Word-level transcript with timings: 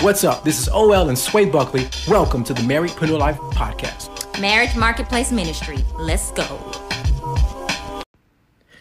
What's 0.00 0.24
up? 0.24 0.42
This 0.42 0.58
is 0.60 0.68
OL 0.68 1.08
and 1.08 1.18
Sway 1.18 1.44
Buckley. 1.44 1.88
Welcome 2.08 2.42
to 2.44 2.54
the 2.54 2.62
Marriedpreneur 2.62 3.18
Life 3.18 3.36
Podcast. 3.38 4.40
Marriage 4.40 4.74
Marketplace 4.74 5.30
Ministry. 5.30 5.78
Let's 5.96 6.32
go. 6.32 6.44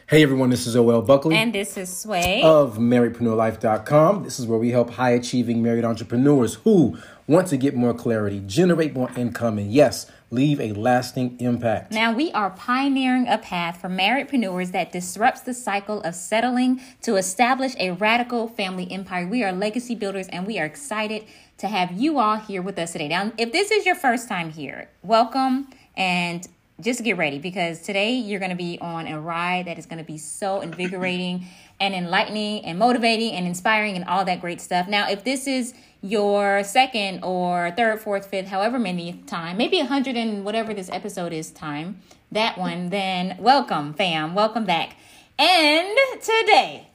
Hey 0.08 0.24
everyone, 0.24 0.50
this 0.50 0.66
is 0.68 0.76
OL 0.76 1.04
Buckley. 1.04 1.36
And 1.36 1.54
this 1.54 1.78
is 1.78 1.96
Sway. 1.96 2.42
Of 2.44 2.78
marriedpreneurlife.com. 2.78 4.24
This 4.24 4.40
is 4.40 4.48
where 4.48 4.58
we 4.58 4.72
help 4.72 4.90
high 4.92 5.12
achieving 5.12 5.62
married 5.62 5.86
entrepreneurs 5.86 6.56
who 6.56 6.98
want 7.28 7.48
to 7.50 7.58
get 7.58 7.76
more 7.76 7.94
clarity, 7.94 8.42
generate 8.48 8.94
more 8.94 9.10
income, 9.16 9.58
and 9.60 9.72
yes, 9.72 10.10
leave 10.32 10.62
a 10.62 10.72
lasting 10.72 11.38
impact. 11.40 11.92
Now, 11.92 12.14
we 12.14 12.32
are 12.32 12.50
pioneering 12.50 13.28
a 13.28 13.38
path 13.38 13.82
for 13.82 13.90
marriedpreneurs 13.90 14.72
that 14.72 14.92
disrupts 14.92 15.42
the 15.42 15.54
cycle 15.54 16.02
of 16.02 16.16
settling 16.16 16.82
to 17.02 17.18
establish 17.18 17.76
a 17.78 17.92
radical 17.92 18.48
family 18.48 18.90
empire. 18.90 19.28
We 19.28 19.44
are 19.44 19.52
legacy 19.52 19.94
builders 19.94 20.30
and 20.30 20.48
we 20.48 20.58
are 20.58 20.66
excited 20.66 21.26
to 21.58 21.68
have 21.68 21.92
you 21.92 22.18
all 22.18 22.38
here 22.38 22.62
with 22.62 22.80
us 22.80 22.94
today. 22.94 23.10
Now, 23.10 23.34
if 23.38 23.52
this 23.52 23.72
is 23.72 23.86
your 23.86 23.96
first 23.96 24.30
time 24.30 24.52
here, 24.52 24.90
welcome 25.04 25.68
and 25.98 26.48
just 26.80 27.04
get 27.04 27.18
ready 27.18 27.38
because 27.38 27.82
today 27.82 28.14
you're 28.14 28.40
going 28.40 28.50
to 28.50 28.58
be 28.58 28.80
on 28.80 29.08
a 29.08 29.20
ride 29.20 29.68
that 29.68 29.78
is 29.78 29.86
going 29.86 30.00
to 30.00 30.04
be 30.04 30.18
so 30.18 30.62
invigorating 30.62 31.46
and 31.82 31.96
enlightening 31.96 32.64
and 32.64 32.78
motivating 32.78 33.34
and 33.34 33.46
inspiring 33.48 33.96
and 33.96 34.06
all 34.06 34.24
that 34.24 34.40
great 34.40 34.62
stuff. 34.62 34.88
Now, 34.88 35.10
if 35.10 35.24
this 35.24 35.48
is 35.48 35.74
your 36.02 36.64
second 36.64 37.24
or 37.24 37.72
third, 37.76 38.00
fourth, 38.00 38.28
fifth, 38.28 38.48
however 38.48 38.78
many 38.80 39.14
time, 39.26 39.58
maybe 39.58 39.80
a 39.80 39.86
hundred 39.86 40.16
and 40.16 40.46
whatever 40.46 40.74
this 40.74 40.90
episode 40.92 41.34
is 41.34 41.50
time, 41.52 42.00
that 42.32 42.58
one, 42.58 42.90
then 42.90 43.36
welcome, 43.40 43.94
fam. 43.94 44.36
Welcome 44.36 44.64
back. 44.64 44.96
And 45.40 45.98
today 46.22 46.88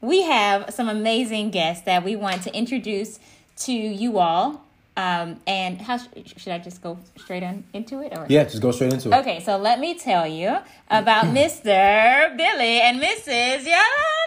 we 0.00 0.22
have 0.22 0.72
some 0.72 0.88
amazing 0.88 1.50
guests 1.50 1.84
that 1.84 2.04
we 2.04 2.14
want 2.14 2.42
to 2.44 2.54
introduce 2.56 3.18
to 3.58 3.72
you 3.72 4.18
all. 4.18 4.64
Um, 4.96 5.40
and 5.46 5.80
how 5.80 5.98
sh- 5.98 6.08
should 6.36 6.52
I 6.52 6.58
just 6.58 6.82
go 6.82 6.98
straight 7.16 7.42
on 7.42 7.64
into 7.72 8.00
it? 8.00 8.16
Or 8.16 8.26
yeah, 8.28 8.44
just 8.44 8.60
go 8.62 8.70
straight 8.70 8.92
into 8.92 9.10
it. 9.10 9.14
Okay, 9.20 9.40
so 9.40 9.56
let 9.56 9.80
me 9.80 9.98
tell 9.98 10.26
you 10.26 10.58
about 10.88 11.24
Mr. 11.38 12.36
Billy 12.36 12.80
and 12.80 13.00
Mrs. 13.00 13.64
Yolanda. 13.64 14.19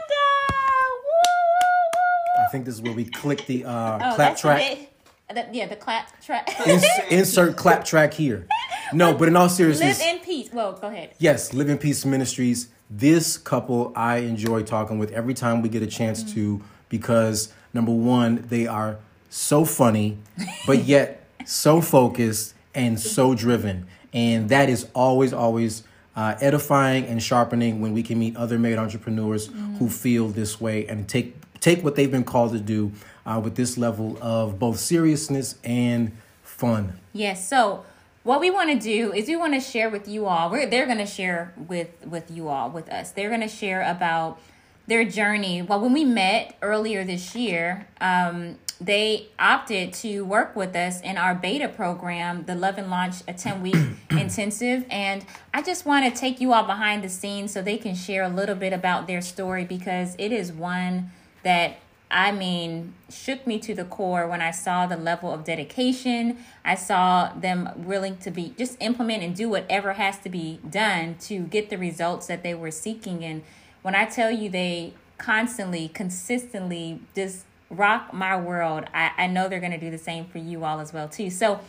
I 2.39 2.47
think 2.51 2.65
this 2.65 2.75
is 2.75 2.81
where 2.81 2.93
we 2.93 3.05
click 3.05 3.45
the 3.45 3.65
uh, 3.65 4.11
oh, 4.11 4.15
clap 4.15 4.37
track. 4.37 4.89
The, 5.33 5.47
yeah, 5.51 5.67
the 5.67 5.75
clap 5.75 6.21
track. 6.21 6.53
Insert, 6.67 7.11
insert 7.11 7.55
clap 7.55 7.85
track 7.85 8.13
here. 8.13 8.47
No, 8.93 9.15
but 9.15 9.27
in 9.27 9.35
all 9.35 9.49
seriousness, 9.49 9.99
live 9.99 10.15
in 10.15 10.21
peace. 10.21 10.49
Well, 10.53 10.73
go 10.73 10.87
ahead. 10.87 11.15
Yes, 11.17 11.53
live 11.53 11.69
in 11.69 11.77
peace 11.79 12.05
ministries. 12.05 12.67
This 12.89 13.37
couple 13.37 13.91
I 13.95 14.17
enjoy 14.17 14.61
talking 14.63 14.99
with 14.99 15.11
every 15.11 15.33
time 15.33 15.61
we 15.63 15.69
get 15.69 15.81
a 15.81 15.87
chance 15.87 16.23
mm-hmm. 16.23 16.33
to 16.35 16.61
because 16.89 17.51
number 17.73 17.91
one, 17.91 18.45
they 18.49 18.67
are 18.67 18.97
so 19.29 19.65
funny, 19.65 20.19
but 20.67 20.83
yet 20.83 21.25
so 21.45 21.81
focused 21.81 22.53
and 22.75 22.99
so 22.99 23.33
driven, 23.33 23.88
and 24.13 24.49
that 24.49 24.69
is 24.69 24.88
always 24.93 25.33
always. 25.33 25.83
Uh, 26.16 26.36
edifying 26.42 27.06
and 27.06 27.23
sharpening 27.23 27.81
when 27.81 27.92
we 27.92 28.03
can 28.03 28.19
meet 28.19 28.36
other 28.38 28.59
married 28.59 28.78
entrepreneurs 28.78 29.50
mm-hmm. 29.50 29.78
who 29.78 29.90
feel 29.90 30.28
this 30.28 30.62
way 30.62 30.85
and 30.85 31.09
take 31.09 31.34
take 31.59 31.84
what 31.84 31.96
they've 31.96 32.12
been 32.12 32.24
called 32.24 32.51
to 32.51 32.59
do 32.59 32.91
uh, 33.25 33.41
with 33.44 33.56
this 33.56 33.78
level 33.78 34.18
of 34.22 34.59
both 34.59 34.78
seriousness 34.78 35.56
and 35.63 36.12
fun. 36.44 37.00
Yes. 37.13 37.47
So 37.47 37.84
what 38.23 38.40
we 38.40 38.52
want 38.52 38.69
to 38.69 38.79
do 38.79 39.13
is 39.13 39.28
we 39.28 39.35
want 39.35 39.53
to 39.53 39.59
share 39.59 39.90
with 39.90 40.07
you 40.07 40.25
all. 40.25 40.50
We're, 40.50 40.66
they're 40.66 40.85
going 40.85 40.97
to 41.00 41.06
share 41.06 41.53
with 41.57 41.90
with 42.06 42.31
you 42.31 42.47
all 42.47 42.69
with 42.69 42.90
us. 42.90 43.12
They're 43.12 43.29
going 43.29 43.41
to 43.41 43.47
share 43.47 43.81
about 43.81 44.40
their 44.88 45.06
journey. 45.06 45.62
Well, 45.62 45.79
when 45.79 45.94
we 45.94 46.06
met 46.06 46.56
earlier 46.62 47.03
this 47.03 47.35
year, 47.35 47.88
um, 48.02 48.57
they 48.79 49.28
opted 49.39 49.94
to 49.94 50.22
work 50.22 50.56
with 50.56 50.75
us 50.75 51.01
in 51.01 51.17
our 51.17 51.35
beta 51.35 51.67
program, 51.67 52.45
the 52.45 52.56
Love 52.56 52.78
and 52.78 52.89
Launch, 52.89 53.17
a 53.28 53.34
10 53.34 53.61
week 53.61 53.75
intensive. 54.11 54.85
And 54.89 55.25
I 55.53 55.61
just 55.61 55.85
want 55.85 56.11
to 56.11 56.19
take 56.19 56.41
you 56.41 56.53
all 56.53 56.66
behind 56.66 57.03
the 57.03 57.09
scenes 57.09 57.51
so 57.53 57.61
they 57.61 57.78
can 57.78 57.95
share 57.95 58.23
a 58.23 58.29
little 58.29 58.56
bit 58.56 58.73
about 58.73 59.07
their 59.07 59.22
story 59.22 59.66
because 59.66 60.16
it 60.17 60.31
is 60.31 60.51
one 60.51 61.11
that 61.44 61.78
I 62.13 62.31
mean, 62.31 62.94
shook 63.09 63.47
me 63.47 63.57
to 63.59 63.73
the 63.73 63.85
core 63.85 64.28
when 64.28 64.39
I 64.39 64.51
saw 64.51 64.85
the 64.85 64.95
level 64.95 65.34
of 65.34 65.44
dedication. 65.44 66.38
I 66.63 66.75
saw 66.75 67.34
them 67.34 67.69
willing 67.75 68.17
to 68.17 68.29
be 68.29 68.53
just 68.55 68.78
implement 68.79 69.23
and 69.23 69.35
do 69.35 69.50
whatever 69.50 69.94
has 69.94 70.19
to 70.19 70.29
be 70.29 70.59
done 70.69 71.16
to 71.22 71.40
get 71.40 71.72
the 71.72 71.78
results 71.78 72.28
that 72.28 72.44
they 72.44 72.53
were 72.53 72.69
seeking. 72.69 73.25
And 73.25 73.41
when 73.81 73.95
I 73.95 74.05
tell 74.05 74.29
you 74.29 74.47
they 74.47 74.94
constantly, 75.17 75.88
consistently 75.88 77.01
just 77.16 77.45
rock 77.73 78.13
my 78.13 78.39
world, 78.39 78.85
I, 78.94 79.11
I 79.17 79.28
know 79.28 79.50
they're 79.50 79.59
going 79.59 79.72
to 79.72 79.79
do 79.79 79.91
the 79.91 79.97
same 79.97 80.25
for 80.25 80.38
you 80.38 80.63
all 80.63 80.79
as 80.79 80.94
well 80.94 81.09
too. 81.09 81.29
So 81.29 81.59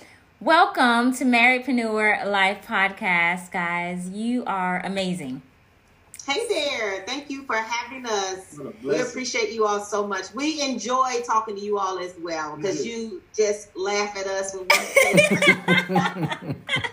welcome 0.41 1.15
to 1.15 1.25
Marriedpreneur 1.25 2.27
Life 2.27 2.67
Podcast, 2.67 3.51
guys. 3.51 4.09
You 4.11 4.45
are 4.45 4.81
amazing. 4.85 5.43
Hey 6.27 6.47
there. 6.49 7.05
Thank 7.05 7.29
you 7.29 7.45
for 7.45 7.57
having 7.57 8.07
us. 8.07 8.59
We 8.83 8.99
appreciate 8.99 9.53
you 9.53 9.67
all 9.67 9.81
so 9.81 10.07
much. 10.07 10.33
We 10.33 10.63
enjoy 10.63 11.21
talking 11.27 11.55
to 11.55 11.61
you 11.61 11.79
all 11.79 11.99
as 11.99 12.15
well 12.19 12.57
because 12.57 12.87
you 12.87 13.21
just 13.37 13.77
laugh 13.77 14.17
at 14.17 14.27
us 14.27 14.55
when 14.55 14.63
we 14.63 14.77
say 14.77 15.13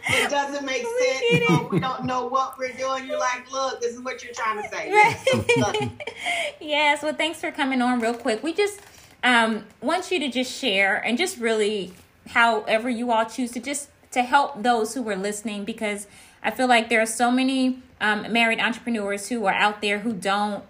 it 0.09 0.29
doesn't 0.29 0.66
make 0.66 0.85
sense. 0.85 1.49
Or 1.49 1.69
we 1.69 1.79
don't 1.79 2.03
know 2.03 2.25
what 2.28 2.57
we're 2.59 2.73
doing. 2.73 3.07
You're 3.07 3.19
like, 3.19 3.49
look, 3.49 3.79
this 3.79 3.93
is 3.93 4.01
what 4.01 4.22
you're 4.22 4.33
trying 4.33 4.61
to 4.61 4.67
say. 4.67 4.91
Right. 4.91 5.91
yes. 6.59 7.01
Well, 7.01 7.13
thanks 7.13 7.39
for 7.39 7.51
coming 7.51 7.81
on 7.81 8.01
real 8.01 8.13
quick. 8.13 8.43
We 8.43 8.53
just 8.53 8.81
um, 9.23 9.65
want 9.81 10.11
you 10.11 10.19
to 10.19 10.29
just 10.29 10.51
share 10.51 10.97
and 10.97 11.17
just 11.17 11.37
really, 11.37 11.93
however 12.29 12.89
you 12.89 13.11
all 13.11 13.25
choose 13.25 13.51
to 13.51 13.59
just 13.59 13.89
to 14.11 14.23
help 14.23 14.61
those 14.61 14.93
who 14.93 15.07
are 15.09 15.15
listening 15.15 15.63
because 15.63 16.07
I 16.43 16.51
feel 16.51 16.67
like 16.67 16.89
there 16.89 17.01
are 17.01 17.05
so 17.05 17.31
many 17.31 17.81
um, 17.99 18.31
married 18.31 18.59
entrepreneurs 18.59 19.29
who 19.29 19.45
are 19.45 19.53
out 19.53 19.81
there 19.81 19.99
who 19.99 20.13
don't 20.13 20.63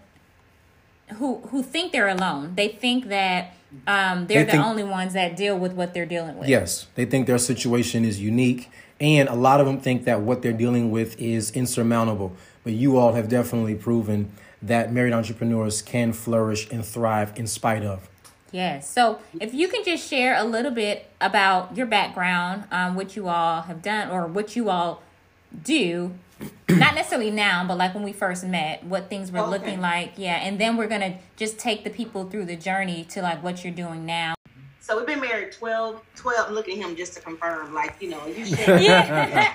who 1.15 1.37
who 1.49 1.63
think 1.63 1.91
they're 1.91 2.07
alone. 2.07 2.53
They 2.55 2.67
think 2.67 3.07
that 3.07 3.55
um, 3.87 4.27
they're 4.27 4.45
they 4.45 4.57
the 4.57 4.63
only 4.63 4.83
ones 4.83 5.13
that 5.13 5.35
deal 5.35 5.57
with 5.57 5.73
what 5.73 5.93
they're 5.93 6.05
dealing 6.05 6.37
with. 6.37 6.49
Yes, 6.49 6.87
they 6.95 7.05
think 7.05 7.27
their 7.27 7.37
situation 7.37 8.03
is 8.05 8.19
unique, 8.19 8.69
and 8.99 9.29
a 9.29 9.35
lot 9.35 9.59
of 9.59 9.65
them 9.65 9.79
think 9.79 10.03
that 10.05 10.21
what 10.21 10.41
they're 10.41 10.53
dealing 10.53 10.91
with 10.91 11.19
is 11.19 11.51
insurmountable. 11.51 12.35
But 12.63 12.73
you 12.73 12.97
all 12.97 13.13
have 13.13 13.27
definitely 13.29 13.75
proven 13.75 14.31
that 14.61 14.91
married 14.93 15.13
entrepreneurs 15.13 15.81
can 15.81 16.13
flourish 16.13 16.69
and 16.69 16.85
thrive 16.85 17.33
in 17.35 17.47
spite 17.47 17.83
of. 17.83 18.10
Yes. 18.51 18.89
So 18.89 19.19
if 19.39 19.53
you 19.53 19.67
can 19.67 19.83
just 19.83 20.09
share 20.09 20.35
a 20.35 20.43
little 20.43 20.71
bit 20.71 21.09
about 21.19 21.75
your 21.75 21.85
background, 21.85 22.65
um, 22.71 22.95
what 22.95 23.15
you 23.15 23.29
all 23.29 23.61
have 23.63 23.81
done, 23.81 24.09
or 24.09 24.27
what 24.27 24.55
you 24.55 24.69
all 24.69 25.01
do 25.63 26.13
not 26.69 26.95
necessarily 26.95 27.31
now, 27.31 27.65
but 27.67 27.77
like 27.77 27.93
when 27.93 28.03
we 28.03 28.13
first 28.13 28.43
met, 28.45 28.83
what 28.83 29.09
things 29.09 29.31
were 29.31 29.39
okay. 29.39 29.49
looking 29.49 29.81
like. 29.81 30.13
Yeah. 30.17 30.35
And 30.35 30.59
then 30.59 30.77
we're 30.77 30.87
going 30.87 31.01
to 31.01 31.17
just 31.35 31.59
take 31.59 31.83
the 31.83 31.89
people 31.89 32.29
through 32.29 32.45
the 32.45 32.55
journey 32.55 33.03
to 33.05 33.21
like 33.21 33.43
what 33.43 33.63
you're 33.63 33.73
doing 33.73 34.05
now. 34.05 34.35
So 34.81 34.97
we've 34.97 35.05
been 35.05 35.21
married 35.21 35.51
12, 35.51 36.01
12. 36.15 36.51
Look 36.51 36.67
at 36.67 36.75
him 36.75 36.95
just 36.95 37.13
to 37.13 37.21
confirm, 37.21 37.71
like, 37.73 37.95
you 38.01 38.09
know, 38.09 38.25
you 38.25 38.45
should. 38.47 38.81
yeah. 38.81 39.53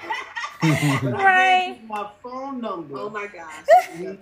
right. 1.03 1.81
My 1.89 2.09
phone 2.23 2.61
number. 2.61 2.97
Oh 2.97 3.11
my 3.11 3.27
gosh. 3.27 3.67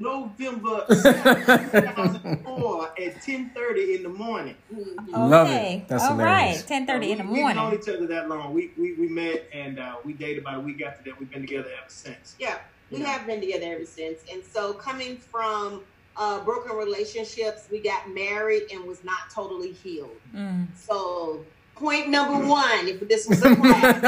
November 0.01 0.85
2004 0.89 2.85
at 2.87 3.23
10:30 3.23 3.97
in 3.97 4.03
the 4.03 4.09
morning. 4.09 4.57
Mm-hmm. 4.75 5.15
Love 5.15 5.49
it. 5.51 5.87
That's 5.87 6.05
All 6.05 6.17
hilarious. 6.17 6.69
right. 6.69 6.87
10:30 6.89 7.11
in 7.11 7.19
the 7.19 7.25
morning. 7.25 7.47
We've 7.47 7.57
known 7.57 7.75
each 7.75 7.89
other 7.89 8.07
that 8.09 8.29
long. 8.29 8.53
We 8.53 8.73
we, 8.77 8.95
we 8.95 9.09
met 9.09 9.49
and 9.53 9.79
uh, 9.79 9.97
we 10.05 10.13
dated 10.15 10.39
about 10.39 10.57
a 10.57 10.61
week 10.61 10.83
after 10.83 11.05
that. 11.05 11.21
We've 11.21 11.31
been 11.31 11.43
together 11.43 11.69
ever 11.71 11.89
since. 11.89 12.35
Yeah, 12.41 12.59
we 12.91 12.99
yeah. 12.99 13.07
have 13.07 13.27
been 13.27 13.41
together 13.41 13.67
ever 13.75 13.87
since. 13.87 14.21
And 14.33 14.43
so 14.45 14.73
coming 14.73 15.19
from 15.19 15.83
uh, 16.17 16.45
broken 16.45 16.77
relationships, 16.77 17.67
we 17.71 17.81
got 17.81 18.11
married 18.11 18.65
and 18.73 18.85
was 18.85 19.03
not 19.05 19.31
totally 19.33 19.73
healed. 19.73 20.17
Mm. 20.35 20.67
So 20.77 21.45
point 21.75 22.09
number 22.09 22.47
one, 22.47 22.87
if 22.87 23.01
this 23.09 23.29
was 23.29 23.45
a 23.45 23.57
plan, 23.57 24.01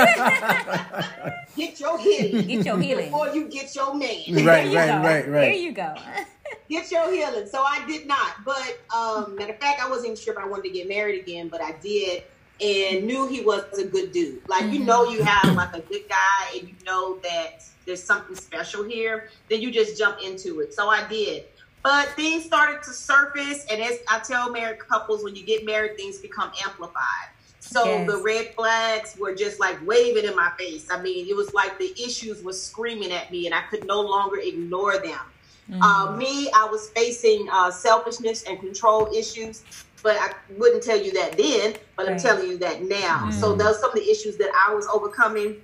get 1.56 1.80
your 1.80 1.98
healing. 1.98 2.46
Get 2.46 2.66
your 2.66 2.78
healing. 2.78 3.06
Before 3.06 3.28
you 3.28 3.48
get 3.48 3.74
your 3.74 3.94
man. 3.94 4.22
Right, 4.28 4.46
right, 4.46 4.74
right, 4.74 5.02
right. 5.02 5.28
There 5.28 5.52
you 5.52 5.72
go. 5.72 5.94
get 6.68 6.90
your 6.90 7.10
healing. 7.10 7.46
So 7.46 7.62
I 7.62 7.84
did 7.86 8.06
not. 8.06 8.44
But 8.44 8.78
um, 8.94 9.34
matter 9.36 9.52
of 9.52 9.58
fact, 9.58 9.80
I 9.80 9.88
wasn't 9.88 10.06
even 10.06 10.16
sure 10.16 10.32
if 10.34 10.38
I 10.38 10.46
wanted 10.46 10.64
to 10.64 10.70
get 10.70 10.88
married 10.88 11.20
again, 11.20 11.48
but 11.48 11.60
I 11.60 11.72
did 11.82 12.22
and 12.60 13.06
knew 13.06 13.26
he 13.28 13.42
was 13.42 13.64
a 13.78 13.84
good 13.84 14.12
dude. 14.12 14.48
Like 14.48 14.72
you 14.72 14.80
know 14.80 15.08
you 15.10 15.22
have 15.22 15.54
like 15.54 15.74
a 15.74 15.80
good 15.80 16.08
guy 16.08 16.58
and 16.58 16.68
you 16.68 16.74
know 16.86 17.18
that 17.18 17.64
there's 17.84 18.02
something 18.02 18.34
special 18.34 18.82
here, 18.82 19.30
then 19.48 19.60
you 19.60 19.70
just 19.70 19.98
jump 19.98 20.18
into 20.24 20.60
it. 20.60 20.74
So 20.74 20.88
I 20.88 21.06
did. 21.06 21.44
But 21.86 22.08
things 22.16 22.44
started 22.44 22.82
to 22.82 22.92
surface, 22.92 23.64
and 23.70 23.80
as 23.80 24.00
I 24.10 24.18
tell 24.18 24.50
married 24.50 24.80
couples, 24.80 25.22
when 25.22 25.36
you 25.36 25.46
get 25.46 25.64
married, 25.64 25.96
things 25.96 26.18
become 26.18 26.50
amplified. 26.64 27.28
So 27.60 27.84
Yes. 27.84 28.06
the 28.08 28.16
red 28.24 28.54
flags 28.56 29.16
were 29.20 29.36
just 29.36 29.60
like 29.60 29.78
waving 29.86 30.24
in 30.24 30.34
my 30.34 30.50
face. 30.58 30.88
I 30.90 31.00
mean, 31.00 31.28
it 31.28 31.36
was 31.36 31.54
like 31.54 31.78
the 31.78 31.92
issues 32.02 32.42
were 32.42 32.54
screaming 32.54 33.12
at 33.12 33.30
me, 33.30 33.46
and 33.46 33.54
I 33.54 33.60
could 33.70 33.86
no 33.86 34.00
longer 34.00 34.38
ignore 34.40 34.98
them. 34.98 35.20
Uh, 35.80 36.16
me, 36.18 36.50
I 36.56 36.64
was 36.68 36.90
facing 36.96 37.46
uh, 37.52 37.70
selfishness 37.70 38.42
and 38.48 38.58
control 38.58 39.08
issues, 39.16 39.62
but 40.02 40.16
I 40.16 40.30
wouldn't 40.58 40.82
tell 40.82 41.00
you 41.00 41.12
that 41.12 41.38
then. 41.38 41.76
But 41.96 42.08
I'm 42.08 42.18
telling 42.18 42.48
you 42.48 42.58
that 42.58 42.82
now. 42.82 43.30
So 43.30 43.54
those 43.54 43.78
some 43.78 43.90
of 43.90 43.96
the 43.96 44.10
issues 44.10 44.36
that 44.38 44.50
I 44.66 44.74
was 44.74 44.88
overcoming. 44.92 45.62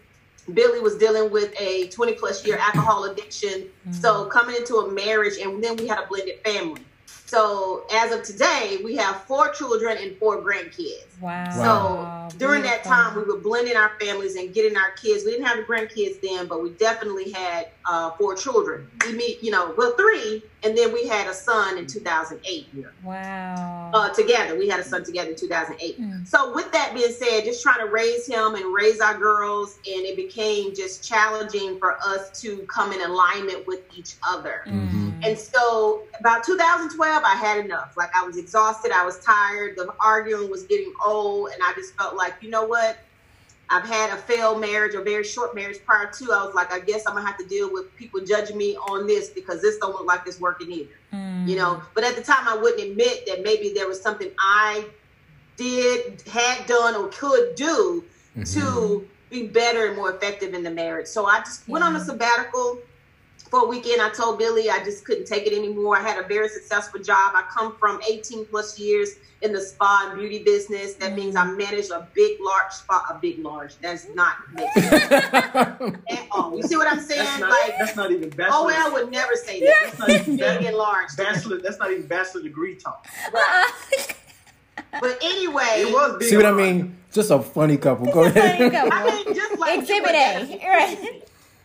Billy 0.53 0.81
was 0.81 0.97
dealing 0.97 1.31
with 1.31 1.55
a 1.61 1.89
20 1.89 2.15
plus 2.15 2.45
year 2.47 2.59
alcohol 2.59 3.05
addiction. 3.05 3.69
So 3.93 4.13
mm-hmm. 4.13 4.31
coming 4.31 4.57
into 4.57 4.77
a 4.77 4.91
marriage, 4.91 5.39
and 5.39 5.63
then 5.63 5.77
we 5.77 5.87
had 5.87 5.99
a 5.99 6.07
blended 6.07 6.41
family. 6.45 6.83
So 7.33 7.85
as 7.91 8.13
of 8.13 8.23
today, 8.25 8.81
we 8.85 8.95
have 8.97 9.23
four 9.23 9.49
children 9.55 9.97
and 9.99 10.15
four 10.19 10.43
grandkids. 10.43 11.19
Wow. 11.19 12.29
So 12.29 12.37
during 12.37 12.61
that 12.65 12.85
time, 12.85 13.17
we 13.17 13.23
were 13.23 13.39
blending 13.39 13.75
our 13.75 13.93
families 13.99 14.37
and 14.37 14.53
getting 14.53 14.77
our 14.77 14.91
kids. 15.01 15.25
We 15.25 15.31
didn't 15.31 15.47
have 15.47 15.57
the 15.57 15.63
grandkids 15.63 16.21
then, 16.21 16.47
but 16.47 16.63
we 16.63 16.71
definitely 16.73 17.33
had 17.33 17.69
uh, 17.87 18.11
four 18.13 18.35
children. 18.35 18.87
We 19.07 19.15
meet, 19.15 19.43
you 19.43 19.51
know, 19.51 19.73
well, 19.79 19.95
three, 19.97 20.43
and 20.65 20.77
then 20.77 20.93
we 20.93 21.09
had 21.09 21.27
a 21.27 21.35
son 21.35 21.79
in 21.79 21.87
2008 21.87 22.69
Wow. 23.03 23.91
uh, 23.93 24.11
together. 24.11 24.57
We 24.57 24.69
had 24.69 24.81
a 24.81 24.85
son 24.85 25.05
together 25.05 25.31
in 25.31 25.37
2008. 25.37 26.01
Mm. 26.01 26.27
So, 26.27 26.55
with 26.55 26.71
that 26.73 26.95
being 26.95 27.13
said, 27.13 27.45
just 27.45 27.63
trying 27.63 27.85
to 27.85 27.91
raise 27.91 28.27
him 28.27 28.55
and 28.55 28.73
raise 28.73 29.01
our 29.01 29.19
girls, 29.19 29.79
and 29.87 30.05
it 30.07 30.17
became 30.17 30.75
just 30.75 31.07
challenging 31.07 31.79
for 31.79 31.99
us 32.05 32.41
to 32.43 32.59
come 32.69 32.93
in 32.93 33.01
alignment 33.01 33.67
with 33.67 33.81
each 33.97 34.15
other. 34.27 34.63
Mm. 34.67 35.27
And 35.27 35.39
so, 35.39 36.03
about 36.21 36.45
2012, 36.45 37.22
I 37.25 37.35
had 37.35 37.65
enough. 37.65 37.97
Like, 37.97 38.11
I 38.15 38.25
was 38.25 38.37
exhausted, 38.37 38.93
I 38.93 39.05
was 39.05 39.19
tired, 39.21 39.77
the 39.77 39.93
arguing 40.01 40.51
was 40.51 40.65
getting 40.65 40.93
old, 41.05 41.51
and 41.53 41.63
I 41.63 41.73
just 41.75 41.95
felt 41.97 42.17
like, 42.17 42.35
you 42.41 42.51
know 42.51 42.65
what? 42.65 42.99
I've 43.71 43.85
had 43.87 44.11
a 44.11 44.17
failed 44.17 44.61
marriage, 44.61 44.95
a 44.95 45.03
very 45.03 45.25
short 45.25 45.55
marriage 45.55 45.79
prior 45.87 46.11
to. 46.11 46.25
I 46.33 46.45
was 46.45 46.55
like, 46.55 46.73
I 46.73 46.81
guess 46.81 47.07
I'm 47.07 47.15
gonna 47.15 47.27
have 47.27 47.39
to 47.39 47.47
deal 47.47 47.73
with 47.73 47.95
people 47.97 48.21
judging 48.21 48.59
me 48.59 48.77
on 48.77 49.07
this 49.07 49.31
because 49.31 49.63
this 49.63 49.79
don't 49.79 49.93
look 49.93 50.05
like 50.07 50.23
it's 50.27 50.39
working 50.41 50.71
either 50.71 50.91
Mm. 51.13 51.47
you 51.47 51.57
know 51.57 51.83
but 51.95 52.05
at 52.05 52.17
the 52.17 52.23
time 52.23 52.49
i 52.49 52.57
wouldn't 52.57 52.83
admit 52.83 53.27
that 53.27 53.43
maybe 53.43 53.71
there 53.75 53.87
was 53.87 54.01
something 54.01 54.31
i 54.39 54.83
did 55.59 56.23
had 56.23 56.65
done 56.67 56.95
or 56.95 57.09
could 57.09 57.55
do 57.55 58.03
to 58.47 59.07
be 59.29 59.47
better 59.47 59.89
and 59.89 59.97
more 59.97 60.11
effective 60.15 60.55
in 60.55 60.63
the 60.63 60.71
marriage 60.71 61.07
so 61.07 61.27
i 61.27 61.41
just 61.41 61.69
went 61.69 61.85
on 61.85 61.95
a 61.97 62.01
sabbatical 62.01 62.79
for 63.53 63.65
a 63.65 63.67
weekend 63.67 64.01
i 64.01 64.09
told 64.09 64.39
billy 64.39 64.71
i 64.71 64.83
just 64.83 65.05
couldn't 65.05 65.27
take 65.27 65.47
it 65.47 65.53
anymore 65.53 65.95
i 65.95 66.01
had 66.01 66.19
a 66.19 66.27
very 66.27 66.49
successful 66.49 66.99
job 66.99 67.35
i 67.35 67.45
come 67.51 67.77
from 67.77 68.01
18 68.09 68.47
plus 68.47 68.79
years 68.79 69.17
in 69.43 69.53
the 69.53 69.61
spa 69.61 70.07
and 70.09 70.19
beauty 70.19 70.43
business 70.43 70.95
that 70.95 71.15
means 71.15 71.37
i 71.37 71.45
manage 71.45 71.91
a 71.91 72.09
big 72.15 72.39
large 72.41 72.73
spa 72.73 73.05
a 73.11 73.15
big 73.21 73.39
large 73.41 73.77
that's 73.83 74.09
not 74.15 74.37
mixed 74.55 74.77
at 75.13 76.27
all 76.31 76.57
you 76.57 76.63
see 76.63 76.77
what 76.79 76.91
i'm 76.91 76.99
saying 77.01 77.19
That's 77.23 77.41
not, 77.41 77.51
like 77.51 77.75
that's 77.79 77.95
not 77.97 78.11
even 78.11 78.31
bachelor. 78.31 78.49
oh 78.53 78.65
well 78.65 78.93
would 78.95 79.11
never 79.13 79.35
say 79.37 79.61
that 79.61 79.75
That's 79.83 79.99
not 79.99 80.09
even 80.11 80.37
big 80.39 80.65
and 80.65 80.77
large 80.77 81.15
bachelor. 81.19 81.59
That's 81.59 81.79
not 81.79 81.91
even 81.91 82.07
bachelor 82.07 82.43
degree 82.43 82.77
talk. 82.77 83.07
But 85.01 85.19
anyway, 85.23 85.85
It 85.85 85.93
was 85.93 86.17
big 86.19 86.29
See 86.29 86.37
what 86.37 86.47
I 86.47 86.53
mean? 86.53 86.97
Just 87.13 87.31
a 87.31 87.41
funny 87.41 87.77
couple. 87.77 88.07
Go 88.07 88.31
Funny 88.31 88.41
ahead. 88.41 88.73
couple. 88.73 88.93
I 88.93 89.05
mean, 89.25 89.35
just 89.35 89.59
like 89.59 89.79
Exhibit 89.81 90.11
A, 90.13 90.61
right. 90.67 91.23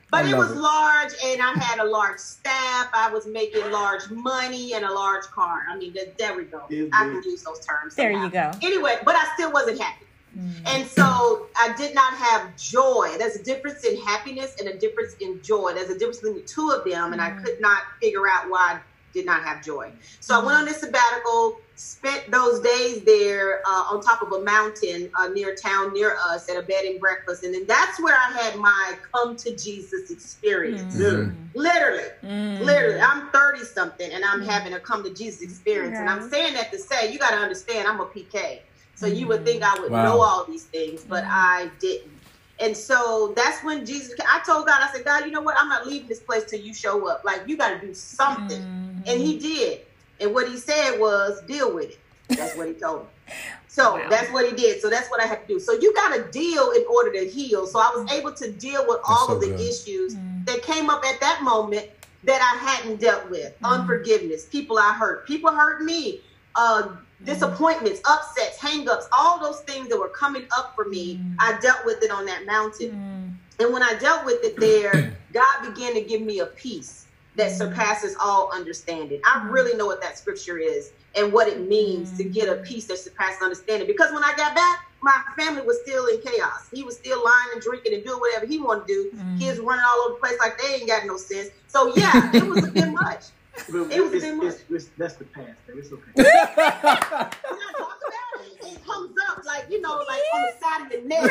But 0.09 0.25
it 0.25 0.37
was 0.37 0.51
it. 0.51 0.57
large, 0.57 1.11
and 1.25 1.41
I 1.41 1.51
had 1.59 1.79
a 1.79 1.83
large 1.85 2.19
staff. 2.19 2.89
I 2.93 3.09
was 3.11 3.27
making 3.27 3.69
large 3.71 4.09
money 4.09 4.73
and 4.73 4.85
a 4.85 4.91
large 4.93 5.25
car. 5.25 5.63
I 5.69 5.75
mean, 5.77 5.95
there 6.17 6.35
we 6.35 6.45
go. 6.45 6.63
Yeah, 6.69 6.85
I 6.93 7.03
can 7.05 7.21
use 7.23 7.43
those 7.43 7.59
terms. 7.65 7.95
There 7.95 8.11
somehow. 8.13 8.25
you 8.25 8.31
go. 8.31 8.51
Anyway, 8.65 8.97
but 9.03 9.15
I 9.15 9.25
still 9.33 9.51
wasn't 9.51 9.81
happy. 9.81 10.05
Mm. 10.37 10.51
And 10.67 10.87
so 10.87 11.47
I 11.57 11.73
did 11.77 11.93
not 11.95 12.13
have 12.13 12.55
joy. 12.57 13.15
There's 13.17 13.35
a 13.35 13.43
difference 13.43 13.83
in 13.83 13.99
happiness 14.01 14.55
and 14.59 14.69
a 14.69 14.77
difference 14.77 15.15
in 15.19 15.41
joy. 15.41 15.73
There's 15.73 15.89
a 15.89 15.97
difference 15.97 16.17
between 16.19 16.35
the 16.35 16.47
two 16.47 16.69
of 16.71 16.85
them, 16.89 17.11
and 17.11 17.21
I 17.21 17.31
Mm. 17.31 17.43
could 17.43 17.59
not 17.59 17.81
figure 18.01 18.27
out 18.29 18.49
why 18.49 18.75
I 18.75 18.79
did 19.17 19.25
not 19.25 19.43
have 19.43 19.63
joy. 19.63 19.91
So 20.19 20.39
I 20.39 20.45
went 20.45 20.57
on 20.59 20.65
this 20.65 20.79
sabbatical, 20.79 21.61
spent 21.75 22.29
those 22.31 22.59
days 22.61 23.03
there 23.03 23.61
uh, 23.67 23.83
on 23.91 24.01
top 24.01 24.21
of 24.21 24.31
a 24.31 24.43
mountain 24.43 25.09
uh, 25.19 25.27
near 25.29 25.55
town 25.55 25.93
near 25.93 26.15
us 26.29 26.49
at 26.49 26.57
a 26.57 26.61
bed 26.61 26.85
and 26.85 26.99
breakfast, 26.99 27.43
and 27.43 27.53
then 27.53 27.65
that's 27.67 28.01
where 28.01 28.15
I 28.15 28.31
had 28.37 28.55
my 28.57 28.93
come 29.13 29.35
to 29.37 29.55
Jesus 29.55 30.11
experience. 30.11 30.93
Mm. 30.93 30.99
Literally. 30.99 31.33
Literally. 31.55 32.09
Mm. 32.23 32.59
Literally, 32.61 33.01
I'm 33.01 33.29
30 33.31 33.63
something 33.65 34.11
and 34.11 34.23
I'm 34.23 34.41
having 34.41 34.73
a 34.73 34.79
come 34.79 35.03
to 35.03 35.13
Jesus 35.13 35.41
experience. 35.41 35.97
And 35.99 36.09
I'm 36.09 36.29
saying 36.29 36.53
that 36.55 36.71
to 36.71 36.79
say, 36.79 37.11
you 37.11 37.19
got 37.19 37.31
to 37.31 37.37
understand, 37.37 37.87
I'm 37.87 37.99
a 37.99 38.05
PK. 38.05 38.61
So 38.95 39.05
you 39.05 39.27
would 39.27 39.45
think 39.45 39.61
I 39.63 39.79
would 39.79 39.91
Wow. 39.91 40.03
know 40.03 40.21
all 40.21 40.45
these 40.47 40.65
things, 40.65 41.03
but 41.03 41.23
Mhm. 41.23 41.29
I 41.31 41.71
didn't. 41.79 42.16
And 42.59 42.75
so 42.75 43.33
that's 43.35 43.63
when 43.63 43.85
Jesus, 43.85 44.13
I 44.27 44.41
told 44.45 44.65
God, 44.67 44.79
I 44.81 44.91
said, 44.91 45.05
God, 45.05 45.25
you 45.25 45.31
know 45.31 45.41
what? 45.41 45.55
I'm 45.57 45.69
not 45.69 45.85
leaving 45.87 46.07
this 46.07 46.21
place 46.21 46.43
till 46.45 46.59
you 46.59 46.73
show 46.73 47.07
up. 47.09 47.21
Like, 47.25 47.43
you 47.47 47.57
got 47.57 47.79
to 47.79 47.87
do 47.87 47.93
something. 47.93 48.57
Mhm. 48.57 49.03
And 49.11 49.21
he 49.21 49.39
did. 49.39 49.81
And 50.19 50.33
what 50.33 50.47
he 50.47 50.57
said 50.57 50.97
was, 50.99 51.43
deal 51.47 51.73
with 51.73 51.89
it. 51.89 52.03
That's 52.35 52.55
what 52.55 52.67
he 52.67 52.73
told 52.73 53.03
me. 53.03 53.09
So 53.69 53.97
Wow. 53.97 54.07
that's 54.09 54.31
what 54.31 54.45
he 54.49 54.55
did. 54.55 54.81
So 54.81 54.89
that's 54.89 55.09
what 55.09 55.21
I 55.21 55.27
had 55.27 55.41
to 55.47 55.53
do. 55.53 55.59
So 55.59 55.73
you 55.73 55.93
got 55.93 56.15
to 56.15 56.31
deal 56.31 56.71
in 56.71 56.83
order 56.89 57.11
to 57.11 57.27
heal. 57.29 57.67
So 57.67 57.79
I 57.79 57.91
was 57.95 58.11
able 58.13 58.33
to 58.33 58.51
deal 58.53 58.85
with 58.87 58.99
all 59.07 59.27
so 59.27 59.35
of 59.35 59.41
the 59.41 59.47
good. 59.47 59.59
issues 59.59 60.15
Mm. 60.15 60.45
that 60.45 60.61
came 60.63 60.89
up 60.89 61.03
at 61.05 61.19
that 61.19 61.41
moment 61.43 61.85
that 62.23 62.41
I 62.41 62.65
hadn't 62.65 62.99
dealt 63.01 63.29
with. 63.29 63.53
Mhm. 63.61 63.69
Unforgiveness, 63.69 64.47
people 64.47 64.77
I 64.79 64.93
hurt, 64.93 65.27
people 65.27 65.51
hurt 65.51 65.83
me, 65.83 66.23
uh, 66.55 66.95
disappointments, 67.23 68.01
upsets, 68.05 68.57
hangups, 68.59 69.05
all 69.17 69.39
those 69.39 69.61
things 69.61 69.89
that 69.89 69.99
were 69.99 70.09
coming 70.09 70.47
up 70.57 70.73
for 70.75 70.85
me. 70.85 71.17
Mhm. 71.17 71.35
I 71.39 71.59
dealt 71.59 71.85
with 71.85 72.03
it 72.03 72.11
on 72.11 72.25
that 72.25 72.45
mountain. 72.45 72.91
Mm. 72.91 73.63
And 73.63 73.73
when 73.73 73.81
I 73.81 73.95
dealt 73.95 74.25
with 74.25 74.43
it 74.43 74.59
there, 74.59 75.17
God 75.33 75.73
began 75.73 75.93
to 75.95 76.01
give 76.01 76.21
me 76.21 76.39
a 76.39 76.45
peace 76.45 77.05
that 77.35 77.51
surpasses 77.51 78.15
all 78.19 78.51
understanding. 78.53 79.21
I 79.25 79.47
really 79.49 79.75
know 79.77 79.85
what 79.85 80.01
that 80.01 80.17
scripture 80.17 80.57
is 80.57 80.91
and 81.15 81.31
what 81.31 81.47
it 81.47 81.67
means 81.67 82.17
to 82.17 82.23
get 82.23 82.49
a 82.49 82.55
peace 82.57 82.85
that 82.87 82.97
surpasses 82.97 83.41
understanding. 83.41 83.87
Because 83.87 84.11
when 84.11 84.23
I 84.23 84.33
got 84.35 84.55
back, 84.55 84.79
my 85.01 85.21
family 85.37 85.61
was 85.61 85.79
still 85.83 86.07
in 86.07 86.19
chaos. 86.21 86.67
He 86.73 86.83
was 86.83 86.97
still 86.97 87.23
lying 87.23 87.49
and 87.53 87.61
drinking 87.61 87.93
and 87.93 88.03
doing 88.03 88.19
whatever 88.19 88.47
he 88.47 88.57
wanted 88.57 88.87
to 88.87 88.93
do. 88.93 89.11
Mm. 89.17 89.39
Kids 89.39 89.59
running 89.59 89.85
all 89.85 90.05
over 90.05 90.15
the 90.15 90.19
place 90.19 90.39
like 90.39 90.59
they 90.59 90.75
ain't 90.75 90.87
got 90.87 91.05
no 91.05 91.17
sense. 91.17 91.49
So 91.67 91.95
yeah, 91.95 92.31
it 92.33 92.45
was 92.45 92.63
a 92.67 92.71
bit 92.71 92.91
much. 92.91 93.25
But 93.69 93.91
It 93.91 94.01
was 94.03 94.13
it's, 94.13 94.25
a 94.25 94.41
it's, 94.41 94.63
it's, 94.69 94.85
that's 94.97 95.15
the 95.15 95.25
past. 95.25 95.57
though. 95.67 95.77
It's 95.77 95.91
okay. 95.91 96.11
When 96.13 96.25
I 96.27 97.29
talk 97.77 97.97
about 97.99 98.45
it, 98.45 98.63
it 98.63 98.85
comes 98.85 99.15
up 99.29 99.43
like 99.45 99.65
you 99.69 99.81
know, 99.81 99.95
like 100.07 100.21
on 100.33 100.41
the 100.41 100.53
side 100.65 100.81
of 100.85 100.89
the 100.91 101.07
neck. 101.07 101.23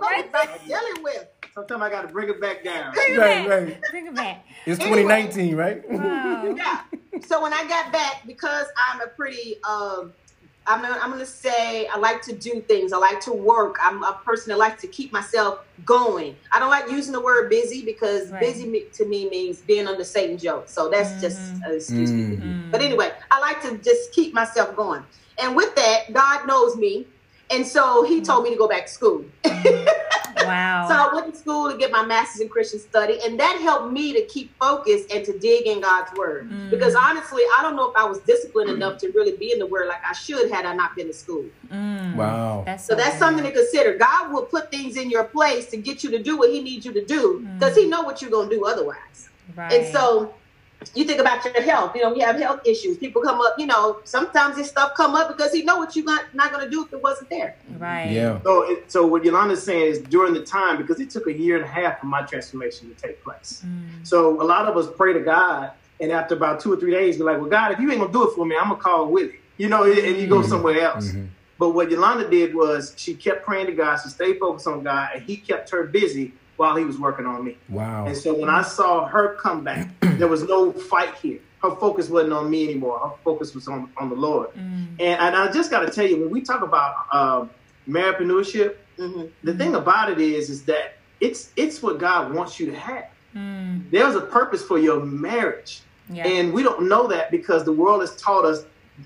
Right. 0.00 0.32
Right. 0.32 0.66
Dealing 0.66 1.02
with. 1.02 1.26
Sometimes 1.54 1.82
I 1.82 1.90
got 1.90 2.02
to 2.02 2.08
bring 2.08 2.28
it 2.30 2.40
back 2.40 2.62
down. 2.64 2.92
Bring 2.94 3.14
it 3.14 3.18
Right, 3.18 3.48
back. 3.48 3.48
right. 3.68 3.82
Bring 3.90 4.06
it 4.06 4.14
back. 4.14 4.46
It's 4.66 4.80
Anyway. 4.80 5.02
2019, 5.02 5.56
right? 5.56 5.90
Wow. 5.90 6.54
yeah. 6.56 6.80
So 7.26 7.42
when 7.42 7.52
I 7.52 7.66
got 7.68 7.92
back, 7.92 8.22
because 8.26 8.66
I'm 8.88 9.00
a 9.00 9.08
pretty, 9.08 9.56
um, 9.64 10.12
I'm 10.66 10.82
gonna, 10.82 10.98
I'm 11.02 11.10
gonna 11.10 11.26
say 11.26 11.86
I 11.88 11.98
like 11.98 12.22
to 12.22 12.34
do 12.34 12.62
things. 12.68 12.92
I 12.92 12.98
like 12.98 13.20
to 13.22 13.32
work. 13.32 13.76
I'm 13.82 14.02
a 14.04 14.20
person 14.24 14.50
that 14.50 14.58
likes 14.58 14.80
to 14.82 14.88
keep 14.88 15.12
myself 15.12 15.60
going. 15.84 16.36
I 16.52 16.58
don't 16.58 16.70
like 16.70 16.90
using 16.90 17.12
the 17.12 17.20
word 17.20 17.48
busy 17.50 17.84
because 17.84 18.30
Right. 18.30 18.40
busy 18.40 18.66
me- 18.68 18.86
to 18.94 19.06
me 19.06 19.28
means 19.30 19.60
being 19.62 19.86
under 19.88 20.04
Satan 20.04 20.38
joke. 20.38 20.68
So 20.68 20.88
that's 20.88 21.20
just 21.20 21.54
Mhm. 21.56 21.70
uh, 21.70 21.74
excuse 21.74 22.12
me. 22.12 22.36
Mm. 22.36 22.70
But 22.70 22.82
anyway, 22.82 23.10
I 23.30 23.40
like 23.40 23.60
to 23.62 23.78
just 23.78 24.12
keep 24.12 24.32
myself 24.34 24.76
going. 24.76 25.02
And 25.38 25.56
with 25.56 25.74
that, 25.76 26.12
God 26.12 26.46
knows 26.46 26.76
me. 26.76 27.08
And 27.50 27.66
so 27.66 28.04
he 28.04 28.20
told 28.20 28.44
me 28.44 28.50
to 28.50 28.56
go 28.56 28.68
back 28.68 28.86
to 28.86 28.92
school. 28.92 29.24
Wow. 30.50 30.88
So 30.88 30.94
I 30.94 31.14
went 31.14 31.32
to 31.32 31.38
school 31.38 31.70
to 31.70 31.76
get 31.76 31.90
my 31.90 32.04
master's 32.04 32.40
in 32.40 32.48
Christian 32.48 32.80
study, 32.80 33.18
and 33.24 33.38
that 33.40 33.58
helped 33.60 33.92
me 33.92 34.12
to 34.12 34.24
keep 34.26 34.56
focused 34.58 35.10
and 35.12 35.24
to 35.24 35.38
dig 35.38 35.66
in 35.66 35.80
God's 35.80 36.12
word. 36.16 36.50
Mm. 36.50 36.70
Because 36.70 36.94
honestly, 36.94 37.42
I 37.58 37.62
don't 37.62 37.76
know 37.76 37.90
if 37.90 37.96
I 37.96 38.04
was 38.04 38.18
disciplined 38.20 38.70
enough 38.70 38.98
to 38.98 39.10
really 39.10 39.36
be 39.36 39.52
in 39.52 39.58
the 39.58 39.66
word 39.66 39.88
like 39.88 40.02
I 40.08 40.12
should 40.12 40.50
had 40.50 40.66
I 40.66 40.74
not 40.74 40.94
been 40.96 41.06
to 41.06 41.12
school. 41.12 41.44
Mm. 41.72 42.16
Wow. 42.16 42.62
That's 42.66 42.84
So 42.84 42.94
that's 42.94 43.12
good. 43.12 43.18
something 43.18 43.44
to 43.44 43.52
consider. 43.52 43.96
God 43.96 44.32
will 44.32 44.44
put 44.44 44.70
things 44.70 44.96
in 44.96 45.10
your 45.10 45.24
place 45.24 45.66
to 45.70 45.76
get 45.76 46.02
you 46.04 46.10
to 46.10 46.22
do 46.22 46.36
what 46.36 46.50
He 46.50 46.62
needs 46.62 46.84
you 46.84 46.92
to 46.92 47.04
do, 47.04 47.46
because 47.58 47.76
He 47.76 47.86
know 47.86 48.02
what 48.02 48.20
you're 48.20 48.30
gonna 48.30 48.50
do 48.50 48.64
otherwise. 48.66 49.28
Right. 49.56 49.72
And 49.72 49.92
so 49.92 50.34
you 50.94 51.04
think 51.04 51.20
about 51.20 51.44
your 51.44 51.60
health. 51.62 51.94
You 51.94 52.02
know, 52.02 52.12
we 52.12 52.20
have 52.20 52.36
health 52.36 52.60
issues. 52.64 52.96
People 52.96 53.22
come 53.22 53.40
up. 53.40 53.54
You 53.58 53.66
know, 53.66 54.00
sometimes 54.04 54.56
this 54.56 54.68
stuff 54.68 54.92
come 54.96 55.14
up 55.14 55.28
because 55.28 55.52
He 55.52 55.62
know 55.62 55.76
what 55.76 55.94
you're 55.94 56.04
not, 56.04 56.34
not 56.34 56.52
gonna 56.52 56.70
do 56.70 56.84
if 56.84 56.92
it 56.92 57.02
wasn't 57.02 57.30
there. 57.30 57.56
right. 57.78 58.10
Yeah. 58.10 58.40
So, 58.42 58.62
it, 58.70 58.90
so 58.90 59.06
what 59.06 59.24
Yolanda's 59.24 59.62
saying 59.62 59.86
is 59.92 59.98
during 59.98 60.34
the 60.34 60.44
time, 60.44 60.76
because 60.78 61.00
it 61.00 61.10
took 61.10 61.26
a 61.26 61.32
year 61.32 61.56
and 61.56 61.64
a 61.64 61.68
half 61.68 62.00
for 62.00 62.06
my 62.06 62.22
transformation 62.22 62.94
to 62.94 63.00
take 63.00 63.22
place. 63.22 63.62
Mm. 63.66 64.06
So 64.06 64.40
a 64.40 64.44
lot 64.44 64.66
of 64.66 64.76
us 64.76 64.88
pray 64.96 65.12
to 65.12 65.20
God, 65.20 65.72
and 66.00 66.10
after 66.12 66.34
about 66.34 66.60
two 66.60 66.72
or 66.72 66.76
three 66.76 66.92
days, 66.92 67.18
we're 67.18 67.26
like, 67.26 67.38
"Well, 67.40 67.50
God, 67.50 67.72
if 67.72 67.78
you 67.78 67.90
ain't 67.90 68.00
gonna 68.00 68.12
do 68.12 68.28
it 68.28 68.34
for 68.34 68.46
me, 68.46 68.56
I'm 68.56 68.68
gonna 68.70 68.80
call 68.80 69.06
Willie." 69.06 69.40
You 69.58 69.68
know, 69.68 69.84
and 69.84 70.16
you 70.16 70.26
go 70.26 70.40
somewhere 70.42 70.80
else. 70.80 71.08
Mhm. 71.12 71.28
But 71.58 71.70
what 71.70 71.90
Yolanda 71.90 72.26
did 72.30 72.54
was 72.54 72.94
she 72.96 73.12
kept 73.12 73.44
praying 73.44 73.66
to 73.66 73.72
God. 73.72 73.96
She 74.02 74.08
stayed 74.08 74.38
focused 74.38 74.66
on 74.66 74.82
God, 74.82 75.10
and 75.14 75.22
He 75.22 75.36
kept 75.36 75.68
her 75.70 75.82
busy 75.84 76.32
while 76.60 76.76
He 76.76 76.84
was 76.84 76.98
working 76.98 77.24
on 77.24 77.42
me. 77.42 77.56
Wow. 77.70 78.06
And 78.06 78.14
so 78.14 78.34
when 78.38 78.50
I 78.50 78.60
saw 78.62 79.06
her 79.08 79.36
come 79.42 79.64
back, 79.64 79.88
there 80.00 80.28
was 80.28 80.42
no 80.44 80.72
fight 80.72 81.14
here. 81.22 81.40
Her 81.62 81.74
focus 81.76 82.08
wasn't 82.10 82.34
on 82.34 82.50
me 82.50 82.64
anymore. 82.68 82.98
Her 83.00 83.16
focus 83.24 83.54
was 83.54 83.66
on, 83.66 83.90
on 83.96 84.10
the 84.10 84.14
Lord. 84.14 84.48
And, 84.54 85.00
and 85.00 85.34
I 85.36 85.50
just 85.50 85.70
got 85.70 85.80
to 85.80 85.90
tell 85.90 86.06
you, 86.06 86.20
when 86.20 86.30
we 86.30 86.42
talk 86.42 86.62
about 86.62 86.94
uh, 87.12 87.46
marriedpreneurship, 87.88 88.76
hmm 88.98 89.22
the 89.42 89.54
thing 89.54 89.74
about 89.74 90.10
it 90.10 90.20
is, 90.20 90.50
is 90.50 90.64
that 90.66 90.98
it's 91.20 91.50
it's 91.56 91.82
what 91.82 91.98
God 91.98 92.34
wants 92.34 92.60
you 92.60 92.66
to 92.70 92.76
have. 92.78 93.06
There's 93.90 94.14
a 94.14 94.20
purpose 94.20 94.62
for 94.62 94.78
your 94.78 95.00
marriage, 95.04 95.80
Yeah. 96.10 96.26
and 96.26 96.52
we 96.52 96.62
don't 96.62 96.82
know 96.92 97.06
that 97.14 97.30
because 97.30 97.64
the 97.64 97.72
world 97.72 98.00
has 98.02 98.14
taught 98.16 98.44
us 98.44 98.58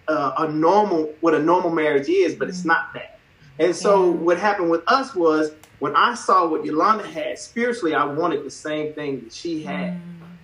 uh, 0.09 0.33
a 0.39 0.49
normal 0.49 1.15
what 1.21 1.35
a 1.35 1.39
normal 1.53 1.71
marriage 1.71 2.09
is, 2.09 2.35
but 2.35 2.49
it's 2.49 2.65
not 2.65 2.93
that. 2.95 3.11
And 3.59 3.75
so 3.75 4.07
Yeah. 4.13 4.21
what 4.21 4.39
happened 4.39 4.71
with 4.71 4.83
us 4.89 5.15
was 5.15 5.51
when 5.79 5.95
I 5.97 6.15
saw 6.15 6.49
what 6.49 6.65
Yolanda 6.65 7.07
had 7.07 7.39
spiritually, 7.39 7.95
I 7.95 8.05
wanted 8.05 8.45
the 8.45 8.51
same 8.51 8.95
thing 8.95 9.23
that 9.25 9.33
she 9.33 9.63
had. 9.63 9.91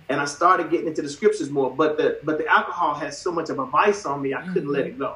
And 0.09 0.19
I 0.19 0.25
started 0.25 0.69
getting 0.69 0.87
into 0.87 1.01
the 1.01 1.09
scriptures 1.09 1.49
more, 1.49 1.75
but 1.75 1.97
the 1.97 2.17
but 2.23 2.37
the 2.37 2.47
alcohol 2.47 2.95
had 2.95 3.13
so 3.13 3.31
much 3.31 3.49
of 3.49 3.59
a 3.59 3.65
vice 3.65 4.05
on 4.05 4.21
me, 4.21 4.33
I 4.33 4.41
couldn't 4.51 4.69
let 4.71 4.85
it 4.85 4.97
go. 4.99 5.15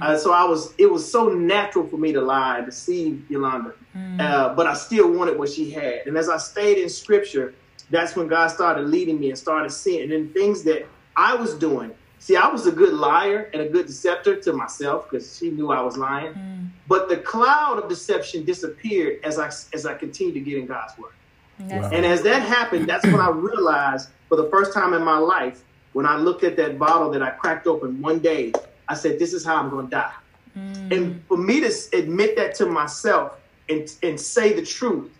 Uh, 0.00 0.16
so 0.16 0.32
I 0.32 0.44
was, 0.44 0.74
it 0.78 0.90
was 0.90 1.10
so 1.10 1.28
natural 1.30 1.88
for 1.88 1.98
me 1.98 2.12
to 2.12 2.20
lie 2.20 2.58
and 2.58 2.66
deceive 2.66 3.22
Yolanda, 3.28 3.72
uh, 4.20 4.54
but 4.54 4.66
I 4.66 4.74
still 4.74 5.10
wanted 5.12 5.38
what 5.38 5.48
she 5.48 5.70
had. 5.70 6.02
And 6.06 6.16
as 6.16 6.28
I 6.28 6.36
stayed 6.36 6.78
in 6.78 6.88
scripture, 6.88 7.56
that's 7.90 8.14
when 8.14 8.28
God 8.28 8.48
started 8.48 8.86
leading 8.88 9.18
me 9.18 9.30
and 9.30 9.38
started 9.38 9.70
seeing 9.70 10.12
and 10.12 10.32
things 10.34 10.64
that 10.64 10.90
I 11.16 11.34
was 11.34 11.58
doing. 11.58 11.92
See, 12.18 12.36
I 12.36 12.48
was 12.48 12.66
a 12.66 12.72
good 12.72 12.94
liar 12.94 13.50
and 13.52 13.62
a 13.62 13.68
good 13.68 13.86
deceptor 13.86 14.40
to 14.40 14.52
myself 14.52 15.08
because 15.08 15.38
she 15.38 15.50
knew 15.50 15.70
I 15.70 15.80
was 15.82 15.96
lying. 15.96 16.32
Hmm. 16.32 16.64
But 16.88 17.08
the 17.08 17.18
cloud 17.18 17.78
of 17.78 17.88
deception 17.88 18.44
disappeared 18.44 19.20
as 19.22 19.38
I 19.38 19.48
as 19.74 19.86
I 19.86 19.94
continued 19.94 20.34
to 20.34 20.40
get 20.40 20.58
in 20.58 20.66
God's 20.66 20.96
word. 20.98 21.12
That's 21.58 21.92
And 21.92 22.04
as 22.04 22.22
that 22.22 22.42
happened, 22.42 22.88
that's 22.88 23.04
when 23.04 23.20
I 23.20 23.30
realized 23.30 24.10
for 24.28 24.36
the 24.36 24.48
first 24.50 24.72
time 24.72 24.92
in 24.92 25.02
my 25.02 25.18
life, 25.18 25.62
when 25.92 26.06
I 26.06 26.16
looked 26.16 26.44
at 26.44 26.56
that 26.56 26.78
bottle 26.78 27.10
that 27.12 27.22
I 27.22 27.30
cracked 27.30 27.66
open 27.66 28.00
one 28.02 28.18
day, 28.18 28.52
I 28.88 28.94
said, 28.94 29.18
This 29.18 29.32
is 29.32 29.44
how 29.44 29.56
I'm 29.56 29.70
going 29.70 29.86
to 29.86 29.90
die. 29.90 30.12
Hmm. 30.54 30.92
And 30.92 31.24
for 31.26 31.36
me 31.36 31.60
to 31.60 31.72
admit 31.92 32.36
that 32.36 32.54
to 32.56 32.66
myself 32.66 33.38
and, 33.68 33.90
and 34.02 34.20
say 34.20 34.52
the 34.52 34.64
truth, 34.64 35.10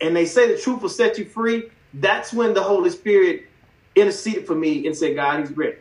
and 0.00 0.14
they 0.16 0.26
say 0.26 0.52
the 0.52 0.58
truth 0.58 0.82
will 0.82 0.88
set 0.88 1.18
you 1.18 1.24
free, 1.24 1.70
that's 1.94 2.32
when 2.32 2.54
the 2.54 2.62
Holy 2.62 2.90
Spirit 2.90 3.44
interceded 3.94 4.46
for 4.46 4.54
me 4.54 4.86
and 4.86 4.96
said, 4.96 5.14
God, 5.14 5.40
He's 5.40 5.56
ready. 5.56 5.76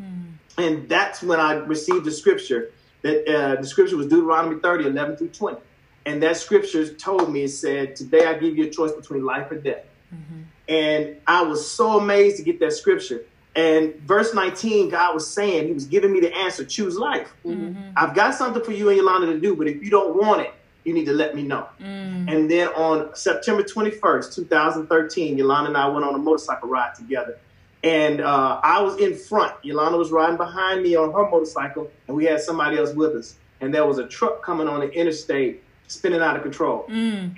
Hmm. 0.00 0.62
And 0.62 0.88
that's 0.88 1.22
when 1.22 1.40
I 1.40 1.54
received 1.54 2.04
the 2.04 2.10
scripture 2.10 2.72
that 3.02 3.28
uh, 3.28 3.60
the 3.60 3.66
scripture 3.66 3.96
was 3.96 4.06
Deuteronomy 4.06 4.60
30, 4.60 4.86
11 4.86 5.16
through 5.16 5.28
20. 5.28 5.58
And 6.06 6.22
that 6.22 6.36
scripture 6.36 6.92
told 6.94 7.32
me, 7.32 7.44
it 7.44 7.48
said, 7.50 7.96
Today 7.96 8.26
I 8.26 8.34
give 8.34 8.56
you 8.56 8.66
a 8.66 8.70
choice 8.70 8.92
between 8.92 9.24
life 9.24 9.50
or 9.50 9.56
death. 9.56 9.84
Mm-hmm. 10.14 10.40
And 10.68 11.16
I 11.26 11.42
was 11.42 11.68
so 11.68 11.98
amazed 11.98 12.38
to 12.38 12.42
get 12.42 12.60
that 12.60 12.72
scripture. 12.72 13.22
And 13.56 13.94
verse 13.96 14.32
19, 14.32 14.90
God 14.90 15.14
was 15.14 15.28
saying, 15.28 15.66
He 15.66 15.72
was 15.72 15.86
giving 15.86 16.12
me 16.12 16.20
the 16.20 16.34
answer 16.34 16.64
choose 16.64 16.96
life. 16.96 17.32
Mm-hmm. 17.44 17.92
I've 17.96 18.14
got 18.14 18.34
something 18.34 18.62
for 18.62 18.72
you 18.72 18.88
and 18.88 18.96
Yolanda 18.96 19.26
to 19.26 19.40
do, 19.40 19.56
but 19.56 19.66
if 19.66 19.82
you 19.82 19.90
don't 19.90 20.16
want 20.16 20.42
it, 20.42 20.52
you 20.84 20.94
need 20.94 21.04
to 21.06 21.12
let 21.12 21.34
me 21.34 21.42
know. 21.42 21.66
Mm. 21.80 22.32
And 22.32 22.50
then 22.50 22.68
on 22.68 23.14
September 23.14 23.62
21st, 23.62 24.34
2013, 24.34 25.36
Yolanda 25.36 25.68
and 25.68 25.76
I 25.76 25.86
went 25.88 26.06
on 26.06 26.14
a 26.14 26.18
motorcycle 26.18 26.68
ride 26.68 26.94
together. 26.94 27.38
And 27.82 28.20
uh, 28.20 28.60
I 28.62 28.82
was 28.82 28.96
in 28.98 29.14
front. 29.14 29.54
Yolanda 29.62 29.96
was 29.96 30.10
riding 30.10 30.36
behind 30.36 30.82
me 30.82 30.96
on 30.96 31.12
her 31.12 31.30
motorcycle, 31.30 31.90
and 32.08 32.16
we 32.16 32.24
had 32.26 32.40
somebody 32.40 32.76
else 32.78 32.92
with 32.92 33.16
us. 33.16 33.36
And 33.60 33.72
there 33.74 33.86
was 33.86 33.98
a 33.98 34.06
truck 34.06 34.42
coming 34.44 34.68
on 34.68 34.80
the 34.80 34.90
interstate 34.90 35.62
spinning 35.86 36.20
out 36.20 36.36
of 36.36 36.42
control. 36.42 36.84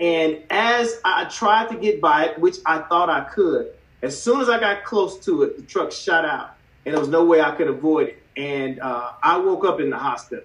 And 0.01 0.39
as 0.51 1.01
I 1.05 1.25
tried 1.27 1.69
to 1.71 1.77
get 1.77 2.01
by 2.01 2.27
it, 2.27 2.39
which 2.39 2.57
I 2.67 2.79
thought 2.81 3.09
I 3.09 3.21
could, 3.25 3.73
as 4.03 4.21
soon 4.21 4.41
as 4.41 4.49
I 4.49 4.59
got 4.59 4.85
close 4.85 5.19
to 5.25 5.43
it, 5.45 5.57
the 5.57 5.63
truck 5.63 5.93
shot 5.93 6.25
out, 6.25 6.57
and 6.85 6.93
there 6.93 7.01
was 7.01 7.09
no 7.09 7.25
way 7.25 7.41
I 7.41 7.53
could 7.53 7.69
avoid 7.69 8.09
it. 8.09 8.23
And 8.37 8.81
uh, 8.81 9.13
I 9.23 9.39
woke 9.39 9.65
up 9.65 9.81
in 9.81 9.91
the 9.91 9.99
hospital. 9.99 10.45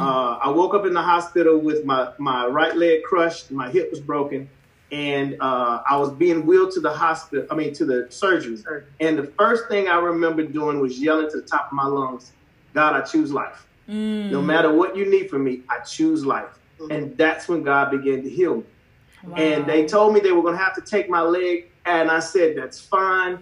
Uh, 0.00 0.38
I 0.42 0.48
woke 0.50 0.74
up 0.74 0.86
in 0.86 0.94
the 0.94 1.02
hospital 1.02 1.58
with 1.58 1.84
my, 1.84 2.12
my 2.18 2.46
right 2.46 2.76
leg 2.76 3.02
crushed, 3.04 3.50
my 3.50 3.70
hip 3.70 3.90
was 3.90 4.00
broken, 4.00 4.48
and 4.92 5.36
uh, 5.40 5.82
I 5.88 5.96
was 5.96 6.12
being 6.12 6.46
wheeled 6.46 6.70
to 6.72 6.80
the 6.80 6.92
hospital, 6.92 7.46
I 7.50 7.54
mean, 7.54 7.74
to 7.74 7.84
the 7.84 8.06
surgery. 8.10 8.58
And 9.00 9.18
the 9.18 9.26
first 9.38 9.68
thing 9.68 9.88
I 9.88 9.98
remember 9.98 10.44
doing 10.44 10.80
was 10.80 11.00
yelling 11.00 11.30
to 11.30 11.40
the 11.40 11.46
top 11.46 11.66
of 11.66 11.72
my 11.72 11.86
lungs, 11.86 12.32
God, 12.72 12.94
I 12.94 13.00
choose 13.00 13.32
life. 13.32 13.66
Mm. 13.88 14.30
No 14.30 14.40
matter 14.42 14.72
what 14.72 14.96
you 14.96 15.08
need 15.10 15.28
from 15.30 15.44
me, 15.44 15.62
I 15.68 15.80
choose 15.80 16.24
life. 16.24 16.58
Mm-hmm. 16.78 16.92
And 16.92 17.16
that's 17.16 17.48
when 17.48 17.62
God 17.62 17.90
began 17.90 18.22
to 18.22 18.30
heal 18.30 18.56
me. 18.56 18.64
And 19.34 19.66
they 19.66 19.86
told 19.86 20.14
me 20.14 20.20
they 20.20 20.32
were 20.32 20.42
going 20.42 20.56
to 20.56 20.62
have 20.62 20.74
to 20.76 20.82
take 20.82 21.10
my 21.10 21.22
leg. 21.22 21.70
And 21.84 22.10
I 22.10 22.20
said, 22.20 22.56
that's 22.56 22.78
fine. 22.78 23.40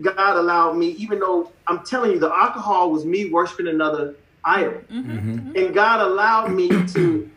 God 0.00 0.36
allowed 0.36 0.76
me, 0.76 0.88
even 0.90 1.20
though 1.20 1.52
I'm 1.66 1.84
telling 1.84 2.10
you, 2.10 2.18
the 2.18 2.34
alcohol 2.34 2.90
was 2.90 3.04
me 3.04 3.30
worshiping 3.30 3.68
another 3.68 4.16
idol. 4.44 4.72
Mm-hmm. 4.90 5.10
Mm-hmm. 5.12 5.56
And 5.56 5.74
God 5.74 6.00
allowed 6.00 6.50
me 6.52 6.68
to 6.68 7.30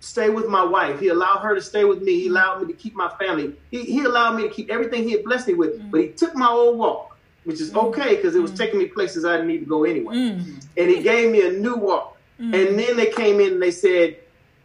stay 0.00 0.30
with 0.30 0.48
my 0.48 0.64
wife. 0.64 0.98
He 0.98 1.08
allowed 1.08 1.38
her 1.38 1.54
to 1.54 1.62
stay 1.62 1.84
with 1.84 2.02
me. 2.02 2.20
He 2.20 2.28
allowed 2.28 2.62
me 2.62 2.72
to 2.72 2.78
keep 2.78 2.94
my 2.94 3.08
family. 3.18 3.54
He, 3.70 3.84
he 3.84 4.04
allowed 4.04 4.36
me 4.36 4.42
to 4.42 4.48
keep 4.48 4.70
everything 4.70 5.04
He 5.04 5.12
had 5.12 5.24
blessed 5.24 5.48
me 5.48 5.54
with. 5.54 5.90
But 5.90 6.00
He 6.00 6.06
mm. 6.08 6.16
took 6.16 6.34
my 6.34 6.48
old 6.48 6.78
walk, 6.78 7.16
which 7.44 7.60
is 7.60 7.70
mm. 7.70 7.84
okay 7.88 8.16
because 8.16 8.34
it 8.34 8.40
was 8.40 8.52
mm. 8.52 8.58
taking 8.58 8.78
me 8.78 8.86
places 8.86 9.24
I 9.24 9.36
didn't 9.36 9.48
need 9.48 9.60
to 9.60 9.66
go 9.66 9.84
anyway. 9.84 10.14
And 10.14 10.90
He 10.90 11.02
gave 11.02 11.30
me 11.30 11.46
a 11.46 11.52
new 11.52 11.76
walk. 11.76 12.16
And 12.38 12.78
then 12.78 12.96
they 12.96 13.10
came 13.10 13.38
in 13.38 13.54
and 13.54 13.62
they 13.62 13.70
said, 13.70 14.16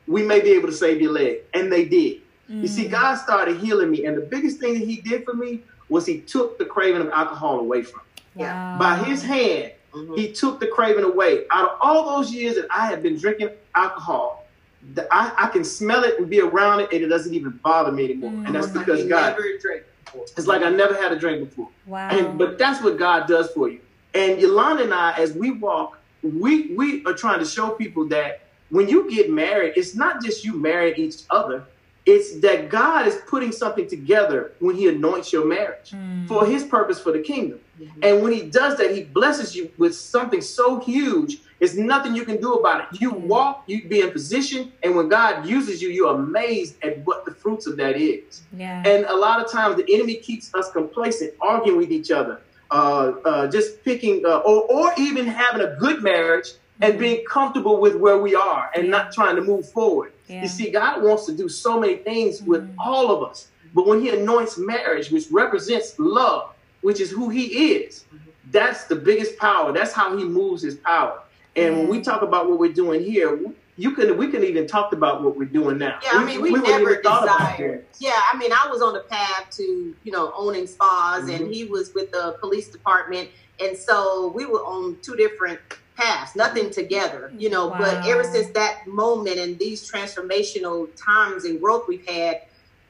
we 0.08 0.24
may 0.24 0.40
be 0.40 0.52
able 0.52 0.70
to 0.70 0.74
save 0.74 1.02
your 1.02 1.12
leg. 1.12 1.40
And 1.54 1.70
they 1.72 1.84
did. 1.84 2.22
You 2.48 2.68
see, 2.68 2.88
God 2.88 3.16
started 3.16 3.58
healing 3.58 3.92
me. 3.92 4.06
And 4.06 4.16
the 4.16 4.22
biggest 4.22 4.60
thing 4.60 4.76
that 4.76 4.88
He 4.88 5.02
did 5.02 5.26
for 5.26 5.34
me 5.34 5.62
was 5.90 6.06
He 6.06 6.22
took 6.22 6.58
the 6.58 6.66
craving 6.66 7.02
of 7.02 7.10
alcohol 7.10 7.60
away 7.60 7.84
from 7.84 8.02
me. 8.36 8.44
Wow. 8.44 8.78
By 8.78 8.98
His 9.04 9.24
hand, 9.24 9.74
Mhm. 9.96 10.18
He 10.18 10.32
took 10.32 10.60
the 10.60 10.68
craving 10.68 11.06
away. 11.06 11.46
Out 11.52 11.72
of 11.72 11.78
all 11.82 12.18
those 12.18 12.34
years 12.34 12.56
that 12.56 12.68
I 12.70 12.88
had 12.88 13.02
been 13.02 13.18
drinking 13.18 13.50
alcohol, 13.74 14.45
the, 14.45 14.45
I, 15.12 15.34
I 15.38 15.48
can 15.48 15.64
smell 15.64 16.04
it 16.04 16.20
and 16.20 16.30
be 16.30 16.42
around 16.42 16.82
it, 16.82 16.92
and 16.92 17.04
it 17.04 17.08
doesn't 17.08 17.34
even 17.34 17.60
bother 17.64 17.92
me 17.92 18.06
anymore. 18.06 18.32
And 18.46 18.54
that's 18.54 18.68
mm. 18.68 18.80
because 18.80 19.04
you 19.04 19.10
God. 19.10 19.32
never 19.32 19.42
drank 19.60 19.84
before. 20.04 20.24
It's 20.38 20.48
like 20.48 20.62
I 20.62 20.70
never 20.70 20.96
had 20.96 21.12
a 21.12 21.20
drink 21.20 21.50
before. 21.50 21.70
Wow. 21.86 22.10
And 22.10 22.38
but 22.38 22.58
that's 22.58 22.84
what 22.84 22.98
God 22.98 23.28
does 23.28 23.52
for 23.52 23.70
you. 23.70 23.80
And 24.14 24.40
Yolanda 24.40 24.84
and 24.84 24.94
I, 24.94 25.18
as 25.18 25.34
we 25.34 25.52
walk, 25.52 26.00
we 26.24 26.74
we 26.76 27.06
are 27.06 27.14
trying 27.14 27.40
to 27.40 27.46
show 27.46 27.72
people 27.72 28.08
that 28.10 28.42
when 28.70 28.88
you 28.88 29.10
get 29.10 29.30
married, 29.30 29.74
it's 29.76 29.96
not 29.96 30.24
just 30.24 30.44
you 30.44 30.54
marrying 30.54 30.98
each 30.98 31.24
other. 31.30 31.66
It's 32.06 32.40
that 32.42 32.70
God 32.70 33.08
is 33.08 33.16
putting 33.28 33.52
something 33.52 33.88
together 33.88 34.54
when 34.60 34.76
He 34.76 34.88
anoints 34.88 35.34
your 35.34 35.46
marriage 35.46 35.92
mm. 35.92 36.28
for 36.28 36.46
His 36.46 36.64
purpose 36.64 37.00
for 37.00 37.12
the 37.12 37.20
kingdom. 37.20 37.60
Mm-hmm. 37.80 38.00
And 38.04 38.22
when 38.22 38.32
He 38.32 38.44
does 38.44 38.78
that, 38.78 38.96
He 38.96 39.04
blesses 39.04 39.56
you 39.56 39.72
with 39.78 39.96
something 39.96 40.42
so 40.42 40.80
huge. 40.80 41.40
It's 41.60 41.76
nothing 41.76 42.16
you 42.16 42.26
can 42.26 42.42
do 42.42 42.54
about 42.56 42.82
it. 42.94 43.02
You 43.02 43.12
walk, 43.12 43.64
you 43.68 43.88
be 43.88 44.02
in 44.02 44.12
position, 44.12 44.74
and 44.84 44.96
when 44.96 45.08
God 45.08 45.46
uses 45.46 45.82
you, 45.82 45.90
you're 45.90 46.14
amazed 46.14 46.76
at 46.84 47.00
what 47.06 47.24
the 47.26 47.32
fruits 47.32 47.66
of 47.66 47.78
that 47.78 47.96
is. 47.96 48.42
yeah. 48.56 48.84
And 48.86 49.06
a 49.06 49.16
lot 49.16 49.44
of 49.44 49.50
times 49.50 49.78
the 49.78 49.86
enemy 49.94 50.16
keeps 50.16 50.54
us 50.54 50.70
complacent, 50.72 51.34
arguing 51.40 51.78
with 51.78 51.92
each 51.92 52.12
other, 52.12 52.42
uh, 52.72 53.14
uh, 53.24 53.48
just 53.48 53.84
picking, 53.86 54.26
uh, 54.26 54.40
or, 54.40 54.64
or 54.64 54.94
even 54.98 55.26
having 55.28 55.62
a 55.62 55.76
good 55.78 56.04
marriage 56.04 56.50
and 56.82 57.00
being 57.00 57.24
comfortable 57.26 57.80
with 57.80 57.96
where 57.96 58.18
we 58.18 58.36
are 58.36 58.70
and 58.76 58.90
not 58.90 59.14
trying 59.14 59.38
to 59.38 59.42
move 59.42 59.70
forward. 59.72 60.12
Yeah. 60.28 60.42
You 60.42 60.50
see, 60.50 60.72
God 60.72 61.04
wants 61.04 61.26
to 61.28 61.34
do 61.34 61.48
so 61.48 61.80
many 61.80 61.96
things 61.96 62.42
with 62.42 62.70
all 62.78 63.12
of 63.16 63.30
us. 63.30 63.48
But 63.74 63.88
when 63.88 64.02
He 64.02 64.10
anoints 64.10 64.58
marriage, 64.58 65.10
which 65.10 65.28
represents 65.32 65.96
love, 66.00 66.52
which 66.82 67.00
is 67.00 67.12
who 67.12 67.30
He 67.30 67.74
is, 67.76 68.04
that's 68.52 68.86
the 68.86 68.96
biggest 68.96 69.38
power. 69.38 69.72
That's 69.72 69.94
how 69.94 70.18
He 70.18 70.26
moves 70.26 70.64
His 70.64 70.76
power. 70.76 71.22
And 71.56 71.78
when 71.78 71.88
we 71.88 72.02
talk 72.02 72.22
about 72.22 72.50
what 72.50 72.60
we're 72.60 72.74
doing 72.74 73.04
here, 73.04 73.40
you 73.78 73.92
can 73.92 74.18
we 74.18 74.30
can 74.30 74.44
even 74.44 74.68
talk 74.68 74.94
about 74.94 75.24
what 75.24 75.38
we're 75.38 75.46
doing 75.46 75.78
now. 75.78 76.00
Yeah, 76.04 76.12
I 76.14 76.26
mean, 76.26 76.42
we, 76.42 76.52
wouldn't 76.52 76.70
never 76.70 77.02
thought 77.02 77.24
about 77.24 77.52
desired. 77.58 77.86
that. 77.92 77.98
Yeah, 78.00 78.20
I 78.34 78.38
mean, 78.38 78.52
I 78.54 78.68
was 78.70 78.82
on 78.82 78.94
the 78.94 79.02
path 79.02 79.50
to, 79.58 79.96
you 80.04 80.12
know, 80.12 80.34
owning 80.36 80.68
spas, 80.68 81.24
Mm-hmm. 81.24 81.30
and 81.44 81.54
he 81.54 81.66
was 81.66 81.94
with 81.94 82.12
the 82.12 82.38
police 82.40 82.70
department, 82.70 83.30
and 83.60 83.78
so 83.78 84.32
we 84.36 84.46
were 84.46 84.64
on 84.64 84.98
two 85.02 85.16
different 85.16 85.60
paths, 85.98 86.36
nothing 86.36 86.70
together, 86.72 87.32
you 87.38 87.50
know. 87.50 87.70
But 87.70 88.06
ever 88.06 88.24
since 88.24 88.50
that 88.52 88.86
moment 88.86 89.38
and 89.40 89.58
these 89.60 89.90
transformational 89.90 90.90
times 90.96 91.46
and 91.46 91.60
growth 91.60 91.86
we've 91.88 92.06
had, 92.08 92.42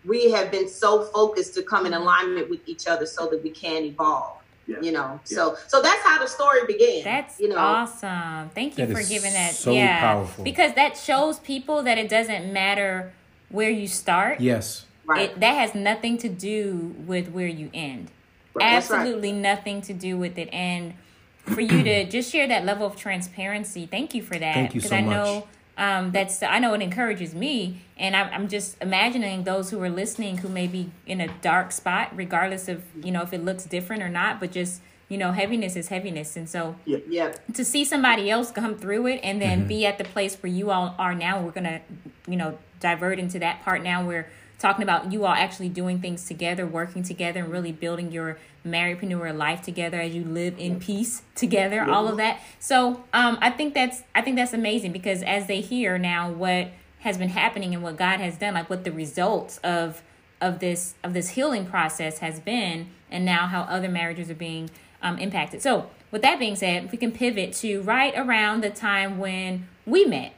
we 0.05 0.31
have 0.31 0.51
been 0.51 0.67
so 0.67 1.05
focused 1.05 1.53
to 1.55 1.63
come 1.63 1.85
in 1.85 1.93
alignment 1.93 2.49
with 2.49 2.67
each 2.67 2.87
other 2.87 3.05
so 3.05 3.27
that 3.27 3.43
we 3.43 3.49
can 3.51 3.83
evolve. 3.83 4.37
Yeah. 4.67 4.77
You 4.81 4.91
know, 4.93 5.19
so 5.25 5.55
so 5.67 5.81
that's 5.81 6.01
how 6.03 6.17
the 6.19 6.27
story 6.27 6.61
began. 6.65 7.03
That's 7.03 7.39
you 7.39 7.49
know, 7.49 7.57
awesome. 7.57 8.49
Thank 8.49 8.77
you 8.77 8.85
That 8.87 8.93
for 8.93 8.99
is 8.99 9.09
giving 9.09 9.33
that. 9.33 9.53
so 9.53 9.71
yeah, 9.71 9.99
powerful. 9.99 10.43
because 10.43 10.73
that 10.73 10.97
shows 10.97 11.37
people 11.39 11.83
that 11.83 11.97
it 11.99 12.09
doesn't 12.09 12.51
matter 12.51 13.13
where 13.49 13.69
you 13.69 13.87
start. 13.87 14.41
Yes. 14.41 14.85
right? 15.05 15.29
It, 15.29 15.39
that 15.39 15.53
has 15.53 15.75
nothing 15.75 16.17
to 16.17 16.29
do 16.29 16.95
with 17.05 17.29
where 17.29 17.47
you 17.47 17.69
end. 17.75 18.09
Right, 18.55 18.71
that's 18.71 18.89
right. 18.89 19.01
Absolutely 19.01 19.33
nothing 19.33 19.81
to 19.83 19.93
do 19.93 20.17
with 20.17 20.37
it. 20.39 20.49
And 20.51 20.95
for 21.43 21.61
you 21.61 21.83
to 21.83 22.05
just 22.09 22.31
share 22.31 22.47
that 22.47 22.65
level 22.65 22.87
of 22.87 22.95
transparency, 22.95 23.85
thank 23.85 24.15
you 24.15 24.23
for 24.23 24.37
that. 24.39 24.53
Thank 24.55 24.73
you 24.73 24.79
because 24.81 24.89
so 24.89 24.95
I 24.95 25.01
much. 25.01 25.15
know 25.15 25.47
um, 25.77 26.11
that's 26.11 26.41
I 26.41 26.59
know 26.59 26.73
it 26.73 26.81
encourages 26.81 27.33
me, 27.35 27.81
and 27.97 28.15
I'm, 28.15 28.29
I'm 28.33 28.47
just 28.47 28.77
imagining 28.81 29.43
those 29.43 29.71
who 29.71 29.81
are 29.81 29.89
listening 29.89 30.37
who 30.37 30.49
may 30.49 30.67
be 30.67 30.91
in 31.05 31.19
a 31.21 31.27
dark 31.41 31.71
spot, 31.71 32.11
regardless 32.15 32.67
of 32.67 32.83
you 33.03 33.11
know 33.11 33.21
if 33.21 33.33
it 33.33 33.43
looks 33.43 33.65
different 33.65 34.01
or 34.03 34.09
not, 34.09 34.39
but 34.39 34.51
just 34.51 34.81
you 35.09 35.17
know 35.17 35.33
heaviness 35.33 35.75
is 35.75 35.89
heaviness, 35.89 36.35
and 36.37 36.47
so 36.49 36.75
Yeah. 36.85 36.99
Yeah. 37.09 37.33
to 37.53 37.65
see 37.65 37.83
somebody 37.85 38.29
else 38.31 38.51
come 38.51 38.75
through 38.77 39.07
it 39.07 39.19
and 39.23 39.41
then 39.41 39.59
Mm-hmm. 39.59 39.67
be 39.67 39.85
at 39.85 39.97
the 39.97 40.03
place 40.05 40.35
where 40.41 40.51
you 40.51 40.71
all 40.71 40.95
are 40.97 41.13
now 41.13 41.41
we're 41.41 41.51
gonna 41.51 41.81
you 42.27 42.37
know 42.37 42.57
divert 42.79 43.19
into 43.19 43.37
that 43.39 43.61
part 43.63 43.83
now 43.83 44.05
we're 44.05 44.27
talking 44.59 44.83
about 44.83 45.11
you 45.11 45.25
all 45.25 45.33
actually 45.33 45.69
doing 45.69 45.99
things 45.99 46.25
together 46.25 46.65
working 46.65 47.03
together 47.03 47.41
and 47.41 47.51
really 47.51 47.71
building 47.71 48.11
your 48.11 48.37
marriedpreneur 48.65 49.35
life 49.35 49.61
together 49.61 49.99
as 49.99 50.13
you 50.15 50.23
live 50.23 50.57
in 50.57 50.79
peace 50.79 51.21
together 51.35 51.83
all 51.83 52.07
of 52.07 52.17
that. 52.17 52.39
So 52.59 53.03
um 53.13 53.37
i 53.41 53.49
think 53.49 53.73
that's 53.73 54.03
i 54.13 54.21
think 54.21 54.35
that's 54.37 54.53
amazing 54.53 54.91
because 54.91 55.21
as 55.23 55.47
they 55.47 55.61
hear 55.61 55.97
now 55.97 56.31
what 56.31 56.69
has 56.99 57.17
been 57.17 57.29
happening 57.29 57.73
and 57.75 57.83
what 57.83 57.97
god 57.97 58.19
has 58.19 58.37
done 58.37 58.55
like 58.55 58.69
what 58.69 58.83
the 58.83 58.91
results 58.91 59.59
of 59.59 60.01
of 60.41 60.59
this 60.59 60.95
of 61.03 61.13
this 61.13 61.29
healing 61.29 61.65
process 61.65 62.19
has 62.19 62.39
been 62.39 62.87
and 63.11 63.23
now 63.25 63.47
how 63.47 63.61
other 63.61 63.87
marriages 63.87 64.29
are 64.29 64.35
being 64.35 64.69
um, 65.01 65.17
impacted. 65.19 65.61
So 65.61 65.89
with 66.11 66.23
that 66.23 66.39
being 66.39 66.55
said 66.55 66.85
if 66.85 66.91
we 66.91 66.97
can 66.97 67.11
pivot 67.11 67.53
to 67.53 67.81
right 67.83 68.13
around 68.17 68.61
the 68.63 68.69
time 68.69 69.17
when 69.19 69.67
we 69.85 70.05
met. 70.05 70.33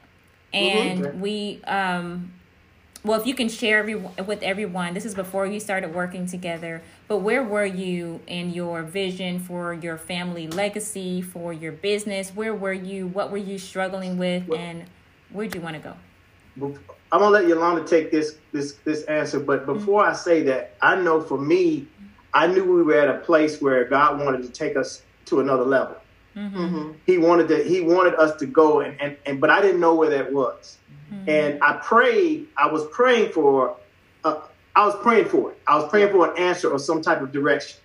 And 0.53 1.05
Mhm. 1.05 1.19
we 1.19 1.61
um 1.65 2.33
well 3.03 3.19
if 3.19 3.27
you 3.27 3.35
can 3.35 3.47
share 3.47 3.79
every, 3.79 3.95
with 3.95 4.41
everyone 4.43 4.93
this 4.93 5.05
is 5.05 5.15
before 5.15 5.45
you 5.45 5.59
started 5.59 5.93
working 5.93 6.25
together 6.25 6.81
but 7.07 7.17
where 7.17 7.43
were 7.43 7.65
you 7.65 8.19
in 8.27 8.51
your 8.51 8.83
vision 8.83 9.39
for 9.39 9.73
your 9.73 9.97
family 9.97 10.47
legacy 10.47 11.21
for 11.21 11.53
your 11.53 11.71
business 11.71 12.31
where 12.31 12.53
were 12.53 12.73
you 12.73 13.07
what 13.07 13.31
were 13.31 13.37
you 13.37 13.57
struggling 13.57 14.17
with 14.17 14.51
and 14.53 14.85
where'd 15.31 15.53
you 15.53 15.61
want 15.61 15.75
to 15.75 15.81
go 15.81 15.95
I'm 17.11 17.21
gonna 17.21 17.29
let 17.29 17.47
Yolanda 17.47 17.85
take 17.85 18.11
this 18.11 18.37
this 18.51 18.73
this 18.83 19.03
answer, 19.03 19.39
but 19.39 19.65
before 19.65 20.05
I 20.05 20.13
say 20.13 20.43
that, 20.43 20.75
I 20.81 20.95
know 20.95 21.21
for 21.21 21.37
me, 21.37 21.87
I 22.33 22.47
knew 22.47 22.63
we 22.65 22.83
were 22.83 22.99
at 22.99 23.09
a 23.09 23.19
place 23.19 23.61
where 23.61 23.85
God 23.85 24.19
wanted 24.19 24.43
to 24.43 24.49
take 24.49 24.75
us 24.75 25.03
to 25.25 25.39
another 25.39 25.63
level. 25.63 25.95
Mm-hmm. 26.35 26.91
He 27.05 27.17
wanted 27.17 27.47
to 27.47 27.63
he 27.63 27.81
wanted 27.81 28.15
us 28.15 28.37
to 28.39 28.45
go 28.45 28.81
and 28.81 28.99
and, 28.99 29.17
and 29.25 29.39
but 29.39 29.49
I 29.49 29.61
didn't 29.61 29.79
know 29.79 29.95
where 29.95 30.09
that 30.09 30.33
was. 30.33 30.77
And 31.27 31.63
I 31.63 31.73
prayed, 31.77 32.47
I 32.57 32.67
was 32.67 32.85
praying 32.91 33.31
for 33.31 33.77
uh, 34.23 34.41
I 34.75 34.85
was 34.85 34.95
praying 35.01 35.25
for 35.25 35.51
it. 35.51 35.59
I 35.67 35.75
was 35.75 35.89
praying 35.89 36.11
for 36.11 36.31
an 36.31 36.37
answer 36.37 36.69
or 36.69 36.77
some 36.77 37.01
type 37.01 37.21
of 37.21 37.31
direction. 37.31 37.79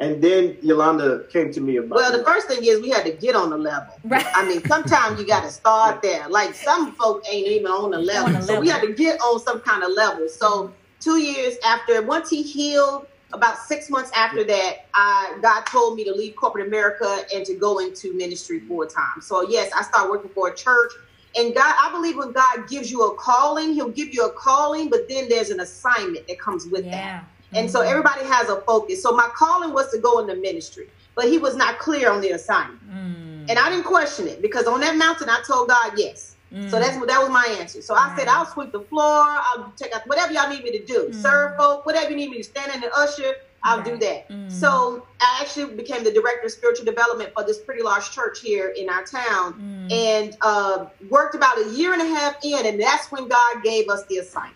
And 0.00 0.22
then 0.22 0.56
Yolanda 0.62 1.24
came 1.30 1.52
to 1.52 1.60
me 1.60 1.76
about 1.76 1.96
Well, 1.96 2.16
the 2.16 2.24
first 2.24 2.46
thing 2.46 2.60
is 2.62 2.80
we 2.80 2.90
had 2.90 3.04
to 3.04 3.12
get 3.12 3.34
on 3.34 3.50
the 3.50 3.58
level. 3.58 3.94
Right. 4.04 4.24
I 4.34 4.46
mean, 4.46 4.64
sometimes 4.64 5.20
you 5.20 5.26
got 5.26 5.42
to 5.42 5.50
start 5.50 6.02
there. 6.02 6.28
Like 6.28 6.54
some 6.54 6.92
folk 6.92 7.24
ain't 7.30 7.48
even 7.48 7.66
on 7.66 7.90
the 7.90 7.98
level, 7.98 8.34
On 8.34 8.40
the 8.40 8.42
so 8.42 8.60
we 8.60 8.68
had 8.68 8.82
to 8.82 8.92
get 8.92 9.20
on 9.20 9.40
some 9.40 9.60
kind 9.60 9.82
of 9.82 9.90
level. 9.92 10.28
So 10.28 10.72
two 11.00 11.18
years 11.18 11.56
after, 11.64 12.00
once 12.02 12.30
he 12.30 12.42
healed, 12.42 13.06
about 13.32 13.58
six 13.58 13.90
months 13.90 14.10
after 14.14 14.42
that, 14.44 14.86
I 14.94 15.38
God 15.42 15.66
told 15.66 15.96
me 15.96 16.04
to 16.04 16.12
leave 16.12 16.34
corporate 16.36 16.66
America 16.66 17.24
and 17.34 17.44
to 17.44 17.54
go 17.54 17.78
into 17.78 18.14
ministry 18.14 18.60
full 18.60 18.86
time. 18.86 19.20
So 19.20 19.48
yes, 19.48 19.70
I 19.76 19.82
started 19.82 20.10
working 20.10 20.30
for 20.30 20.48
a 20.48 20.54
church. 20.54 20.92
And 21.36 21.54
God, 21.54 21.74
I 21.78 21.90
believe 21.92 22.16
when 22.16 22.32
God 22.32 22.68
gives 22.68 22.90
you 22.90 23.02
a 23.04 23.16
calling, 23.16 23.74
He'll 23.74 23.90
give 23.90 24.08
you 24.12 24.24
a 24.24 24.32
calling, 24.32 24.88
but 24.90 25.00
then 25.08 25.28
there's 25.28 25.50
an 25.50 25.60
assignment 25.60 26.26
that 26.28 26.38
comes 26.40 26.66
with 26.70 26.84
that. 26.84 26.92
yeah 26.92 27.24
And 27.54 27.70
so 27.70 27.80
everybody 27.80 28.24
has 28.24 28.48
a 28.48 28.60
focus. 28.66 29.02
So 29.02 29.12
my 29.12 29.28
calling 29.36 29.72
was 29.72 29.90
to 29.92 29.98
go 30.00 30.18
into 30.20 30.36
ministry, 30.36 30.86
but 31.14 31.26
he 31.26 31.38
was 31.38 31.56
not 31.56 31.78
clear 31.78 32.10
on 32.10 32.20
the 32.20 32.30
assignment. 32.30 32.80
Mm, 32.88 33.50
And 33.50 33.58
I 33.58 33.70
didn't 33.70 33.84
question 33.84 34.26
it 34.28 34.42
because 34.42 34.66
on 34.66 34.80
that 34.80 34.96
mountain 34.96 35.28
I 35.28 35.40
told 35.46 35.68
God 35.68 35.92
yes. 35.96 36.36
mm, 36.52 36.68
So 36.70 36.78
that's 36.78 36.96
what 36.98 37.08
that 37.08 37.20
was 37.20 37.30
my 37.30 37.46
answer. 37.60 37.80
So 37.82 37.94
I 37.94 38.14
said 38.16 38.28
I'll 38.28 38.46
sweep 38.46 38.72
the 38.72 38.84
floor, 38.90 39.24
I'll 39.24 39.72
take 39.76 39.94
out 39.94 40.02
whatever 40.06 40.32
y'all 40.32 40.48
need 40.50 40.62
me 40.64 40.72
to 40.78 40.84
do. 40.84 41.08
Mm. 41.10 41.14
Serve 41.14 41.56
folk, 41.58 41.86
whatever 41.86 42.10
you 42.10 42.16
need 42.16 42.30
me 42.30 42.38
to 42.38 42.44
stand 42.44 42.74
in 42.74 42.80
the 42.80 42.90
usher, 42.94 43.32
I'll 43.64 43.82
do 43.82 43.98
that. 43.98 44.30
Mm. 44.30 44.50
So 44.50 45.06
I 45.20 45.38
actually 45.40 45.74
became 45.74 46.04
the 46.04 46.12
director 46.12 46.46
of 46.46 46.52
spiritual 46.52 46.84
development 46.84 47.32
for 47.36 47.44
this 47.44 47.58
pretty 47.64 47.82
large 47.82 48.10
church 48.10 48.38
here 48.40 48.72
in 48.76 48.88
our 48.88 49.04
town 49.04 49.54
mm, 49.54 49.92
and 49.92 50.36
uh, 50.42 50.86
worked 51.00 51.34
about 51.34 51.58
a 51.58 51.70
year 51.70 51.92
and 51.92 52.00
a 52.02 52.06
half 52.06 52.36
in, 52.44 52.66
and 52.66 52.80
that's 52.80 53.10
when 53.10 53.28
God 53.28 53.62
gave 53.64 53.88
us 53.88 54.04
the 54.08 54.18
assignment. 54.18 54.54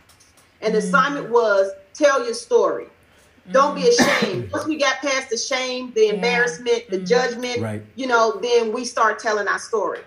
And 0.60 0.74
the 0.74 0.78
Mm. 0.78 0.84
assignment 0.84 1.30
was 1.30 1.70
tell 1.94 2.24
your 2.24 2.34
story. 2.34 2.86
Don't 3.50 3.74
be 3.74 3.88
ashamed. 3.88 4.50
Once 4.52 4.66
we 4.66 4.78
got 4.78 4.96
past 5.02 5.28
the 5.28 5.36
shame, 5.36 5.92
the 5.94 6.06
Yeah. 6.06 6.12
embarrassment, 6.14 6.84
the 6.88 6.98
Mm. 6.98 7.06
judgment, 7.06 7.60
Right. 7.60 7.82
you 7.96 8.06
know, 8.06 8.38
then 8.40 8.72
we 8.72 8.84
start 8.84 9.18
telling 9.18 9.48
our 9.48 9.58
story. 9.58 10.00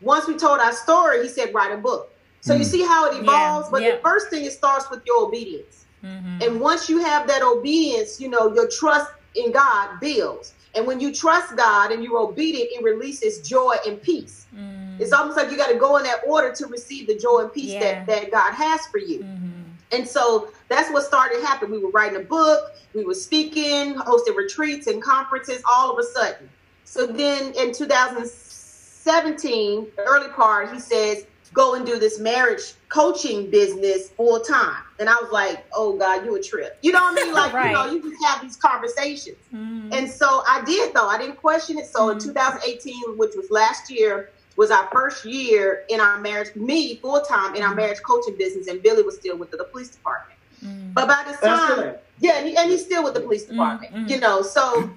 Once 0.00 0.26
we 0.26 0.36
told 0.36 0.58
our 0.58 0.72
story, 0.72 1.22
he 1.22 1.28
said, 1.28 1.52
write 1.52 1.70
a 1.70 1.76
book. 1.76 2.08
So 2.40 2.54
you 2.54 2.64
Mm. 2.64 2.70
see 2.70 2.82
how 2.82 3.10
it 3.10 3.18
evolves, 3.20 3.68
but 3.70 3.82
yeah. 3.82 3.96
the 3.96 4.00
first 4.02 4.30
thing 4.30 4.44
it 4.44 4.52
starts 4.52 4.88
with 4.90 5.02
your 5.04 5.22
obedience. 5.26 5.86
Mhm. 6.04 6.44
And 6.44 6.60
once 6.60 6.88
you 6.88 6.98
have 7.04 7.26
that 7.28 7.42
obedience, 7.42 8.20
you 8.20 8.28
know, 8.28 8.52
your 8.54 8.68
trust 8.68 9.10
in 9.34 9.52
God 9.52 9.98
builds. 10.00 10.54
And 10.74 10.86
when 10.86 11.00
you 11.00 11.12
trust 11.12 11.56
God 11.56 11.90
and 11.92 12.02
you're 12.04 12.18
obedient, 12.18 12.68
it 12.72 12.82
releases 12.82 13.46
joy 13.48 13.76
and 13.86 14.00
peace. 14.02 14.46
Mm, 14.54 15.00
It's 15.00 15.12
almost 15.12 15.36
like 15.36 15.50
you 15.50 15.56
got 15.56 15.70
to 15.70 15.78
go 15.78 15.96
in 15.96 16.02
that 16.04 16.20
order 16.26 16.52
to 16.52 16.66
receive 16.66 17.06
the 17.06 17.16
joy 17.18 17.40
and 17.40 17.52
peace 17.52 17.72
Yeah. 17.72 18.04
that, 18.04 18.06
that 18.06 18.30
God 18.30 18.52
has 18.54 18.80
for 18.90 18.98
you. 18.98 19.20
mhm. 19.24 19.64
And 19.90 20.06
so 20.06 20.50
that's 20.68 20.90
what 20.92 21.04
started 21.04 21.40
happening. 21.42 21.72
We 21.72 21.78
were 21.78 21.90
writing 21.90 22.20
a 22.20 22.24
book, 22.24 22.60
we 22.94 23.04
were 23.04 23.14
speaking, 23.14 23.94
hosting 23.96 24.34
retreats 24.34 24.86
and 24.86 25.02
conferences 25.02 25.62
all 25.70 25.90
of 25.92 25.98
a 25.98 26.02
sudden. 26.04 26.50
So 26.84 27.06
then 27.06 27.52
in 27.54 27.72
2017, 27.72 29.92
the 29.96 30.02
early 30.04 30.28
part, 30.28 30.72
he 30.72 30.80
says, 30.80 31.24
go 31.54 31.74
and 31.74 31.86
do 31.86 31.98
this 31.98 32.18
marriage 32.18 32.60
coaching 32.88 33.50
business 33.50 34.10
full 34.10 34.40
time. 34.40 34.82
And 34.98 35.08
I 35.08 35.14
was 35.16 35.30
like, 35.32 35.64
oh 35.74 35.96
God, 35.96 36.24
you 36.24 36.34
a 36.36 36.42
trip. 36.42 36.78
You 36.82 36.92
know 36.92 37.00
what 37.00 37.20
I 37.20 37.24
mean? 37.24 37.34
Like, 37.38 37.52
Right. 37.52 37.66
you 37.70 37.72
know, 37.74 37.86
you 37.90 38.02
just 38.10 38.24
have 38.26 38.42
these 38.42 38.56
conversations. 38.56 39.36
Mm, 39.54 39.94
And 39.96 40.10
so 40.10 40.42
I 40.46 40.62
did 40.64 40.94
though. 40.94 41.08
I 41.08 41.18
didn't 41.18 41.36
question 41.36 41.78
it. 41.78 41.86
So 41.86 42.10
in 42.10 42.18
Mhm. 42.18 42.24
2018, 42.24 43.16
which 43.16 43.34
was 43.36 43.50
last 43.50 43.90
year, 43.90 44.30
was 44.56 44.70
our 44.72 44.88
first 44.92 45.24
year 45.24 45.84
in 45.88 46.00
our 46.00 46.18
marriage, 46.20 46.54
me 46.56 46.98
full 47.00 47.20
time 47.20 47.54
in 47.54 47.62
our 47.62 47.74
marriage 47.74 48.02
coaching 48.02 48.36
business, 48.36 48.66
and 48.66 48.82
Billy 48.82 49.02
was 49.04 49.16
still 49.16 49.36
with 49.36 49.50
the, 49.52 49.56
the 49.56 49.64
police 49.64 49.88
department. 49.88 50.38
mm, 50.64 50.92
But 50.94 51.06
by 51.06 51.22
this 51.28 51.38
time, 51.40 51.94
yeah, 52.18 52.38
and, 52.38 52.48
he, 52.48 52.56
and 52.56 52.68
he's 52.68 52.84
still 52.84 53.04
with 53.04 53.14
the 53.14 53.20
police 53.20 53.44
department. 53.44 54.10
You 54.10 54.18
know, 54.18 54.42
so 54.42 54.90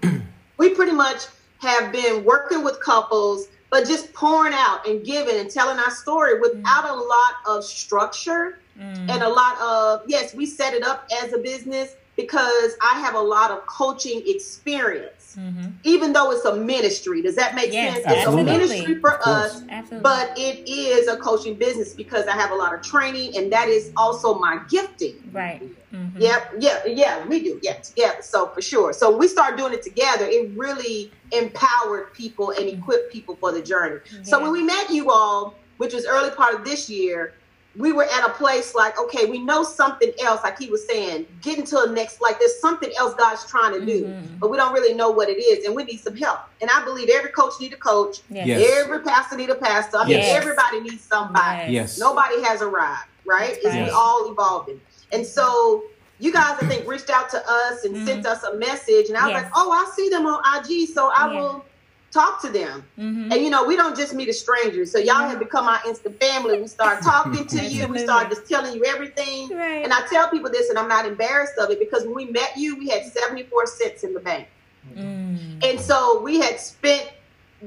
we 0.57 0.69
pretty 0.69 0.93
much 0.93 1.25
have 1.59 1.91
been 1.91 2.23
working 2.23 2.63
with 2.63 2.79
couples, 2.81 3.49
but 3.71 3.87
just 3.87 4.13
pouring 4.13 4.53
out 4.53 4.85
and 4.87 5.03
giving 5.03 5.39
and 5.39 5.49
telling 5.49 5.79
our 5.79 5.89
story 5.89 6.39
without 6.39 6.87
a 6.87 6.93
lot 6.93 7.33
of 7.47 7.63
structure 7.63 8.59
mm, 8.77 9.09
and 9.09 9.23
a 9.23 9.29
lot 9.29 9.59
of 9.59 10.03
yes 10.07 10.35
we 10.35 10.45
set 10.45 10.73
it 10.73 10.83
up 10.83 11.07
as 11.23 11.33
a 11.33 11.39
business 11.39 11.95
because 12.21 12.75
i 12.81 12.99
have 12.99 13.15
a 13.15 13.19
lot 13.19 13.51
of 13.51 13.65
coaching 13.65 14.21
experience 14.25 15.35
mhm. 15.39 15.73
even 15.83 16.13
though 16.13 16.31
it's 16.31 16.45
a 16.45 16.55
ministry 16.55 17.21
does 17.21 17.35
that 17.35 17.55
make 17.55 17.71
Yes, 17.71 18.03
sense 18.03 18.05
absolutely. 18.07 18.41
it's 18.41 18.51
a 18.51 18.67
ministry 18.67 18.95
for 18.99 19.19
us 19.27 19.63
Absolutely. 19.69 20.03
but 20.03 20.37
it 20.37 20.67
is 20.67 21.07
a 21.07 21.17
coaching 21.17 21.55
business 21.55 21.93
because 21.93 22.27
i 22.27 22.31
have 22.33 22.51
a 22.51 22.55
lot 22.55 22.73
of 22.73 22.81
training 22.81 23.37
and 23.37 23.51
that 23.51 23.67
is 23.67 23.91
also 23.97 24.37
my 24.37 24.59
gifting 24.69 25.15
right. 25.31 25.61
mhm. 25.93 26.11
Yep, 26.19 26.53
yeah, 26.59 26.85
yeah, 26.85 27.25
we 27.27 27.41
do, 27.43 27.59
yeah, 27.63 27.73
together. 27.75 28.21
So 28.21 28.47
for 28.47 28.61
sure. 28.61 28.93
So 28.93 29.15
we 29.15 29.27
start 29.27 29.57
doing 29.57 29.73
it 29.73 29.81
together. 29.81 30.25
It 30.27 30.51
really 30.55 31.11
empowered 31.31 32.13
people 32.13 32.51
and 32.51 32.67
equipped 32.67 33.11
people 33.11 33.35
for 33.37 33.51
the 33.51 33.61
journey. 33.61 33.99
So 34.23 34.41
when 34.41 34.51
we 34.51 34.63
met 34.63 34.89
you 34.89 35.09
all, 35.09 35.55
which 35.77 35.93
was 35.93 36.05
early 36.05 36.29
part 36.31 36.53
of 36.53 36.63
this 36.63 36.89
year, 36.89 37.33
we 37.75 37.93
were 37.93 38.03
at 38.03 38.25
a 38.27 38.33
place 38.33 38.75
like, 38.75 38.99
okay, 38.99 39.25
we 39.25 39.39
know 39.43 39.63
something 39.63 40.11
else, 40.21 40.41
like 40.43 40.59
he 40.59 40.69
was 40.69 40.85
saying, 40.89 41.25
getting 41.39 41.65
to 41.65 41.83
a 41.83 41.89
next, 41.89 42.19
like 42.21 42.37
there's 42.37 42.59
something 42.59 42.91
else 42.97 43.13
God's 43.17 43.45
trying 43.49 43.73
to 43.79 43.85
do, 43.85 44.05
Mhm. 44.07 44.39
but 44.39 44.49
we 44.51 44.57
don't 44.57 44.73
really 44.73 44.93
know 44.93 45.09
what 45.09 45.29
it 45.29 45.39
is, 45.41 45.65
and 45.65 45.73
we 45.75 45.83
need 45.85 45.99
some 45.99 46.15
help. 46.15 46.39
And 46.59 46.69
I 46.69 46.83
believe 46.83 47.09
every 47.09 47.31
coach 47.31 47.53
need 47.61 47.71
a 47.73 47.77
coach, 47.77 48.17
Yes. 48.29 48.47
Yes. 48.47 48.71
every 48.83 48.99
pastor 49.03 49.37
need 49.37 49.49
a 49.49 49.55
pastor. 49.55 49.97
I 49.97 50.03
mean, 50.03 50.17
Yes. 50.17 50.35
everybody 50.35 50.81
needs 50.81 51.07
somebody. 51.07 51.71
Yes. 51.71 51.97
Nobody 51.97 52.41
has 52.43 52.61
arrived, 52.61 52.99
right? 53.25 53.53
That's 53.53 53.65
It's 53.65 53.75
we 53.75 53.81
right. 53.81 53.91
all 53.93 54.31
evolving. 54.31 54.81
And 55.13 55.25
so 55.25 55.83
you 56.19 56.31
guys, 56.33 56.57
I 56.61 56.65
think, 56.65 56.87
reached 56.87 57.09
out 57.09 57.29
to 57.29 57.37
us 57.49 57.83
and 57.85 57.95
Mhm. 57.95 58.05
sent 58.05 58.25
us 58.27 58.43
a 58.43 58.55
message. 58.57 59.07
And 59.09 59.17
I 59.17 59.23
was 59.27 59.31
Yes. 59.33 59.43
like, 59.43 59.51
oh, 59.55 59.71
I 59.71 59.89
see 59.95 60.09
them 60.09 60.25
on 60.27 60.39
IG, 60.57 60.85
so 60.93 61.07
I 61.07 61.27
Yeah. 61.27 61.39
will 61.39 61.70
talk 62.11 62.41
to 62.41 62.49
them. 62.49 62.83
Mhm. 62.99 63.31
And 63.31 63.43
you 63.43 63.49
know, 63.49 63.63
we 63.63 63.75
don't 63.75 63.95
just 63.95 64.13
meet 64.13 64.29
a 64.29 64.33
stranger. 64.33 64.85
So 64.85 64.99
y'all 64.99 65.27
have 65.27 65.39
become 65.39 65.67
our 65.67 65.79
instant 65.87 66.19
family. 66.19 66.61
We 66.61 66.67
start 66.67 67.01
talking 67.01 67.45
to 67.47 67.65
you. 67.65 67.87
We 67.87 67.99
start 67.99 68.29
just 68.29 68.47
telling 68.47 68.75
you 68.75 68.83
everything. 68.85 69.49
Right. 69.49 69.83
And 69.83 69.93
I 69.93 70.01
tell 70.07 70.29
people 70.29 70.51
this, 70.51 70.69
and 70.69 70.77
I'm 70.77 70.89
not 70.89 71.05
embarrassed 71.05 71.57
of 71.57 71.69
it 71.69 71.79
because 71.79 72.03
when 72.03 72.13
we 72.13 72.25
met 72.25 72.57
you, 72.57 72.77
we 72.77 72.89
had 72.89 73.05
74 73.05 73.65
cents 73.65 74.03
in 74.03 74.13
the 74.13 74.19
bank. 74.19 74.47
Mm. 74.95 75.63
And 75.63 75.79
so 75.79 76.21
we 76.21 76.39
had 76.39 76.59
spent, 76.59 77.09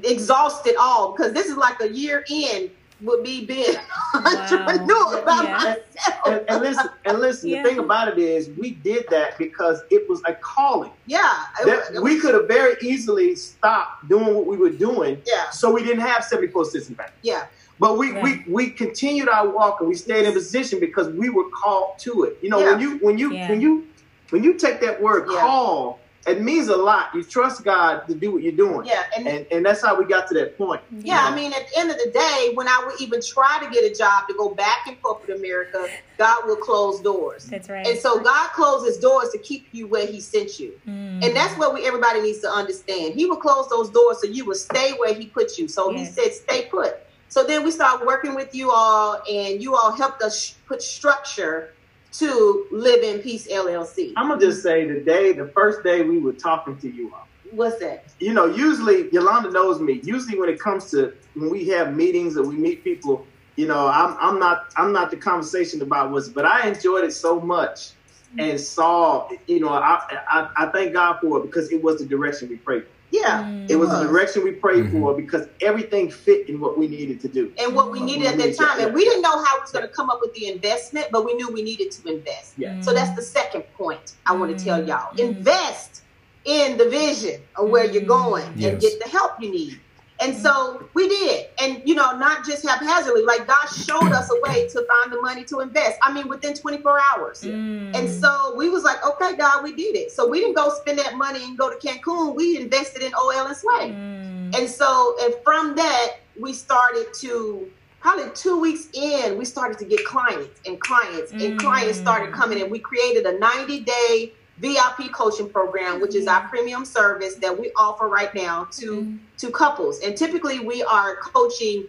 exhausted 0.03 0.75
all 0.77 1.13
because 1.13 1.33
this 1.33 1.47
is 1.47 1.57
like 1.57 1.81
a 1.81 1.89
year 1.89 2.25
in 2.29 2.69
with 3.01 3.25
be 3.25 3.45
being 3.45 3.77
entrepreneur 4.15 5.23
by 5.25 5.43
Yeah. 5.43 5.53
myself. 5.53 5.79
And, 6.27 6.45
and 6.49 6.61
listen, 6.63 6.89
and 7.05 7.19
listen. 7.21 7.49
Yeah. 7.51 7.63
The 7.63 7.69
thing 7.69 7.79
about 7.79 8.09
it 8.09 8.19
is, 8.19 8.49
we 8.59 8.73
did 8.73 9.07
that 9.11 9.37
because 9.39 9.83
it 9.91 10.09
was 10.09 10.23
a 10.27 10.35
calling. 10.35 10.91
Yeah. 11.07 11.33
it 11.61 11.67
That 11.67 11.93
was- 11.93 12.01
we 12.03 12.21
could 12.21 12.35
have 12.35 12.49
very 12.49 12.77
easily 12.83 13.35
stopped 13.37 14.09
doing 14.09 14.35
what 14.35 14.47
we 14.47 14.57
were 14.57 14.71
doing, 14.71 15.21
yeah. 15.27 15.51
so 15.51 15.71
we 15.73 15.83
didn't 15.83 16.01
have 16.01 16.25
seventy 16.25 16.49
four 16.51 16.65
cents 16.65 16.89
in 16.89 16.95
bank. 16.95 17.11
Yeah. 17.23 17.47
But 17.81 17.99
we, 17.99 18.13
Yeah. 18.13 18.23
we 18.23 18.45
we 18.49 18.71
continued 18.71 19.29
our 19.29 19.49
walk 19.49 19.81
and 19.81 19.89
we 19.89 19.95
stayed 19.97 20.25
in 20.27 20.33
position 20.33 20.79
because 20.81 21.09
we 21.09 21.29
were 21.29 21.49
called 21.51 21.99
to 22.01 22.25
it. 22.25 22.39
You 22.41 22.51
know, 22.51 22.59
when 22.61 22.81
you 22.81 22.99
when 22.99 23.19
you 23.19 23.33
Yeah. 23.33 23.49
when 23.49 23.61
you 23.61 23.87
when 24.31 24.43
you 24.45 24.55
take 24.55 24.81
that 24.81 25.01
word 25.03 25.29
Yeah. 25.31 25.41
call, 25.41 25.99
it 26.27 26.41
means 26.41 26.69
a 26.69 26.77
lot. 26.77 27.15
You 27.15 27.23
trust 27.23 27.65
God 27.65 28.07
to 28.09 28.15
do 28.15 28.33
what 28.33 28.43
you're 28.43 28.53
doing. 28.53 28.87
Yeah, 28.87 29.03
and 29.17 29.29
And 29.29 29.47
and 29.51 29.67
that's 29.67 29.83
how 29.83 29.99
we 29.99 30.07
got 30.07 30.27
to 30.29 30.35
that 30.35 30.57
point. 30.57 30.81
Yeah, 30.91 31.21
I 31.23 31.35
mean, 31.35 31.53
at 31.53 31.69
the 31.69 31.79
end 31.79 31.91
of 31.91 31.99
the 31.99 32.11
day, 32.11 32.53
when 32.55 32.67
I 32.69 32.85
would 32.87 33.01
even 33.01 33.21
try 33.23 33.59
to 33.63 33.71
get 33.71 33.91
a 33.91 33.95
job 33.95 34.27
to 34.29 34.35
go 34.35 34.55
back 34.55 34.87
in 34.87 34.97
corporate 34.97 35.37
America, 35.37 35.89
God 36.19 36.47
will 36.47 36.57
close 36.57 37.01
doors. 37.01 37.47
That's 37.47 37.69
right. 37.69 37.87
And 37.87 37.99
so 37.99 38.21
God 38.21 38.51
closes 38.51 38.99
doors 38.99 39.31
to 39.31 39.39
keep 39.39 39.69
you 39.73 39.87
where 39.87 40.07
He 40.07 40.21
sent 40.21 40.59
you. 40.59 40.73
Mm. 40.87 41.25
And 41.25 41.37
that's 41.37 41.57
what 41.59 41.75
we 41.75 41.87
everybody 41.87 42.21
needs 42.21 42.41
to 42.41 42.51
understand. 42.51 43.15
He 43.15 43.27
will 43.27 43.37
close 43.37 43.69
those 43.69 43.91
doors 43.91 44.21
so 44.21 44.29
you 44.29 44.45
will 44.45 44.55
stay 44.55 44.93
where 44.93 45.15
He 45.15 45.27
put 45.27 45.59
you. 45.59 45.69
So 45.69 45.93
He 45.93 46.07
said, 46.07 46.33
stay 46.33 46.67
put. 46.67 47.01
So 47.29 47.43
then 47.43 47.65
we 47.65 47.73
started 47.73 48.07
working 48.07 48.35
with 48.37 48.55
you 48.55 48.71
all, 48.71 49.21
and 49.29 49.61
you 49.61 49.75
all 49.75 49.91
helped 49.91 50.23
us 50.23 50.41
sh- 50.41 50.53
put 50.67 50.81
structure 50.81 51.74
to 52.19 52.67
Live 52.71 53.03
in 53.03 53.21
Peace 53.21 53.49
LLC. 53.49 54.13
I'm 54.17 54.29
gonna 54.29 54.41
just 54.41 54.63
say 54.63 54.87
the 54.87 55.01
day, 55.01 55.33
the 55.33 55.49
first 55.49 55.83
day 55.83 56.03
we 56.03 56.19
were 56.19 56.33
talking 56.33 56.77
to 56.79 56.89
you 56.91 57.13
all. 57.13 57.27
What's 57.51 57.79
that? 57.81 58.07
you 58.19 58.33
know, 58.33 58.47
usually 58.47 59.11
Yolanda 59.11 59.51
knows 59.51 59.81
me. 59.81 60.01
Usually, 60.03 60.39
when 60.39 60.49
it 60.49 60.59
comes 60.59 60.91
to 60.91 61.15
when 61.35 61.51
we 61.51 61.69
have 61.69 61.95
meetings 61.95 62.37
or 62.37 62.43
we 62.45 62.57
meet 62.57 62.83
people, 62.85 63.27
you 63.57 63.67
know, 63.67 63.87
I'm 63.87 64.17
I'm 64.21 64.39
not 64.39 64.73
I'm 64.77 64.93
not 64.93 65.11
the 65.11 65.17
conversation 65.17 65.83
about 65.83 66.11
what's, 66.11 66.29
but 66.29 66.45
I 66.45 66.69
enjoyed 66.69 67.05
it 67.05 67.13
so 67.13 67.41
much 67.41 67.91
and 68.39 68.61
saw, 68.61 69.29
you 69.47 69.61
know, 69.61 69.69
I 69.69 70.01
I, 70.31 70.49
I 70.57 70.67
thank 70.67 70.93
God 70.93 71.19
for 71.21 71.39
it 71.39 71.43
because 71.43 71.71
it 71.73 71.83
was 71.83 71.99
the 72.01 72.07
direction 72.07 72.49
we 72.49 72.57
prayed. 72.57 72.83
for. 72.85 72.89
Yeah. 73.11 73.45
Mm. 73.45 73.71
It 73.71 73.77
was 73.77 73.91
the 73.91 74.03
direction 74.03 74.43
we 74.43 74.51
prayed 74.53 74.87
Mhm. 74.87 74.93
for 75.01 75.15
because 75.15 75.47
everything 75.61 76.11
fit 76.11 76.49
in 76.49 76.59
what 76.59 76.77
we 76.77 76.89
needed 76.89 77.21
to 77.21 77.29
do. 77.29 77.53
and 77.59 77.73
what 77.75 77.93
we 77.93 78.01
needed 78.01 78.27
at 78.27 78.39
that 78.39 78.57
time. 78.57 78.81
And 78.81 78.93
we 78.93 79.05
didn't 79.05 79.23
know 79.23 79.43
how 79.45 79.57
we 79.57 79.61
was 79.61 79.71
going 79.71 79.87
to 79.87 79.93
come 79.93 80.11
up 80.11 80.19
with 80.21 80.35
the 80.35 80.49
investment, 80.49 81.07
but 81.13 81.25
we 81.25 81.35
knew 81.35 81.49
we 81.53 81.63
needed 81.63 81.93
to 81.93 82.09
invest. 82.13 82.55
Yeah. 82.59 82.81
So 82.81 82.93
that's 82.93 83.15
the 83.15 83.23
second 83.23 83.63
point 83.79 84.15
I 84.27 84.35
want 84.35 84.57
to 84.59 84.65
tell 84.65 84.85
y'all. 84.85 85.13
Mm. 85.15 85.19
Invest 85.37 86.03
in 86.45 86.77
the 86.77 86.89
vision 86.89 87.41
of 87.57 87.71
where 87.71 87.85
you're 87.85 88.03
going 88.03 88.45
Yes. 88.57 88.73
and 88.73 88.81
get 88.81 89.01
the 89.03 89.09
help 89.09 89.41
you 89.41 89.51
need. 89.53 89.79
And 90.21 90.37
so 90.37 90.89
we 90.95 91.09
did. 91.09 91.47
And, 91.61 91.83
you 91.85 91.95
know, 91.95 92.17
not 92.17 92.45
just 92.47 92.67
haphazardly, 92.67 93.23
like 93.25 93.47
God 93.47 93.67
showed 93.67 94.13
us 94.13 94.31
a 94.31 94.41
way 94.49 94.69
to 94.69 94.87
find 94.87 95.13
the 95.13 95.21
money 95.21 95.45
to 95.47 95.61
invest. 95.61 95.99
I 96.03 96.13
mean, 96.13 96.29
within 96.29 96.55
24 96.55 97.01
hours. 97.13 97.43
Mm. 97.43 97.97
And 97.97 98.09
so 98.09 98.55
we 98.57 98.69
was 98.69 98.85
like, 98.85 99.05
okay, 99.05 99.37
God, 99.37 99.65
we 99.65 99.75
did 99.75 99.97
it. 99.97 100.13
So 100.13 100.29
we 100.29 100.41
didn't 100.41 100.55
go 100.55 100.71
spend 100.71 100.99
that 101.01 101.17
money 101.17 101.43
and 101.45 101.59
go 101.59 101.69
to 101.69 101.77
Cancun. 101.85 102.35
We 102.37 102.57
invested 102.59 103.03
in 103.03 103.13
OL 103.15 103.47
and 103.47 103.57
Sway. 103.57 103.91
Mm. 103.91 104.57
And 104.57 104.71
so, 104.71 105.17
and 105.21 105.35
from 105.43 105.75
that, 105.77 106.19
we 106.39 106.53
started 106.53 107.13
to 107.15 107.69
probably 108.01 108.31
two 108.35 108.61
weeks 108.61 108.89
in, 108.93 109.39
we 109.39 109.45
started 109.47 109.79
to 109.79 109.85
get 109.87 110.05
clients 110.05 110.61
and 110.67 110.79
clients, 110.79 111.33
and 111.33 111.41
Mm. 111.41 111.59
clients 111.59 111.99
started 111.99 112.35
coming 112.35 112.59
in. 112.59 112.69
We 112.71 112.79
created 112.79 113.25
a 113.25 113.39
90 113.39 113.81
day 113.81 114.33
VIP 114.59 115.11
coaching 115.13 115.49
program, 115.51 116.01
which 116.01 116.15
is 116.15 116.27
our 116.27 116.47
premium 116.49 116.85
service 116.85 117.35
that 117.37 117.59
we 117.59 117.73
offer 117.77 118.09
right 118.09 118.33
now 118.35 118.69
to 118.73 118.87
Mhm. 119.03 119.19
to 119.39 119.51
couples. 119.51 120.01
And 120.01 120.17
typically, 120.17 120.61
we 120.61 120.83
are 120.85 121.17
coaching 121.17 121.85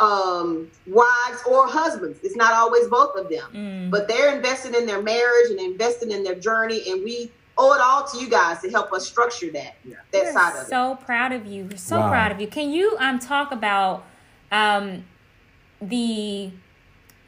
um, 0.00 0.70
wives 0.86 1.42
or 1.44 1.66
husbands. 1.66 2.20
It's 2.22 2.36
not 2.36 2.52
always 2.52 2.86
both 2.86 3.16
of 3.16 3.28
them, 3.28 3.50
Mm. 3.52 3.90
but 3.90 4.06
they're 4.06 4.32
invested 4.32 4.76
in 4.76 4.86
their 4.86 5.02
marriage 5.02 5.50
and 5.50 5.58
invested 5.58 6.10
in 6.12 6.22
their 6.22 6.36
journey, 6.36 6.84
and 6.88 7.02
we 7.02 7.32
owe 7.56 7.74
it 7.74 7.80
all 7.80 8.04
to 8.04 8.18
you 8.18 8.28
guys 8.28 8.60
to 8.62 8.70
help 8.70 8.92
us 8.92 9.04
structure 9.08 9.50
that 9.50 9.74
Yeah. 9.84 9.96
that 10.12 10.22
We're 10.26 10.32
side 10.32 10.54
of 10.56 10.62
it. 10.62 10.68
so 10.68 10.96
proud 11.04 11.32
of 11.32 11.46
you. 11.46 11.64
We're 11.68 11.76
so 11.78 11.98
Wow. 11.98 12.10
proud 12.10 12.30
of 12.30 12.40
you. 12.40 12.46
Can 12.46 12.70
you 12.70 12.96
um 13.00 13.18
talk 13.18 13.50
about 13.50 14.04
um 14.52 15.04
the 15.80 16.52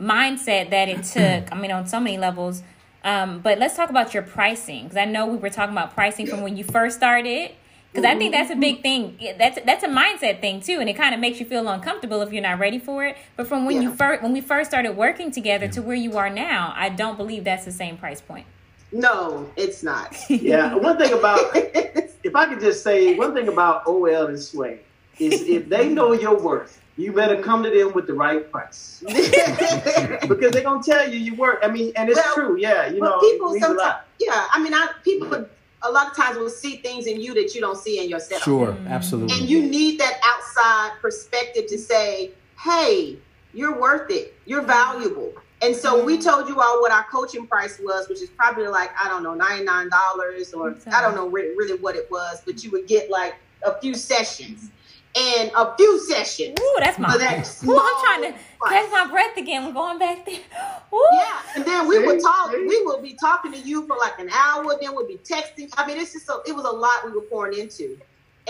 mindset 0.00 0.70
that 0.70 0.88
it 0.88 1.02
took? 1.02 1.52
I 1.52 1.56
mean, 1.60 1.72
on 1.72 1.86
so 1.88 1.98
many 1.98 2.18
levels. 2.18 2.62
Um, 3.04 3.40
but 3.40 3.58
let's 3.58 3.76
talk 3.76 3.90
about 3.90 4.12
your 4.12 4.22
pricing 4.22 4.84
because 4.84 4.96
I 4.96 5.04
know 5.04 5.26
we 5.26 5.36
were 5.36 5.50
talking 5.50 5.72
about 5.72 5.94
pricing 5.94 6.26
from 6.26 6.42
when 6.42 6.56
you 6.56 6.64
first 6.64 6.96
started. 6.96 7.52
Because 7.92 8.04
I 8.04 8.16
think 8.16 8.32
that's 8.32 8.52
a 8.52 8.56
big 8.56 8.82
thing. 8.82 9.18
That's 9.36 9.58
that's 9.66 9.82
a 9.82 9.88
mindset 9.88 10.40
thing 10.40 10.60
too, 10.60 10.78
and 10.78 10.88
it 10.88 10.94
kind 10.94 11.12
of 11.12 11.20
makes 11.20 11.40
you 11.40 11.46
feel 11.46 11.66
uncomfortable 11.66 12.22
if 12.22 12.32
you're 12.32 12.42
not 12.42 12.60
ready 12.60 12.78
for 12.78 13.04
it. 13.04 13.16
But 13.36 13.48
from 13.48 13.66
when 13.66 13.82
you 13.82 13.92
first 13.92 14.22
when 14.22 14.32
we 14.32 14.40
first 14.40 14.70
started 14.70 14.96
working 14.96 15.32
together 15.32 15.66
to 15.66 15.82
where 15.82 15.96
you 15.96 16.16
are 16.16 16.30
now, 16.30 16.72
I 16.76 16.88
don't 16.88 17.16
believe 17.16 17.42
that's 17.42 17.64
the 17.64 17.72
same 17.72 17.96
price 17.96 18.20
point. 18.20 18.46
No, 18.92 19.50
it's 19.56 19.82
not. 19.82 20.16
Yeah. 20.28 20.74
One 20.74 20.98
thing 20.98 21.12
about 21.12 21.50
if 21.54 22.36
I 22.36 22.46
could 22.46 22.60
just 22.60 22.84
say 22.84 23.16
one 23.16 23.34
thing 23.34 23.48
about 23.48 23.86
OL 23.86 24.26
and 24.26 24.38
Sway 24.38 24.80
is 25.18 25.42
if 25.42 25.68
they 25.68 25.88
know 25.88 26.12
your 26.12 26.38
worth, 26.38 26.80
you 27.00 27.12
better 27.12 27.42
come 27.42 27.62
to 27.62 27.70
them 27.70 27.92
with 27.92 28.06
the 28.06 28.14
right 28.14 28.50
price 28.52 29.02
because 29.06 30.50
they're 30.52 30.62
gonna 30.62 30.82
tell 30.82 31.08
you 31.08 31.18
your 31.18 31.34
worth. 31.36 31.58
I 31.62 31.68
mean, 31.68 31.92
and 31.96 32.08
it's 32.08 32.18
Well, 32.18 32.34
true. 32.34 32.56
Yeah, 32.58 32.88
you 32.88 33.00
but 33.00 33.10
know, 33.10 33.20
people 33.20 33.48
it 33.48 33.52
means 33.54 33.64
a 33.64 33.66
sometimes, 33.68 33.98
yeah, 34.18 34.46
I 34.52 34.62
mean, 34.62 34.74
I, 34.74 34.88
people 35.04 35.46
a 35.82 35.90
lot 35.90 36.08
of 36.08 36.16
times 36.16 36.36
will 36.36 36.50
see 36.50 36.76
things 36.76 37.06
in 37.06 37.20
you 37.20 37.32
that 37.34 37.54
you 37.54 37.60
don't 37.60 37.78
see 37.78 38.02
in 38.02 38.08
yourself. 38.10 38.42
Sure, 38.42 38.68
Mm. 38.72 38.88
absolutely. 38.88 39.38
And 39.38 39.48
you 39.48 39.62
need 39.62 39.98
that 40.00 40.20
outside 40.24 41.00
perspective 41.00 41.66
to 41.68 41.78
say, 41.78 42.32
hey, 42.62 43.16
you're 43.54 43.78
worth 43.80 44.10
it. 44.10 44.34
You're 44.44 44.62
valuable. 44.62 45.32
And 45.62 45.74
so 45.76 46.02
we 46.04 46.18
told 46.18 46.48
you 46.48 46.60
all 46.60 46.80
what 46.80 46.90
our 46.92 47.04
coaching 47.04 47.46
price 47.46 47.78
was, 47.82 48.08
which 48.08 48.20
is 48.22 48.30
probably 48.30 48.66
like, 48.68 48.90
I 49.02 49.08
don't 49.08 49.22
know, 49.22 49.34
$99 49.36 50.54
or 50.54 50.74
I 50.92 51.00
don't 51.02 51.14
know 51.14 51.28
re- 51.28 51.54
really 51.56 51.78
what 51.78 51.96
it 51.96 52.10
was, 52.10 52.40
but 52.46 52.62
you 52.64 52.70
would 52.70 52.86
get 52.86 53.10
like 53.10 53.34
a 53.64 53.78
few 53.80 53.94
sessions. 53.94 54.70
And 55.16 55.50
a 55.56 55.74
few 55.76 55.98
sessions. 56.08 56.56
Ooh, 56.60 56.76
that's 56.78 56.96
my. 56.98 57.10
For 57.10 57.18
that 57.18 57.62
Ooh, 57.66 57.76
I'm 57.82 58.04
trying 58.04 58.32
to 58.32 58.38
price. 58.60 58.70
catch 58.72 58.92
my 58.92 59.10
breath 59.10 59.36
again. 59.36 59.66
We're 59.66 59.72
going 59.72 59.98
back 59.98 60.24
there. 60.24 60.36
Ooh. 60.94 61.06
Yeah, 61.12 61.40
and 61.56 61.64
then 61.64 61.88
we 61.88 61.96
See? 61.98 62.06
would 62.06 62.20
talk. 62.20 62.52
We 62.52 62.82
would 62.84 63.02
be 63.02 63.14
talking 63.20 63.50
to 63.52 63.58
you 63.58 63.84
for 63.88 63.96
like 63.96 64.18
an 64.20 64.30
hour. 64.30 64.64
Then 64.80 64.94
we'd 64.96 65.08
be 65.08 65.16
texting. 65.16 65.68
I 65.76 65.84
mean, 65.84 65.98
it's 65.98 66.12
just 66.12 66.28
a, 66.28 66.38
it 66.46 66.54
was 66.54 66.64
a 66.64 66.70
lot 66.70 67.04
we 67.04 67.10
were 67.10 67.22
pouring 67.22 67.58
into. 67.58 67.98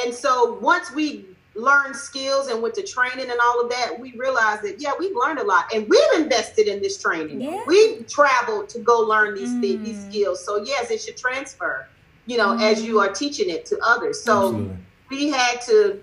And 0.05 0.15
so 0.15 0.59
once 0.61 0.93
we 0.93 1.25
learned 1.55 1.97
skills 1.97 2.49
and 2.49 2.61
went 2.63 2.75
to 2.75 2.83
training 2.83 3.31
and 3.31 3.41
all 3.43 3.61
of 3.63 3.71
that, 3.71 3.99
we 3.99 4.13
realized 4.13 4.63
that 4.63 4.81
yeah, 4.83 4.93
we've 4.99 5.17
learned 5.17 5.39
a 5.39 5.45
lot, 5.45 5.73
and 5.75 5.89
we've 5.89 6.21
invested 6.21 6.69
in 6.69 6.83
this 6.83 7.01
training. 7.01 7.41
Yeah. 7.41 7.63
We've 7.67 8.07
traveled 8.07 8.69
to 8.71 8.81
go 8.81 9.01
learn 9.01 9.35
these 9.35 9.53
thi- 9.61 9.79
Mm. 9.79 9.85
these 9.87 10.05
skills. 10.11 10.45
So 10.45 10.63
yes, 10.63 10.91
it 10.91 11.01
should 11.01 11.17
transfer. 11.17 11.87
You 12.27 12.37
know, 12.37 12.59
as 12.59 12.83
you 12.83 13.01
are 13.01 13.09
teaching 13.09 13.49
it 13.49 13.65
to 13.67 13.79
others. 13.83 14.23
So 14.23 14.49
Absolutely. 14.49 14.77
we 15.09 15.31
had 15.31 15.61
to 15.63 16.03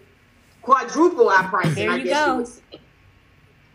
quadruple 0.67 1.29
our 1.29 1.47
pricing. 1.47 1.75
There 1.75 1.91
I 1.91 1.95
you 1.97 2.03
guess 2.03 2.25
go. 2.25 2.31
you 2.33 2.37
would 2.39 2.47
say. 2.47 2.61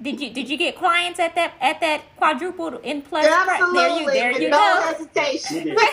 Did 0.03 0.21
you 0.21 0.31
did 0.35 0.51
you 0.51 0.57
get 0.59 0.77
clients 0.77 1.19
at 1.21 1.35
that 1.37 1.55
at 1.61 1.81
that 1.81 2.03
quadruple 2.17 2.79
in 2.79 3.03
plus? 3.03 3.27
price? 3.27 3.61
Absolutely, 3.61 3.81
There 3.81 4.01
you 4.01 4.13
there 4.13 4.33
with 4.33 4.43
you 4.43 4.51
no 4.51 4.59
go. 4.59 4.83
hesitation. 4.93 5.77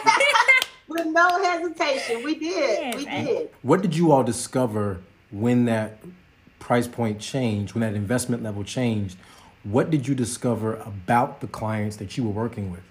With 0.92 1.06
no 1.06 1.44
hesitation. 1.44 2.24
We 2.24 2.34
did. 2.34 2.96
Yes, 2.96 2.96
we 2.96 3.06
did. 3.06 3.50
What 3.62 3.84
did 3.84 3.96
you 3.96 4.12
all 4.12 4.24
discover 4.24 5.02
when 5.30 5.66
that 5.66 6.00
price 6.58 6.88
point 6.88 7.20
changed, 7.20 7.76
when 7.76 7.82
that 7.82 7.94
investment 7.94 8.42
level 8.42 8.64
changed? 8.64 9.16
What 9.64 9.92
did 9.92 10.08
you 10.08 10.16
discover 10.16 10.78
about 10.78 11.42
the 11.42 11.48
clients 11.48 11.98
that 11.98 12.18
you 12.18 12.24
were 12.24 12.32
working 12.32 12.72
with? 12.72 12.82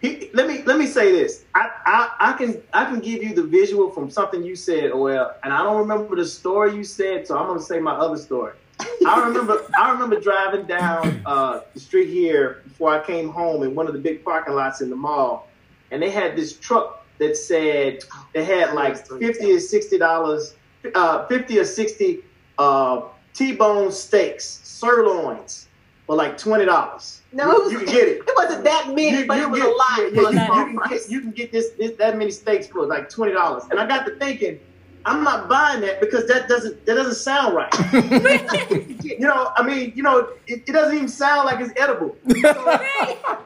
He, 0.00 0.30
let 0.34 0.46
me 0.46 0.62
let 0.64 0.78
me 0.78 0.86
say 0.86 1.10
this. 1.10 1.44
I, 1.54 1.70
I 1.86 2.10
I 2.20 2.32
can 2.34 2.62
I 2.74 2.84
can 2.84 3.00
give 3.00 3.22
you 3.22 3.34
the 3.34 3.42
visual 3.42 3.90
from 3.90 4.10
something 4.10 4.42
you 4.42 4.54
said, 4.54 4.90
OL, 4.92 5.32
and 5.42 5.52
I 5.52 5.62
don't 5.62 5.78
remember 5.78 6.16
the 6.16 6.24
story 6.24 6.74
you 6.74 6.84
said, 6.84 7.26
so 7.26 7.38
I'm 7.38 7.46
gonna 7.46 7.60
say 7.60 7.80
my 7.80 7.94
other 7.94 8.18
story. 8.18 8.52
I 9.06 9.26
remember 9.26 9.62
I 9.78 9.90
remember 9.90 10.20
driving 10.20 10.66
down 10.66 11.22
uh, 11.24 11.60
the 11.72 11.80
street 11.80 12.08
here 12.08 12.62
before 12.64 12.90
I 12.90 13.04
came 13.04 13.30
home 13.30 13.62
in 13.62 13.74
one 13.74 13.86
of 13.86 13.94
the 13.94 13.98
big 13.98 14.22
parking 14.22 14.54
lots 14.54 14.82
in 14.82 14.90
the 14.90 14.96
mall, 14.96 15.48
and 15.90 16.02
they 16.02 16.10
had 16.10 16.36
this 16.36 16.58
truck 16.58 17.06
that 17.18 17.36
said 17.36 18.00
they 18.34 18.44
had 18.44 18.74
like 18.74 19.06
fifty 19.18 19.52
or 19.52 19.60
sixty 19.60 19.96
dollars, 19.96 20.54
uh, 20.94 21.26
fifty 21.26 21.58
or 21.58 21.64
sixty 21.64 22.22
uh, 22.58 23.02
T-bone 23.32 23.90
steaks, 23.90 24.60
sirloins 24.62 25.68
for 26.06 26.16
like 26.16 26.36
twenty 26.36 26.66
dollars. 26.66 27.15
No, 27.36 27.50
it 27.50 27.64
was, 27.64 27.72
you, 27.72 27.80
you 27.80 27.84
can 27.84 27.94
get 27.94 28.08
it. 28.08 28.16
It 28.26 28.34
wasn't 28.34 28.64
that 28.64 28.94
many, 28.94 29.24
but 29.24 29.38
it 29.38 29.50
was 29.50 29.60
a 29.60 29.66
lot 29.66 29.98
yeah, 29.98 30.30
yeah, 30.30 30.64
you, 30.64 30.72
you 30.72 30.80
can 30.80 30.88
get, 30.88 31.10
you 31.10 31.20
can 31.20 31.30
get 31.32 31.52
this, 31.52 31.70
this 31.78 31.92
that 31.98 32.16
many 32.16 32.30
steaks 32.30 32.66
for 32.66 32.86
like 32.86 33.10
twenty 33.10 33.34
dollars, 33.34 33.64
and 33.70 33.78
I 33.78 33.86
got 33.86 34.06
to 34.06 34.16
thinking, 34.16 34.58
I'm 35.04 35.22
not 35.22 35.46
buying 35.46 35.82
that 35.82 36.00
because 36.00 36.26
that 36.28 36.48
doesn't 36.48 36.86
that 36.86 36.94
doesn't 36.94 37.16
sound 37.16 37.54
right. 37.54 37.72
you 39.04 39.18
know, 39.20 39.52
I 39.54 39.62
mean, 39.62 39.92
you 39.94 40.02
know, 40.02 40.30
it, 40.46 40.62
it 40.66 40.72
doesn't 40.72 40.94
even 40.94 41.08
sound 41.08 41.44
like 41.44 41.60
it's 41.60 41.78
edible. 41.78 42.16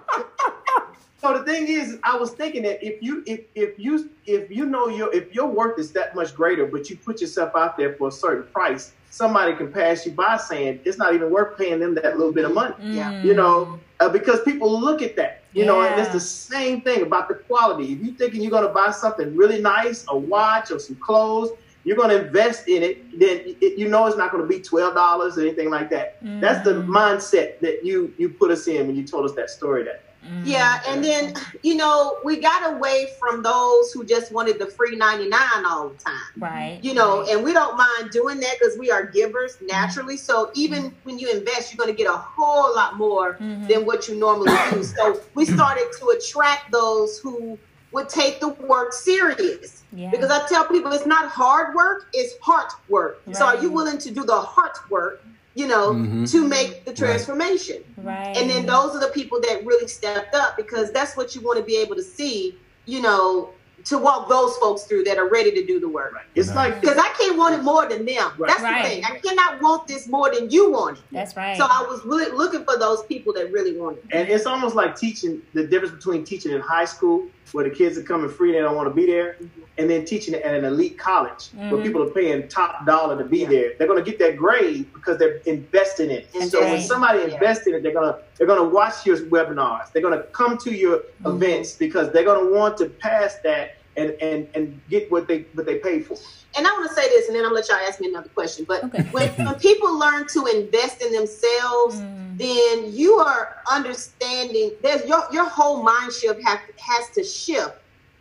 So 1.20 1.36
the 1.36 1.44
thing 1.44 1.68
is, 1.68 1.98
I 2.02 2.16
was 2.16 2.30
thinking 2.30 2.62
that 2.62 2.82
if 2.82 3.02
you 3.02 3.22
if 3.26 3.40
if 3.54 3.78
you 3.78 4.08
if 4.24 4.50
you 4.50 4.64
know 4.64 4.88
your 4.88 5.14
if 5.14 5.34
your 5.34 5.48
worth 5.48 5.78
is 5.78 5.92
that 5.92 6.14
much 6.14 6.34
greater, 6.34 6.64
but 6.64 6.88
you 6.88 6.96
put 6.96 7.20
yourself 7.20 7.54
out 7.54 7.76
there 7.76 7.92
for 7.96 8.08
a 8.08 8.10
certain 8.10 8.50
price, 8.54 8.94
somebody 9.10 9.54
can 9.54 9.70
pass 9.72 10.06
you 10.06 10.12
by 10.12 10.36
saying 10.36 10.80
it's 10.84 10.96
not 10.96 11.14
even 11.14 11.30
worth 11.30 11.58
paying 11.58 11.80
them 11.80 11.94
that 11.96 12.16
little 12.16 12.32
bit 12.32 12.44
of 12.44 12.54
money 12.54 12.74
Yeah. 12.80 13.22
you 13.22 13.34
know, 13.34 13.78
uh, 13.98 14.08
because 14.08 14.40
people 14.42 14.80
look 14.80 15.02
at 15.02 15.16
that, 15.16 15.42
you 15.52 15.66
know, 15.66 15.82
and 15.82 16.00
it's 16.00 16.12
the 16.12 16.20
same 16.20 16.80
thing 16.80 17.02
about 17.02 17.28
the 17.28 17.34
quality. 17.34 17.92
If 17.92 18.00
you're 18.00 18.14
thinking 18.14 18.40
you're 18.40 18.50
going 18.52 18.66
to 18.66 18.72
buy 18.72 18.92
something 18.92 19.36
really 19.36 19.60
nice, 19.60 20.06
a 20.08 20.16
watch 20.16 20.70
or 20.70 20.78
some 20.78 20.96
clothes, 20.96 21.50
you're 21.84 21.96
going 21.96 22.10
to 22.10 22.24
invest 22.26 22.68
in 22.68 22.82
it, 22.82 23.18
then 23.18 23.42
it, 23.60 23.78
you 23.78 23.88
know 23.88 24.06
it's 24.06 24.16
not 24.16 24.30
going 24.30 24.42
to 24.42 24.48
be 24.48 24.60
twelve 24.60 24.94
dollars 24.94 25.38
or 25.38 25.40
anything 25.42 25.70
like 25.70 25.90
that. 25.90 26.22
Mm-hmm. 26.22 26.40
That's 26.40 26.62
the 26.64 26.74
mindset 26.74 27.58
that 27.60 27.84
you 27.84 28.12
you 28.18 28.28
put 28.28 28.50
us 28.50 28.68
in 28.68 28.86
when 28.86 28.96
you 28.96 29.04
told 29.06 29.24
us 29.24 29.34
that 29.36 29.50
story. 29.50 29.84
That. 29.84 30.02
Yeah, 30.44 30.82
and 30.86 31.02
then 31.02 31.34
you 31.62 31.76
know 31.76 32.18
we 32.24 32.40
got 32.40 32.74
away 32.74 33.08
from 33.18 33.42
those 33.42 33.92
who 33.92 34.04
just 34.04 34.32
wanted 34.32 34.58
the 34.58 34.66
free 34.66 34.96
ninety 34.96 35.28
nine 35.28 35.64
all 35.66 35.88
the 35.88 35.96
time, 35.96 36.14
right? 36.38 36.78
You 36.82 36.94
know, 36.94 37.24
and 37.28 37.42
we 37.42 37.52
don't 37.52 37.76
mind 37.76 38.10
doing 38.10 38.38
that 38.40 38.56
because 38.58 38.78
we 38.78 38.90
are 38.90 39.06
givers 39.06 39.56
naturally. 39.62 40.16
So 40.16 40.50
even 40.54 40.84
mm-hmm. 40.84 40.96
when 41.04 41.18
you 41.18 41.30
invest, 41.30 41.72
you're 41.72 41.84
going 41.84 41.94
to 41.94 42.02
get 42.02 42.10
a 42.10 42.16
whole 42.16 42.74
lot 42.74 42.96
more 42.96 43.34
mm-hmm. 43.34 43.66
than 43.66 43.86
what 43.86 44.08
you 44.08 44.16
normally 44.16 44.52
do. 44.70 44.84
So 45.00 45.20
we 45.34 45.44
started 45.44 45.88
to 45.98 46.08
attract 46.08 46.72
those 46.72 47.18
who 47.18 47.58
would 47.92 48.08
take 48.08 48.40
the 48.40 48.48
work 48.48 48.92
serious. 48.92 49.82
Yeah. 49.92 50.10
Because 50.10 50.30
I 50.30 50.46
tell 50.48 50.64
people 50.66 50.92
it's 50.92 51.06
not 51.06 51.28
hard 51.30 51.74
work, 51.74 52.08
it's 52.12 52.34
heart 52.42 52.72
work. 52.88 53.22
Right. 53.26 53.36
So 53.36 53.46
are 53.46 53.60
you 53.62 53.70
willing 53.70 53.98
to 53.98 54.10
do 54.10 54.24
the 54.24 54.40
heart 54.40 54.78
work 54.90 55.24
you 55.54 55.66
know, 55.66 55.92
mm-hmm. 55.92 56.24
to 56.24 56.46
make 56.46 56.84
the 56.84 56.92
transformation. 56.92 57.82
Right. 57.96 58.36
And 58.36 58.48
then 58.48 58.66
those 58.66 58.94
are 58.94 59.00
the 59.00 59.12
people 59.12 59.40
that 59.40 59.64
really 59.64 59.88
stepped 59.88 60.34
up 60.34 60.56
because 60.56 60.92
that's 60.92 61.16
what 61.16 61.34
you 61.34 61.40
want 61.40 61.58
to 61.58 61.64
be 61.64 61.76
able 61.76 61.96
to 61.96 62.02
see, 62.02 62.56
you 62.86 63.02
know, 63.02 63.50
to 63.84 63.98
walk 63.98 64.28
those 64.28 64.56
folks 64.58 64.84
through 64.84 65.04
that 65.04 65.18
are 65.18 65.28
ready 65.28 65.50
to 65.50 65.64
do 65.64 65.80
the 65.80 65.88
work. 65.88 66.14
Right. 66.14 66.24
It's 66.34 66.54
like 66.54 66.80
because 66.80 66.98
I 66.98 67.08
can't 67.18 67.38
want 67.38 67.54
it 67.54 67.62
more 67.62 67.88
than 67.88 68.04
them. 68.04 68.32
Right. 68.38 68.48
That's 68.48 68.62
right. 68.62 68.82
the 68.82 68.88
thing. 68.88 69.04
I 69.04 69.18
cannot 69.18 69.62
want 69.62 69.86
this 69.88 70.06
more 70.06 70.32
than 70.32 70.50
you 70.50 70.70
want 70.70 70.98
it. 70.98 71.04
That's 71.10 71.36
right. 71.36 71.56
So 71.56 71.64
I 71.64 71.82
was 71.88 72.04
really 72.04 72.30
looking 72.30 72.64
for 72.64 72.78
those 72.78 73.02
people 73.04 73.32
that 73.34 73.50
really 73.50 73.78
want 73.78 73.98
it. 73.98 74.04
And 74.12 74.28
it's 74.28 74.46
almost 74.46 74.74
like 74.74 74.96
teaching 74.96 75.42
the 75.54 75.66
difference 75.66 75.94
between 75.94 76.24
teaching 76.24 76.52
in 76.52 76.60
high 76.60 76.84
school 76.84 77.26
where 77.52 77.68
the 77.68 77.74
kids 77.74 77.98
are 77.98 78.02
coming 78.02 78.28
free, 78.28 78.52
they 78.52 78.58
don't 78.58 78.76
want 78.76 78.88
to 78.88 78.94
be 78.94 79.06
there, 79.06 79.34
mm-hmm. 79.34 79.60
and 79.78 79.90
then 79.90 80.04
teaching 80.04 80.34
at 80.34 80.54
an 80.54 80.64
elite 80.64 80.98
college 80.98 81.50
mm-hmm. 81.50 81.70
where 81.70 81.82
people 81.82 82.02
are 82.02 82.10
paying 82.10 82.48
top 82.48 82.86
dollar 82.86 83.16
to 83.18 83.24
be 83.24 83.38
yeah. 83.38 83.48
there. 83.48 83.72
They're 83.78 83.86
going 83.86 84.02
to 84.02 84.08
get 84.08 84.18
that 84.20 84.36
grade 84.36 84.92
because 84.92 85.18
they're 85.18 85.38
investing 85.46 86.10
in 86.10 86.18
it. 86.18 86.28
And 86.34 86.50
so 86.50 86.60
when 86.60 86.80
somebody 86.80 87.20
yeah. 87.20 87.34
invests 87.34 87.66
in 87.66 87.74
it, 87.74 87.82
they're 87.82 87.94
gonna 87.94 88.18
they're 88.36 88.46
gonna 88.46 88.68
watch 88.68 89.06
your 89.06 89.18
webinars. 89.18 89.92
They're 89.92 90.02
gonna 90.02 90.22
come 90.24 90.58
to 90.58 90.74
your 90.74 90.98
mm-hmm. 90.98 91.26
events 91.26 91.74
because 91.74 92.12
they're 92.12 92.24
gonna 92.24 92.50
want 92.50 92.76
to 92.78 92.86
pass 92.86 93.36
that 93.44 93.76
and 93.96 94.10
and 94.20 94.48
and 94.54 94.80
get 94.88 95.10
what 95.10 95.28
they 95.28 95.46
what 95.54 95.66
they 95.66 95.78
pay 95.78 96.00
for. 96.00 96.16
And 96.56 96.66
I 96.66 96.70
want 96.72 96.88
to 96.88 96.94
say 96.94 97.08
this, 97.08 97.28
and 97.28 97.36
then 97.36 97.44
I'm 97.44 97.50
gonna 97.50 97.60
let 97.60 97.68
y'all 97.68 97.78
ask 97.78 98.00
me 98.00 98.08
another 98.08 98.28
question. 98.30 98.64
But 98.66 98.84
okay. 98.84 99.02
when, 99.10 99.28
when 99.30 99.54
people 99.56 99.98
learn 99.98 100.26
to 100.28 100.46
invest 100.46 101.00
in 101.00 101.12
themselves, 101.12 101.96
mm. 101.96 102.38
then 102.38 102.92
you 102.92 103.14
are 103.14 103.56
understanding. 103.70 104.72
There's 104.82 105.06
your 105.06 105.24
your 105.32 105.48
whole 105.48 105.82
mind 105.82 106.12
shift 106.12 106.42
have, 106.44 106.60
has 106.78 107.10
to 107.10 107.24
shift, 107.24 107.76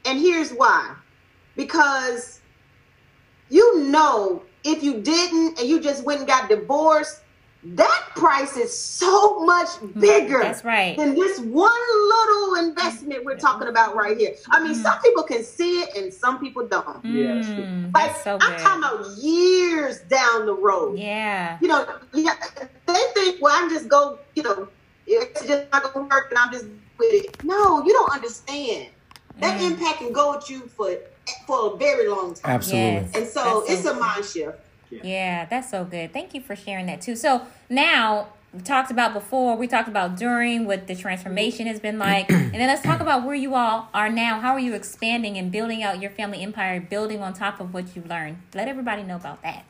and 0.06 0.20
here's 0.20 0.52
why: 0.52 0.96
because 1.56 2.42
you 3.50 3.80
know 3.86 4.44
if 4.64 4.84
you 4.84 5.02
didn't 5.02 5.60
and 5.60 5.68
you 5.68 5.80
just 5.80 6.04
went 6.04 6.20
and 6.20 6.28
got 6.28 6.50
divorced, 6.50 7.22
that 7.62 8.06
price 8.15 8.56
is 8.56 8.78
so 8.78 9.43
much 9.43 9.67
mm, 9.67 10.00
bigger 10.00 10.39
That's 10.39 10.63
right. 10.63 10.95
than 10.95 11.13
this 11.13 11.39
one 11.39 11.72
little 12.08 12.56
investment 12.69 13.26
we're 13.26 13.38
talking 13.38 13.67
about 13.67 13.95
right 13.95 14.17
here. 14.17 14.34
I 14.50 14.63
mean, 14.63 14.76
mm. 14.76 14.82
some 14.82 15.00
people 15.02 15.24
can 15.24 15.43
see 15.43 15.82
it 15.82 15.98
and 15.98 16.13
some 16.13 16.39
people 16.39 16.65
don't. 16.65 17.04
Yeah, 17.04 17.41
mm, 17.41 17.93
like 17.93 18.15
so 18.17 18.38
I'm 18.39 18.60
talking 18.60 18.84
about 18.84 19.17
years 19.17 20.00
down 20.02 20.45
the 20.45 20.54
road. 20.54 20.98
Yeah. 20.98 21.58
You 21.62 21.67
know, 21.67 21.86
yeah, 22.13 22.36
they 22.86 23.00
think, 23.13 23.41
well, 23.41 23.54
I'm 23.54 23.69
just 23.69 23.89
go, 23.89 24.19
you 24.36 24.43
know, 24.43 24.69
it's 25.06 25.45
just 25.45 25.69
not 25.72 25.93
gonna 25.93 26.08
work 26.08 26.28
and 26.30 26.39
I'm 26.39 26.54
just 26.54 26.65
with 26.98 27.13
it. 27.13 27.43
No, 27.43 27.84
you 27.84 27.91
don't 27.91 28.12
understand. 28.12 28.88
That 29.39 29.60
mm. 29.60 29.72
impact 29.72 30.00
can 30.00 30.13
go 30.13 30.36
with 30.36 30.50
you 30.50 30.62
for 30.62 30.98
for 31.45 31.74
a 31.74 31.78
very 31.78 32.08
long 32.08 32.36
time. 32.36 32.56
Absolutely. 32.56 32.89
Yes, 32.89 33.15
and 33.15 33.28
so 33.28 33.65
it's 33.67 33.86
a 33.86 33.93
mind 33.95 34.24
shift. 34.24 34.58
Yeah. 34.89 34.99
yeah, 35.04 35.45
that's 35.45 35.69
so 35.69 35.84
good. 35.86 36.13
Thank 36.13 36.34
you 36.34 36.41
for 36.41 36.56
sharing 36.56 36.88
that 36.88 37.02
too. 37.02 37.15
So 37.15 37.45
now 37.69 38.30
we 38.54 38.62
talked 38.62 38.89
about 38.89 39.13
before, 39.13 39.56
we 39.56 39.67
talked 39.67 39.88
about 39.88 40.17
during 40.17 40.65
what 40.65 40.88
the 40.88 40.95
transformation 40.95 41.67
has 41.67 41.80
been 41.80 41.99
like. 41.99 42.30
and 42.32 42.54
then 42.54 42.67
let's 42.67 42.82
talk 42.82 42.99
about 42.99 43.25
where 43.25 43.36
you 43.36 43.56
all 43.56 43.89
are 43.93 44.10
now. 44.10 44.39
How 44.39 44.54
are 44.54 44.60
you 44.60 44.73
expanding 44.73 45.38
and 45.38 45.52
building 45.52 45.84
out 45.84 46.02
your 46.02 46.12
family 46.12 46.41
empire, 46.41 46.82
building 46.82 47.21
on 47.21 47.34
top 47.34 47.60
of 47.60 47.73
what 47.73 47.95
you've 47.95 48.08
learned? 48.08 48.41
Let 48.56 48.67
everybody 48.67 49.04
know 49.04 49.17
about 49.17 49.43
that. 49.43 49.65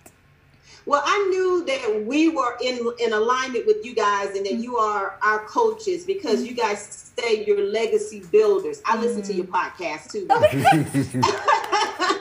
Well, 0.86 1.04
I 1.06 1.28
knew 1.30 1.66
that 1.66 2.06
we 2.08 2.30
were 2.30 2.58
in 2.64 2.80
in 3.00 3.14
alignment 3.14 3.68
with 3.68 3.86
you 3.86 3.94
guys 3.94 4.36
and 4.36 4.46
that 4.46 4.56
you 4.56 4.78
are 4.78 5.20
our 5.22 5.46
coaches 5.46 6.06
because 6.06 6.44
you 6.44 6.56
guys 6.56 7.12
say 7.16 7.46
you're 7.46 7.70
legacy 7.70 8.24
builders. 8.32 8.82
I 8.86 9.00
listen 9.00 9.22
to 9.24 9.34
your 9.34 9.46
mm. 9.46 9.52
podcast 9.52 10.12
too. 10.12 10.26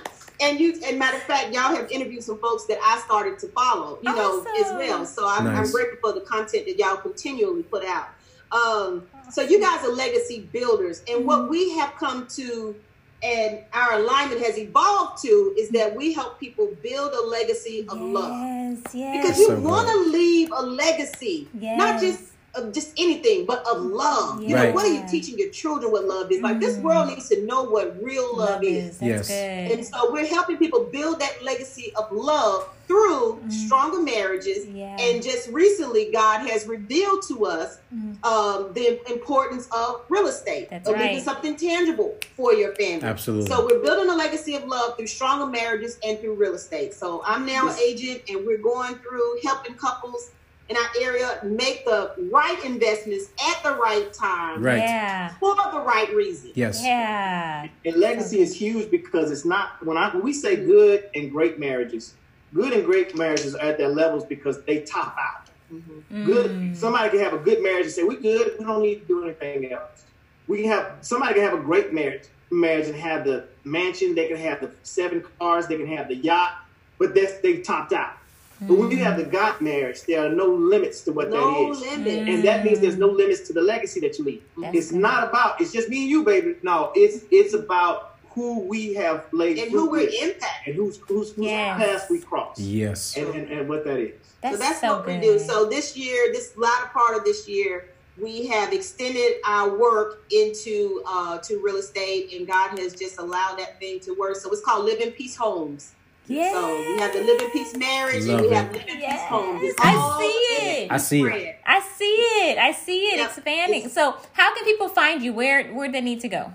and 0.40 0.60
you 0.60 0.78
and 0.84 0.98
matter 0.98 1.16
of 1.16 1.22
fact 1.24 1.52
y'all 1.52 1.74
have 1.74 1.90
interviewed 1.90 2.22
some 2.22 2.38
folks 2.38 2.64
that 2.64 2.78
i 2.84 2.98
started 2.98 3.38
to 3.38 3.48
follow 3.48 3.98
you 4.02 4.14
know 4.14 4.44
as 4.60 4.72
well 4.72 5.04
so 5.04 5.28
I'm, 5.28 5.44
nice. 5.44 5.66
I'm, 5.66 5.72
grateful 5.72 5.98
for 6.00 6.18
the 6.18 6.24
content 6.24 6.66
that 6.66 6.78
y'all 6.78 6.96
continually 6.96 7.62
put 7.64 7.84
out 7.84 8.08
um, 8.50 9.06
so 9.30 9.42
you 9.42 9.60
guys 9.60 9.84
are 9.84 9.92
legacy 9.92 10.48
builders 10.52 11.02
and 11.08 11.26
what 11.26 11.40
mm-hmm. 11.40 11.50
we 11.50 11.76
have 11.76 11.94
come 11.96 12.26
to 12.28 12.74
and 13.22 13.60
our 13.72 13.94
alignment 13.94 14.40
has 14.40 14.56
evolved 14.58 15.20
to 15.22 15.54
is 15.58 15.70
that 15.70 15.94
we 15.94 16.12
help 16.12 16.38
people 16.38 16.70
build 16.82 17.12
a 17.12 17.26
legacy 17.26 17.84
of 17.88 17.98
yes, 17.98 18.14
love 18.14 18.94
yes. 18.94 19.26
because 19.26 19.38
you 19.38 19.46
so 19.48 19.60
want 19.60 19.88
to 19.88 20.10
leave 20.10 20.50
a 20.52 20.62
legacy 20.62 21.48
yes. 21.54 21.76
not 21.76 22.00
just 22.00 22.32
of 22.54 22.72
just 22.72 22.92
anything, 22.98 23.46
but 23.46 23.64
of 23.68 23.82
love. 23.82 24.42
You 24.42 24.54
right. 24.54 24.68
know, 24.68 24.74
what 24.74 24.86
are 24.86 24.92
you 24.92 25.04
teaching 25.08 25.38
your 25.38 25.50
children 25.50 25.92
what 25.92 26.04
love 26.04 26.30
is? 26.32 26.40
Like 26.40 26.56
mm. 26.56 26.60
this 26.60 26.78
world 26.78 27.08
needs 27.08 27.28
to 27.28 27.44
know 27.44 27.62
what 27.64 28.02
real 28.02 28.36
love, 28.36 28.50
love 28.50 28.64
is. 28.64 28.96
is. 28.96 29.02
Yes. 29.02 29.30
And 29.30 29.84
so 29.84 30.12
we're 30.12 30.26
helping 30.26 30.56
people 30.56 30.84
build 30.84 31.20
that 31.20 31.42
legacy 31.42 31.92
of 31.96 32.10
love 32.10 32.68
through 32.86 33.38
mm. 33.44 33.52
stronger 33.52 34.00
marriages. 34.00 34.66
Yeah. 34.66 34.96
And 34.98 35.22
just 35.22 35.50
recently, 35.50 36.10
God 36.10 36.48
has 36.48 36.66
revealed 36.66 37.22
to 37.28 37.44
us 37.44 37.78
mm. 37.94 38.24
um, 38.24 38.72
the 38.72 38.98
importance 39.12 39.68
of 39.70 40.02
real 40.08 40.26
estate, 40.26 40.70
That's 40.70 40.88
of 40.88 40.94
right. 40.94 41.10
leaving 41.10 41.22
something 41.22 41.54
tangible 41.54 42.16
for 42.34 42.54
your 42.54 42.74
family. 42.76 43.06
Absolutely. 43.06 43.48
So 43.48 43.66
we're 43.66 43.82
building 43.82 44.08
a 44.10 44.16
legacy 44.16 44.54
of 44.54 44.64
love 44.64 44.96
through 44.96 45.06
stronger 45.06 45.46
marriages 45.46 45.98
and 46.02 46.18
through 46.18 46.34
real 46.34 46.54
estate. 46.54 46.94
So 46.94 47.22
I'm 47.24 47.44
now 47.44 47.66
yes. 47.66 47.80
agent, 47.80 48.22
and 48.28 48.46
we're 48.46 48.58
going 48.58 48.94
through 48.96 49.38
helping 49.44 49.74
couples 49.74 50.30
in 50.68 50.76
our 50.76 50.88
area 51.00 51.40
make 51.44 51.84
the 51.84 52.12
right 52.30 52.62
investments 52.64 53.30
at 53.50 53.62
the 53.62 53.74
right 53.76 54.12
time. 54.12 54.62
Right. 54.62 54.78
Yeah. 54.78 55.30
For 55.40 55.54
the 55.54 55.80
right 55.80 56.12
reason. 56.14 56.52
Yes. 56.54 56.82
Yeah. 56.82 57.68
And 57.84 57.96
legacy 57.96 58.40
is 58.40 58.54
huge 58.54 58.90
because 58.90 59.30
it's 59.30 59.44
not 59.44 59.84
when 59.84 59.96
I 59.96 60.10
when 60.10 60.22
we 60.22 60.32
say 60.32 60.56
good 60.56 61.08
and 61.14 61.30
great 61.30 61.58
marriages, 61.58 62.14
good 62.52 62.72
and 62.72 62.84
great 62.84 63.16
marriages 63.16 63.54
are 63.54 63.70
at 63.70 63.78
their 63.78 63.88
levels 63.88 64.24
because 64.24 64.62
they 64.64 64.80
top 64.80 65.16
out. 65.18 65.48
Mm-hmm. 65.72 66.24
Good. 66.26 66.50
Mm. 66.50 66.76
Somebody 66.76 67.10
can 67.10 67.20
have 67.20 67.34
a 67.34 67.38
good 67.38 67.62
marriage 67.62 67.86
and 67.86 67.94
say, 67.94 68.02
We're 68.02 68.20
good, 68.20 68.56
we 68.58 68.64
don't 68.64 68.82
need 68.82 69.00
to 69.00 69.06
do 69.06 69.24
anything 69.24 69.72
else. 69.72 70.04
We 70.46 70.62
can 70.62 70.70
have 70.70 70.92
somebody 71.00 71.34
can 71.34 71.42
have 71.42 71.58
a 71.58 71.62
great 71.62 71.92
marriage 71.92 72.24
marriage 72.50 72.86
and 72.86 72.96
have 72.96 73.24
the 73.24 73.44
mansion, 73.64 74.14
they 74.14 74.28
can 74.28 74.36
have 74.36 74.60
the 74.60 74.70
seven 74.82 75.24
cars, 75.38 75.66
they 75.66 75.76
can 75.76 75.86
have 75.86 76.08
the 76.08 76.16
yacht, 76.16 76.64
but 76.98 77.14
that's 77.14 77.38
they 77.40 77.58
topped 77.58 77.92
out. 77.92 78.17
But 78.60 78.76
when 78.76 78.90
you 78.90 78.98
have 78.98 79.16
the 79.16 79.24
God 79.24 79.60
marriage, 79.60 80.02
there 80.02 80.26
are 80.26 80.30
no 80.30 80.46
limits 80.46 81.02
to 81.02 81.12
what 81.12 81.30
no 81.30 81.36
that 81.36 81.70
is. 81.70 81.80
Limits. 81.80 82.28
And 82.28 82.44
that 82.44 82.64
means 82.64 82.80
there's 82.80 82.96
no 82.96 83.08
limits 83.08 83.46
to 83.48 83.52
the 83.52 83.62
legacy 83.62 84.00
that 84.00 84.18
you 84.18 84.24
leave. 84.24 84.42
That's 84.56 84.76
it's 84.76 84.90
good. 84.90 85.00
not 85.00 85.28
about 85.28 85.60
it's 85.60 85.72
just 85.72 85.88
me 85.88 86.02
and 86.02 86.10
you, 86.10 86.24
baby. 86.24 86.56
No, 86.62 86.92
it's 86.96 87.24
it's 87.30 87.54
about 87.54 88.16
who 88.30 88.60
we 88.60 88.94
have 88.94 89.26
laid 89.32 89.58
and 89.58 89.70
who 89.70 89.90
we're 89.90 90.08
impacting 90.08 90.66
and 90.66 90.74
who's 90.74 90.98
who's, 90.98 91.32
whose 91.32 91.46
yes. 91.46 91.78
path 91.78 92.10
we 92.10 92.20
cross. 92.20 92.58
Yes. 92.58 93.16
And, 93.16 93.34
and, 93.34 93.50
and 93.50 93.68
what 93.68 93.84
that 93.84 93.98
is. 93.98 94.14
That's 94.42 94.56
so 94.56 94.62
that's 94.62 94.80
so 94.80 94.96
what 94.96 95.06
good. 95.06 95.20
we 95.20 95.26
do. 95.26 95.38
So 95.38 95.68
this 95.68 95.96
year, 95.96 96.32
this 96.32 96.56
latter 96.56 96.88
part 96.92 97.16
of 97.16 97.24
this 97.24 97.48
year, 97.48 97.90
we 98.20 98.46
have 98.48 98.72
extended 98.72 99.34
our 99.46 99.76
work 99.76 100.24
into 100.32 101.02
uh, 101.06 101.38
to 101.38 101.60
real 101.62 101.76
estate, 101.76 102.32
and 102.32 102.46
God 102.46 102.78
has 102.78 102.94
just 102.94 103.18
allowed 103.18 103.58
that 103.58 103.78
thing 103.78 104.00
to 104.00 104.14
work. 104.18 104.36
So 104.36 104.50
it's 104.50 104.62
called 104.62 104.84
Living 104.84 105.12
Peace 105.12 105.36
Homes. 105.36 105.94
Yeah. 106.28 106.52
So 106.52 106.78
we 106.92 106.98
have 107.00 107.12
the 107.12 107.20
Living 107.20 107.50
Peace 107.50 107.74
marriage 107.76 108.24
Love 108.26 108.40
and 108.40 108.48
we 108.48 108.52
it. 108.52 108.56
have 108.56 108.72
Living 108.72 109.00
yes. 109.00 109.20
Peace 109.20 109.28
homes. 109.28 109.74
I 109.80 110.18
see 110.18 110.26
it. 110.26 110.92
I 110.92 110.96
see 110.98 111.22
it. 111.22 111.58
I 111.66 111.80
see 111.80 112.04
it. 112.04 112.58
I 112.58 112.72
see 112.72 113.00
it 113.06 113.16
yep. 113.18 113.30
expanding. 113.30 113.84
It's, 113.84 113.94
so 113.94 114.14
how 114.34 114.54
can 114.54 114.64
people 114.64 114.88
find 114.88 115.22
you? 115.22 115.32
Where 115.32 115.68
where 115.72 115.90
they 115.90 116.02
need 116.02 116.20
to 116.20 116.28
go? 116.28 116.52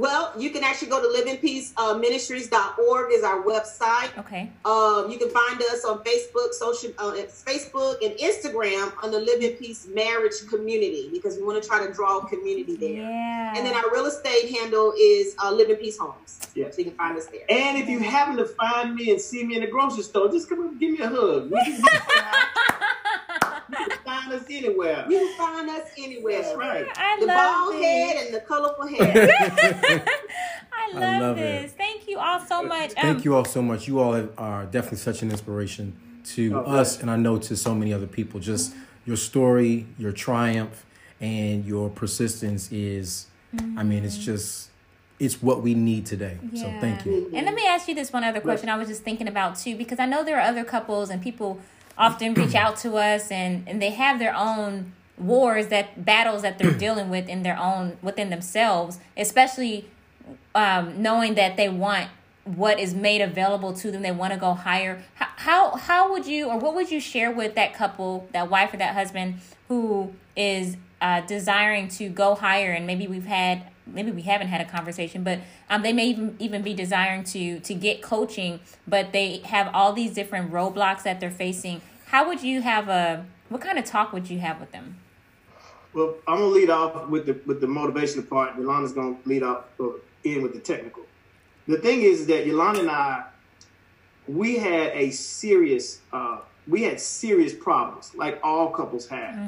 Well, 0.00 0.32
you 0.38 0.48
can 0.48 0.64
actually 0.64 0.88
go 0.88 1.02
to 1.02 1.08
livingpeaceministries.org 1.20 3.04
uh, 3.12 3.14
is 3.14 3.22
our 3.22 3.42
website. 3.42 4.16
Okay. 4.16 4.50
Um, 4.64 5.10
you 5.10 5.18
can 5.18 5.28
find 5.28 5.60
us 5.60 5.84
on 5.84 6.02
Facebook, 6.02 6.54
social, 6.54 6.92
uh, 6.96 7.12
Facebook 7.26 8.02
and 8.02 8.14
Instagram 8.14 8.94
on 9.04 9.10
the 9.10 9.20
Living 9.20 9.56
Peace 9.56 9.86
Marriage 9.92 10.46
Community 10.48 11.10
because 11.12 11.36
we 11.36 11.42
want 11.42 11.62
to 11.62 11.68
try 11.68 11.86
to 11.86 11.92
draw 11.92 12.20
community 12.20 12.76
there. 12.76 13.02
Yeah. 13.02 13.52
And 13.54 13.66
then 13.66 13.74
our 13.74 13.92
real 13.92 14.06
estate 14.06 14.50
handle 14.50 14.94
is 14.98 15.34
uh, 15.44 15.52
Living 15.52 15.76
Peace 15.76 15.98
Homes. 15.98 16.48
Yeah. 16.54 16.70
So 16.70 16.78
you 16.78 16.84
can 16.84 16.94
find 16.94 17.18
us 17.18 17.26
there. 17.26 17.42
And 17.50 17.76
if 17.76 17.86
you 17.86 17.98
happen 17.98 18.38
to 18.38 18.46
find 18.46 18.94
me 18.94 19.10
and 19.10 19.20
see 19.20 19.44
me 19.44 19.56
in 19.56 19.60
the 19.60 19.66
grocery 19.66 20.02
store, 20.02 20.30
just 20.30 20.48
come 20.48 20.60
up 20.60 20.70
and 20.70 20.80
give 20.80 20.92
me 20.92 21.00
a 21.00 21.08
hug. 21.08 21.52
find 24.30 24.40
us 24.42 24.46
anywhere. 24.50 25.06
You 25.08 25.18
can 25.18 25.36
find 25.38 25.70
us 25.70 25.88
anywhere. 25.98 26.42
That's 26.42 26.56
right. 26.56 26.86
I 26.96 27.16
the 27.20 27.26
love 27.26 27.66
bald 27.70 27.74
this. 27.74 27.84
head 27.84 28.26
and 28.26 28.34
the 28.34 28.40
colorful 28.40 28.86
hair. 28.94 30.04
I 30.72 30.92
love, 30.92 31.02
I 31.02 31.18
love 31.20 31.36
this. 31.36 31.72
It. 31.72 31.76
Thank 31.76 32.08
you 32.08 32.18
all 32.18 32.40
so 32.40 32.62
much. 32.62 32.92
Thank 32.92 33.18
Um, 33.18 33.22
you 33.24 33.34
all 33.34 33.44
so 33.44 33.62
much. 33.62 33.86
You 33.88 34.00
all 34.00 34.12
have, 34.14 34.30
are 34.38 34.64
definitely 34.66 34.98
such 34.98 35.22
an 35.22 35.30
inspiration 35.30 35.96
to 36.34 36.54
Oh, 36.54 36.60
us, 36.72 37.00
and 37.00 37.10
I 37.10 37.16
know 37.16 37.38
to 37.38 37.56
so 37.56 37.74
many 37.74 37.92
other 37.92 38.06
people. 38.06 38.40
Just 38.40 38.74
your 39.06 39.16
story, 39.16 39.86
your 39.98 40.12
triumph, 40.12 40.84
and 41.20 41.64
your 41.64 41.90
persistence 41.90 42.70
is, 42.72 43.26
I 43.76 43.82
mean, 43.82 44.04
it's 44.04 44.16
just, 44.18 44.70
it's 45.18 45.42
what 45.42 45.62
we 45.62 45.74
need 45.74 46.06
today. 46.06 46.38
So 46.54 46.62
thank 46.80 47.04
you. 47.04 47.30
And 47.34 47.44
let 47.46 47.54
me 47.54 47.66
ask 47.66 47.88
you 47.88 47.94
this 47.94 48.12
one 48.12 48.24
other 48.24 48.40
question 48.40 48.68
I 48.70 48.76
was 48.76 48.88
just 48.88 49.02
thinking 49.02 49.28
about 49.28 49.58
too, 49.58 49.76
because 49.76 49.98
I 49.98 50.06
know 50.06 50.24
there 50.24 50.36
are 50.38 50.42
other 50.48 50.64
couples 50.64 51.10
and 51.10 51.20
people 51.20 51.60
often 52.00 52.34
reach 52.34 52.54
out 52.54 52.76
to 52.78 52.96
us 52.96 53.30
and, 53.30 53.68
and 53.68 53.80
they 53.80 53.90
have 53.90 54.18
their 54.18 54.34
own 54.34 54.92
wars 55.18 55.68
that 55.68 56.04
battles 56.04 56.42
that 56.42 56.58
they're 56.58 56.72
dealing 56.86 57.10
with 57.10 57.28
in 57.28 57.42
their 57.42 57.58
own 57.58 57.98
within 58.02 58.30
themselves, 58.30 58.98
especially 59.16 59.88
um, 60.54 61.00
knowing 61.00 61.34
that 61.34 61.56
they 61.56 61.68
want 61.68 62.08
what 62.44 62.80
is 62.80 62.94
made 62.94 63.20
available 63.20 63.74
to 63.74 63.90
them. 63.90 64.02
They 64.02 64.10
want 64.10 64.32
to 64.32 64.38
go 64.38 64.54
higher. 64.54 65.02
How, 65.14 65.26
how 65.36 65.76
how 65.76 66.12
would 66.12 66.26
you 66.26 66.48
or 66.48 66.58
what 66.58 66.74
would 66.74 66.90
you 66.90 67.00
share 67.00 67.30
with 67.30 67.54
that 67.54 67.74
couple, 67.74 68.26
that 68.32 68.50
wife 68.50 68.72
or 68.72 68.78
that 68.78 68.94
husband 68.94 69.36
who 69.68 70.12
is 70.34 70.76
uh, 71.02 71.20
desiring 71.20 71.88
to 71.88 72.08
go 72.08 72.34
higher? 72.34 72.72
And 72.72 72.86
maybe 72.86 73.06
we've 73.06 73.26
had 73.26 73.66
maybe 73.86 74.10
we 74.10 74.22
haven't 74.22 74.48
had 74.48 74.60
a 74.60 74.64
conversation, 74.64 75.22
but 75.22 75.40
um, 75.68 75.82
they 75.82 75.92
may 75.92 76.06
even 76.06 76.36
even 76.38 76.62
be 76.62 76.74
desiring 76.74 77.24
to 77.24 77.60
to 77.60 77.74
get 77.74 78.02
coaching, 78.02 78.60
but 78.88 79.12
they 79.12 79.38
have 79.44 79.70
all 79.74 79.92
these 79.92 80.14
different 80.14 80.50
roadblocks 80.50 81.02
that 81.02 81.20
they're 81.20 81.30
facing. 81.30 81.82
How 82.10 82.26
would 82.26 82.42
you 82.42 82.60
have 82.60 82.88
a 82.88 83.24
what 83.50 83.60
kind 83.60 83.78
of 83.78 83.84
talk 83.84 84.12
would 84.12 84.28
you 84.28 84.40
have 84.40 84.58
with 84.58 84.72
them? 84.72 84.96
Well, 85.94 86.16
I'm 86.26 86.38
gonna 86.38 86.46
lead 86.46 86.68
off 86.68 87.08
with 87.08 87.26
the 87.26 87.38
with 87.46 87.60
the 87.60 87.68
motivational 87.68 88.28
part. 88.28 88.56
Yolanda's 88.56 88.92
gonna 88.92 89.16
lead 89.26 89.44
off 89.44 89.66
in 90.24 90.42
with 90.42 90.52
the 90.52 90.58
technical. 90.58 91.04
The 91.68 91.78
thing 91.78 92.02
is 92.02 92.26
that 92.26 92.46
Yolanda 92.46 92.80
and 92.80 92.90
I, 92.90 93.26
we 94.26 94.58
had 94.58 94.90
a 94.92 95.12
serious, 95.12 96.00
uh, 96.12 96.38
we 96.66 96.82
had 96.82 96.98
serious 96.98 97.54
problems, 97.54 98.12
like 98.16 98.40
all 98.42 98.70
couples 98.70 99.06
have. 99.06 99.38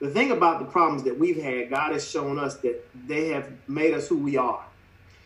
The 0.00 0.10
thing 0.10 0.32
about 0.32 0.58
the 0.58 0.64
problems 0.64 1.04
that 1.04 1.16
we've 1.16 1.40
had, 1.40 1.70
God 1.70 1.92
has 1.92 2.08
shown 2.08 2.40
us 2.40 2.56
that 2.56 2.84
they 3.06 3.28
have 3.28 3.52
made 3.68 3.94
us 3.94 4.08
who 4.08 4.16
we 4.18 4.36
are. 4.36 4.64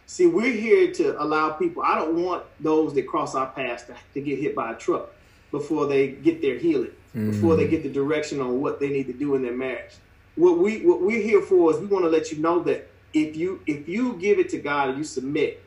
See, 0.05 0.27
we're 0.27 0.53
here 0.53 0.92
to 0.92 1.23
allow 1.23 1.49
people. 1.51 1.83
I 1.83 1.94
don't 1.94 2.23
want 2.23 2.44
those 2.61 2.92
that 2.92 3.07
cross 3.07 3.35
our 3.35 3.47
paths 3.47 3.85
to, 3.85 3.94
to 4.12 4.20
get 4.20 4.38
hit 4.38 4.55
by 4.55 4.73
a 4.73 4.75
truck 4.75 5.13
before 5.55 5.87
they 5.87 6.09
get 6.09 6.43
their 6.43 6.59
healing, 6.59 6.90
before 7.14 7.55
they 7.55 7.62
mm-hmm. 7.62 7.71
get 7.71 7.83
the 7.85 7.88
direction 7.88 8.40
on 8.40 8.61
what 8.61 8.81
they 8.81 8.88
need 8.88 9.07
to 9.07 9.12
do 9.12 9.37
in 9.37 9.43
their 9.43 9.57
marriage. 9.57 9.93
What 10.35 10.59
we 10.59 10.85
what 10.85 11.01
we're 11.01 11.23
here 11.23 11.40
for 11.40 11.71
is 11.71 11.79
we 11.79 11.87
want 11.87 12.05
to 12.05 12.11
let 12.11 12.33
you 12.33 12.38
know 12.38 12.61
that 12.64 12.88
if 13.12 13.37
you 13.37 13.61
if 13.69 13.88
you 13.88 14.14
give 14.14 14.40
it 14.40 14.49
to 14.49 14.59
God 14.59 14.88
and 14.88 14.99
you 14.99 15.05
submit, 15.05 15.62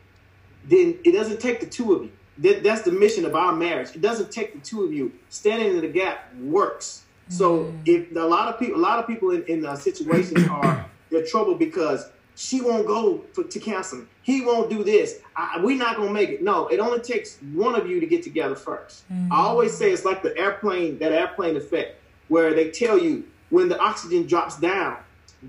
then 0.68 1.00
it 1.06 1.14
doesn't 1.14 1.40
take 1.40 1.62
the 1.62 1.66
two 1.66 1.94
of 1.94 2.04
you. 2.04 2.12
That, 2.40 2.64
that's 2.64 2.82
the 2.82 2.92
mission 2.92 3.24
of 3.26 3.34
our 3.34 3.56
marriage. 3.56 3.96
It 3.96 4.02
doesn't 4.02 4.30
take 4.30 4.54
the 4.54 4.60
two 4.60 4.84
of 4.84 4.92
you. 4.92 5.14
Standing 5.30 5.70
in 5.70 5.82
the 5.82 5.88
gap 5.88 6.36
works. 6.36 7.04
So 7.30 7.60
mm-hmm. 7.60 7.78
if 7.86 8.16
a 8.16 8.20
lot 8.20 8.54
of 8.54 8.60
people, 8.60 8.76
a 8.76 8.84
lot 8.90 9.00
of 9.00 9.08
people 9.08 9.32
in, 9.32 9.44
in 9.46 9.62
the 9.62 9.76
situations 9.78 10.46
are 10.50 10.86
they're 11.10 11.26
troubled 11.26 11.60
because 11.60 12.10
she 12.38 12.62
won't 12.62 12.86
go 12.86 13.26
for, 13.34 13.44
to 13.44 13.60
counseling. 13.60 14.08
He 14.22 14.42
won't 14.42 14.70
do 14.70 14.84
this. 14.84 15.22
I, 15.36 15.60
we're 15.60 15.78
not 15.78 15.98
gonna 15.98 16.12
make 16.12 16.30
it. 16.30 16.44
No, 16.44 16.68
it 16.68 16.80
only 16.80 17.00
takes 17.00 17.40
one 17.54 17.74
of 17.74 17.90
you 17.90 18.00
to 18.00 18.06
get 18.06 18.22
together 18.22 18.54
1st 18.54 19.02
I 19.10 19.14
mm-hmm. 19.14 19.32
always 19.32 19.76
say 19.76 19.92
it's 19.92 20.06
like 20.06 20.22
the 20.22 20.38
airplane, 20.38 21.00
that 21.00 21.12
airplane 21.12 21.58
effect, 21.58 22.00
where 22.28 22.54
they 22.54 22.70
tell 22.70 22.98
you 22.98 23.26
when 23.50 23.70
the 23.70 23.80
oxygen 23.80 24.28
drops 24.28 24.60
down, 24.60 24.98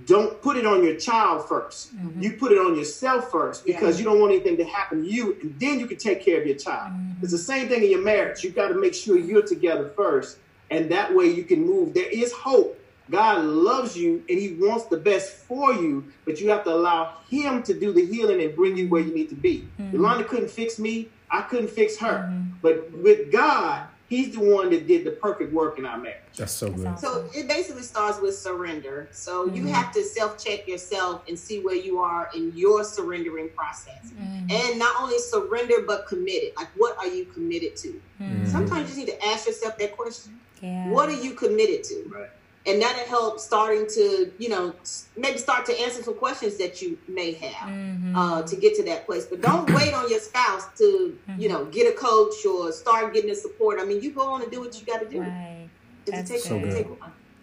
don't 0.07 0.41
put 0.41 0.57
it 0.57 0.65
on 0.65 0.83
your 0.83 0.97
child 0.97 1.47
1st 1.47 1.95
mm-hmm. 1.95 2.23
You 2.23 2.33
put 2.33 2.53
it 2.53 2.59
on 2.59 2.75
yourself 2.75 3.31
first 3.31 3.67
because 3.67 3.99
you 3.99 4.07
don't 4.07 4.19
want 4.19 4.33
anything 4.33 4.57
to 4.57 4.65
happen 4.65 5.03
to 5.03 5.11
you, 5.11 5.37
and 5.43 5.61
then 5.61 5.79
you 5.79 5.87
can 5.87 5.99
take 5.99 6.25
care 6.25 6.41
of 6.41 6.47
your 6.47 6.57
child. 6.57 6.93
Mm-hmm. 6.93 7.23
It's 7.23 7.33
the 7.33 7.39
same 7.39 7.69
thing 7.69 7.85
in 7.85 7.91
your 7.91 8.03
marriage. 8.03 8.43
You 8.43 8.51
got 8.51 8.69
to 8.69 8.81
make 8.81 8.95
sure 8.95 9.19
you're 9.19 9.47
together 9.47 9.91
first, 9.95 10.39
and 10.71 10.91
that 10.91 11.15
way 11.15 11.27
you 11.27 11.45
can 11.45 11.67
move. 11.67 11.93
There 11.93 12.09
is 12.09 12.33
hope. 12.33 12.78
God 13.11 13.45
loves 13.45 13.97
you 13.97 14.23
and 14.29 14.39
He 14.39 14.55
wants 14.55 14.85
the 14.87 14.97
best 14.99 15.33
for 15.33 15.73
you, 15.73 16.05
but 16.25 16.41
you 16.41 16.51
have 16.51 16.65
to 16.65 16.71
allow 16.71 17.15
Him 17.31 17.63
to 17.65 17.75
do 17.79 17.93
the 17.93 18.05
healing 18.05 18.41
and 18.43 18.55
bring 18.55 18.77
you 18.77 18.89
where 18.89 19.03
you 19.03 19.15
need 19.15 19.29
to 19.31 19.35
be. 19.37 19.69
Yolanda 19.93 20.25
couldn't 20.25 20.51
fix 20.51 20.79
me. 20.79 21.09
I 21.31 21.43
couldn't 21.43 21.71
fix 21.71 21.97
her. 21.99 22.33
But 22.63 22.91
with 22.93 23.31
God, 23.33 23.87
He's 24.09 24.35
the 24.35 24.41
one 24.41 24.71
that 24.71 24.87
did 24.87 25.05
the 25.05 25.11
perfect 25.11 25.53
work 25.53 25.79
in 25.79 25.85
our 25.85 25.99
marriage. 25.99 26.17
That's 26.35 26.51
so 26.53 26.71
good. 26.71 26.87
awesome. 26.87 26.97
So 27.13 27.39
it 27.39 27.47
basically 27.47 27.83
starts 27.83 28.19
with 28.21 28.35
surrender. 28.39 29.07
So 29.13 29.45
you 29.45 29.65
Mm-hmm. 29.65 29.69
have 29.69 29.93
to 29.93 30.03
self 30.03 30.43
check 30.43 30.67
yourself 30.67 31.25
and 31.29 31.39
see 31.39 31.61
where 31.61 31.75
you 31.75 31.99
are 32.01 32.31
in 32.35 32.53
your 32.57 32.85
surrendering 32.85 33.51
process. 33.51 34.13
Mm-hmm. 34.19 34.51
And 34.51 34.79
not 34.79 34.97
only 34.99 35.19
surrender, 35.19 35.83
but 35.87 36.07
committed. 36.07 36.53
Like, 36.57 36.69
what 36.79 36.97
are 36.97 37.07
you 37.07 37.27
committed 37.27 37.77
to? 37.77 38.01
Mm-hmm. 38.23 38.47
Sometimes 38.47 38.81
you 38.81 38.87
just 38.87 38.97
need 38.97 39.09
to 39.21 39.27
ask 39.27 39.47
yourself 39.47 39.77
that 39.77 39.95
question 39.95 40.41
Yeah. 40.63 40.89
What 40.89 41.11
are 41.11 41.21
you 41.21 41.35
committed 41.35 41.85
to? 41.85 42.11
Right. 42.11 42.31
And 42.67 42.83
that'll 42.83 43.07
help 43.07 43.41
starting 43.41 43.87
to, 43.95 44.31
you 44.39 44.49
know, 44.51 44.75
maybe 45.17 45.39
start 45.39 45.65
to 45.67 45.81
answer 45.81 46.03
some 46.03 46.15
questions 46.15 46.59
that 46.59 46.83
you 46.83 46.99
may 47.09 47.33
have 47.33 47.69
Mm-hmm. 47.71 48.15
uh, 48.17 48.43
to 48.43 48.57
get 48.57 48.75
to 48.77 48.83
that 48.85 49.07
place. 49.07 49.25
But 49.25 49.41
don't 49.41 49.71
wait 49.73 49.95
on 49.95 50.11
your 50.11 50.21
spouse 50.21 50.67
to, 50.79 51.17
Mm-hmm. 51.31 51.41
you 51.41 51.49
know, 51.49 51.65
get 51.67 51.93
a 51.93 51.97
coach 51.97 52.45
or 52.45 52.71
start 52.73 53.15
getting 53.15 53.31
the 53.31 53.37
support. 53.37 53.79
I 53.81 53.85
mean, 53.85 54.03
you 54.03 54.11
go 54.13 54.23
on 54.23 54.43
and 54.43 54.51
do 54.53 54.61
what 54.61 54.79
you 54.79 54.85
got 54.87 55.01
to 55.01 55.09
do. 55.09 55.21
Right. 55.21 55.69
That's 56.07 56.31
takes, 56.31 56.45
So 56.45 56.59
good. 56.59 56.87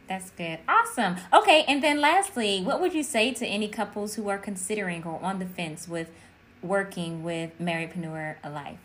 That's 0.07 0.29
good. 0.31 0.59
Awesome. 0.67 1.15
Okay, 1.33 1.63
and 1.67 1.83
then 1.83 1.99
lastly, 1.99 2.61
what 2.61 2.79
would 2.79 2.93
you 2.93 3.01
say 3.01 3.33
to 3.33 3.45
any 3.47 3.67
couples 3.67 4.13
who 4.15 4.29
are 4.29 4.37
considering 4.37 5.03
or 5.03 5.19
on 5.23 5.39
the 5.39 5.47
fence 5.47 5.87
with 5.87 6.09
working 6.61 7.23
with 7.23 7.57
Marriedpreneur 7.59 8.35
Life? 8.43 8.77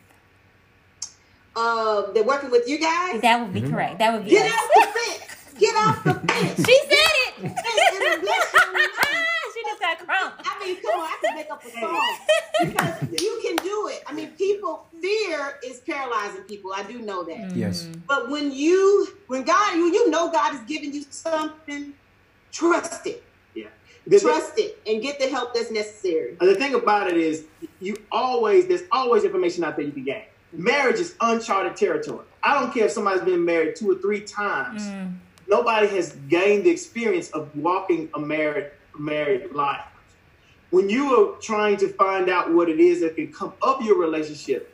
Uh, 1.56 2.10
they're 2.12 2.22
working 2.24 2.50
with 2.50 2.68
you 2.68 2.78
guys. 2.78 3.20
That 3.20 3.40
would 3.42 3.52
be 3.52 3.60
correct. 3.68 3.98
That 3.98 4.12
would 4.14 4.24
be 4.24 4.30
Get 4.30 4.46
us. 4.46 4.52
off 4.54 4.68
the 4.74 4.98
fence. 4.98 5.29
Get 5.60 5.76
off 5.76 6.02
the 6.04 6.14
fence. 6.28 6.56
She 6.66 6.78
said 6.88 7.14
it. 7.22 7.34
It'll 7.44 8.20
bless 8.20 8.52
your 8.54 8.72
life. 8.72 8.90
she 9.54 9.62
just 9.62 9.80
got 9.80 9.98
crunk. 9.98 10.32
I 10.44 10.64
mean, 10.64 10.76
come 10.82 11.00
on, 11.00 11.06
I 11.06 11.18
can 11.22 11.34
make 11.36 11.50
up 11.50 11.62
a 11.64 11.70
song 11.70 12.18
because 12.62 13.22
you 13.22 13.40
can 13.44 13.56
do 13.64 13.88
it. 13.92 14.02
I 14.06 14.12
mean, 14.12 14.30
people 14.30 14.86
fear 15.00 15.58
is 15.64 15.80
paralyzing 15.80 16.42
people. 16.44 16.72
I 16.74 16.82
do 16.84 16.98
know 17.00 17.24
that. 17.24 17.36
Mm-hmm. 17.36 17.58
Yes. 17.58 17.88
But 18.08 18.30
when 18.30 18.52
you, 18.52 19.08
when 19.26 19.42
God, 19.42 19.76
you, 19.76 19.92
you 19.92 20.10
know 20.10 20.30
God 20.30 20.54
is 20.54 20.60
giving 20.62 20.92
you 20.94 21.04
something, 21.10 21.92
trust 22.52 23.06
it, 23.06 23.22
Yeah. 23.54 23.66
The- 24.06 24.20
trust 24.20 24.58
it, 24.58 24.80
and 24.86 25.02
get 25.02 25.18
the 25.20 25.28
help 25.28 25.54
that's 25.54 25.70
necessary. 25.70 26.36
And 26.40 26.48
the 26.48 26.54
thing 26.54 26.74
about 26.74 27.08
it 27.08 27.16
is, 27.16 27.44
you 27.80 27.96
always 28.10 28.66
there's 28.66 28.82
always 28.92 29.24
information 29.24 29.64
out 29.64 29.76
there 29.76 29.84
you 29.84 29.92
can 29.92 30.04
gain. 30.04 30.22
Mm-hmm. 30.54 30.64
Marriage 30.64 31.00
is 31.00 31.14
uncharted 31.20 31.76
territory. 31.76 32.24
I 32.42 32.58
don't 32.58 32.72
care 32.72 32.86
if 32.86 32.92
somebody's 32.92 33.22
been 33.22 33.44
married 33.44 33.76
two 33.76 33.90
or 33.90 33.96
three 33.96 34.20
times. 34.22 34.82
Mm. 34.82 35.14
Nobody 35.50 35.88
has 35.88 36.12
gained 36.28 36.64
the 36.64 36.70
experience 36.70 37.28
of 37.30 37.54
walking 37.56 38.08
a 38.14 38.20
married 38.20 38.70
married 38.98 39.52
life. 39.52 39.84
When 40.70 40.88
you 40.88 41.04
are 41.34 41.40
trying 41.40 41.76
to 41.78 41.88
find 41.88 42.28
out 42.30 42.52
what 42.52 42.68
it 42.68 42.78
is 42.78 43.00
that 43.00 43.16
can 43.16 43.32
come 43.32 43.52
up 43.60 43.82
your 43.82 43.98
relationship, 43.98 44.72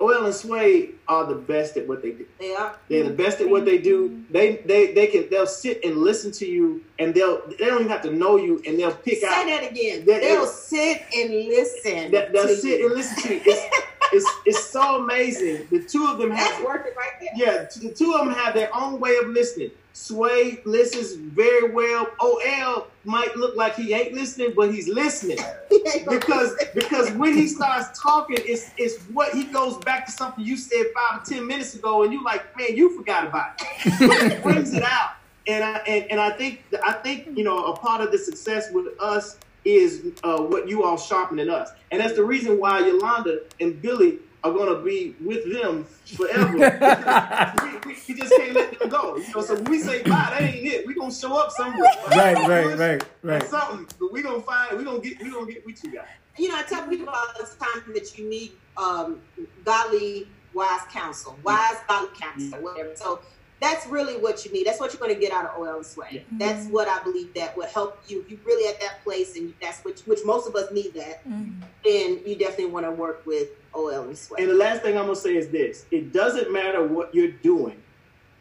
Oil 0.00 0.24
and 0.24 0.34
Sway 0.34 0.90
are 1.06 1.26
the 1.26 1.34
best 1.36 1.76
at 1.76 1.86
what 1.86 2.02
they 2.02 2.10
do. 2.12 2.26
They 2.40 2.54
are. 2.54 2.74
They're 2.88 3.04
the 3.04 3.10
best 3.12 3.40
at 3.40 3.48
what 3.48 3.64
they 3.64 3.78
do. 3.78 4.24
They 4.30 4.56
they 4.64 4.92
they 4.92 5.06
can 5.06 5.28
they'll 5.30 5.46
sit 5.46 5.84
and 5.84 5.98
listen 5.98 6.32
to 6.32 6.46
you, 6.46 6.82
and 6.98 7.14
they'll 7.14 7.42
they 7.46 7.66
don't 7.66 7.80
even 7.80 7.88
have 7.90 8.02
to 8.02 8.10
know 8.12 8.36
you, 8.36 8.60
and 8.66 8.76
they'll 8.78 8.92
pick 8.94 9.20
Say 9.20 9.26
out. 9.28 9.46
that 9.46 9.70
again. 9.70 10.04
That- 10.06 10.22
They'll 10.22 10.46
sit 10.46 11.02
and 11.14 11.30
listen. 11.30 12.10
that, 12.10 12.32
they'll 12.32 12.48
sit 12.48 12.80
you. 12.80 12.86
and 12.86 12.94
listen 12.96 13.22
to 13.28 13.34
you. 13.34 13.40
It's, 13.44 13.66
it's, 14.12 14.30
it's 14.46 14.64
so 14.70 15.04
amazing. 15.04 15.68
The 15.70 15.84
two 15.84 16.04
of 16.08 16.18
them 16.18 16.30
That's 16.30 16.50
have, 16.50 16.64
worth 16.64 16.84
it 16.86 16.96
right 16.96 17.12
there. 17.20 17.30
yeah, 17.36 17.68
the 17.80 17.94
two 17.94 18.12
of 18.14 18.24
them 18.26 18.34
have 18.34 18.54
their 18.54 18.74
own 18.74 18.98
way 18.98 19.14
of 19.18 19.28
listening. 19.28 19.70
Sway 19.92 20.60
listens 20.64 21.14
very 21.14 21.70
well. 21.70 22.06
OL 22.20 22.86
might 23.04 23.36
look 23.36 23.56
like 23.56 23.74
he 23.74 23.92
ain't 23.92 24.14
listening, 24.14 24.52
but 24.56 24.72
he's 24.72 24.88
listening 24.88 25.38
because 26.08 26.54
because 26.74 27.10
when 27.12 27.34
he 27.34 27.48
starts 27.48 28.00
talking, 28.00 28.38
it's 28.40 28.70
it's 28.76 29.02
what 29.04 29.32
he 29.32 29.44
goes 29.44 29.78
back 29.78 30.06
to 30.06 30.12
something 30.12 30.44
you 30.44 30.56
said 30.56 30.86
five 30.94 31.20
or 31.20 31.24
ten 31.24 31.46
minutes 31.46 31.74
ago, 31.74 32.04
and 32.04 32.12
you 32.12 32.22
like, 32.24 32.56
man, 32.56 32.76
you 32.76 32.96
forgot 32.96 33.26
about 33.26 33.60
it. 33.60 33.94
But 33.98 34.32
he 34.36 34.38
brings 34.40 34.74
it 34.74 34.84
out, 34.84 35.12
and 35.46 35.64
I 35.64 35.78
and, 35.86 36.10
and 36.12 36.20
I 36.20 36.30
think 36.30 36.64
I 36.84 36.92
think 36.92 37.36
you 37.36 37.44
know 37.44 37.66
a 37.66 37.76
part 37.76 38.00
of 38.00 38.12
the 38.12 38.18
success 38.18 38.70
with 38.70 38.88
us 39.00 39.38
is 39.64 40.12
uh, 40.22 40.40
what 40.40 40.68
you 40.68 40.84
all 40.84 40.96
sharpening 40.96 41.50
us, 41.50 41.70
and 41.90 42.00
that's 42.00 42.14
the 42.14 42.24
reason 42.24 42.58
why 42.60 42.78
Yolanda 42.80 43.40
and 43.60 43.82
Billy 43.82 44.20
are 44.42 44.52
going 44.52 44.74
to 44.74 44.82
be 44.82 45.14
with 45.20 45.50
them 45.52 45.84
forever. 46.04 46.56
we, 47.62 47.90
we, 47.90 47.98
we 48.08 48.14
just 48.14 48.32
can't 48.34 48.54
let 48.54 48.78
them 48.78 48.88
go. 48.88 49.16
You 49.16 49.34
know, 49.34 49.42
so 49.42 49.54
when 49.54 49.64
we 49.64 49.78
say 49.80 50.02
bye, 50.02 50.28
that 50.30 50.42
ain't 50.42 50.66
it. 50.66 50.86
We 50.86 50.94
gonna 50.94 51.12
show 51.12 51.36
up 51.38 51.50
somewhere. 51.50 51.90
Right, 52.10 52.48
right, 52.48 52.78
right, 52.78 53.04
right. 53.22 53.42
Or 53.42 53.46
something, 53.46 53.86
but 53.98 54.12
we 54.12 54.22
gonna 54.22 54.40
find. 54.40 54.78
We 54.78 54.84
gonna 54.84 55.00
get. 55.00 55.22
We 55.22 55.30
gonna 55.30 55.50
get 55.50 55.64
with 55.66 55.82
you 55.84 55.92
guys. 55.92 56.06
you 56.38 56.48
know, 56.48 56.56
I 56.56 56.62
tell 56.62 56.86
people 56.88 57.08
all 57.08 57.26
the 57.38 57.44
time 57.44 57.92
that 57.94 58.18
you 58.18 58.28
need 58.28 58.52
um, 58.76 59.20
godly, 59.64 60.28
wise 60.54 60.82
counsel, 60.90 61.38
wise, 61.44 61.76
godly 61.88 62.16
counsel, 62.18 62.58
whatever. 62.60 62.96
So 62.96 63.20
that's 63.60 63.86
really 63.86 64.16
what 64.16 64.44
you 64.44 64.52
need. 64.52 64.66
That's 64.66 64.80
what 64.80 64.92
you're 64.92 65.00
going 65.00 65.14
to 65.14 65.20
get 65.20 65.32
out 65.32 65.44
of 65.44 65.60
oil 65.60 65.76
and 65.76 65.86
Sway. 65.86 66.24
Mm-hmm. 66.24 66.38
That's 66.38 66.66
what 66.68 66.88
I 66.88 67.02
believe 67.02 67.34
that 67.34 67.56
would 67.56 67.68
help 67.68 68.02
you. 68.08 68.22
If 68.22 68.30
you 68.30 68.38
really 68.44 68.68
at 68.68 68.80
that 68.80 69.04
place, 69.04 69.36
and 69.36 69.52
that's 69.60 69.84
which 69.84 70.00
which 70.02 70.20
most 70.24 70.48
of 70.48 70.56
us 70.56 70.72
need 70.72 70.94
that. 70.94 71.22
Mm-hmm. 71.28 71.60
Then 71.84 72.20
you 72.26 72.36
definitely 72.36 72.66
want 72.66 72.86
to 72.86 72.92
work 72.92 73.24
with 73.26 73.50
oil 73.76 74.04
and 74.04 74.16
Sway. 74.16 74.38
And 74.40 74.50
the 74.50 74.54
last 74.54 74.82
thing 74.82 74.96
I'm 74.96 75.04
gonna 75.04 75.16
say 75.16 75.36
is 75.36 75.50
this: 75.50 75.84
it 75.90 76.12
doesn't 76.12 76.50
matter 76.50 76.82
what 76.84 77.14
you're 77.14 77.32
doing, 77.32 77.76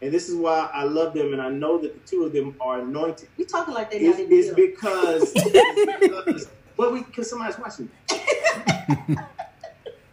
and 0.02 0.14
this 0.14 0.30
is 0.30 0.36
why 0.36 0.70
I 0.74 0.84
love 0.84 1.14
them, 1.14 1.34
and 1.34 1.42
I 1.42 1.50
know 1.50 1.78
that 1.80 1.94
the 1.94 2.10
two 2.10 2.24
of 2.24 2.32
them 2.32 2.56
are 2.62 2.80
anointed. 2.80 3.28
you 3.36 3.46
talking 3.46 3.74
like 3.74 3.92
they 3.92 3.98
It's, 3.98 4.20
not 4.20 4.28
it's 4.32 4.48
in 4.50 4.56
because, 4.56 5.34
it's 5.36 6.08
because 6.08 6.48
well, 6.78 6.94
we 6.94 7.04
because 7.04 7.30
somebody's 7.30 7.60
watching. 7.60 7.90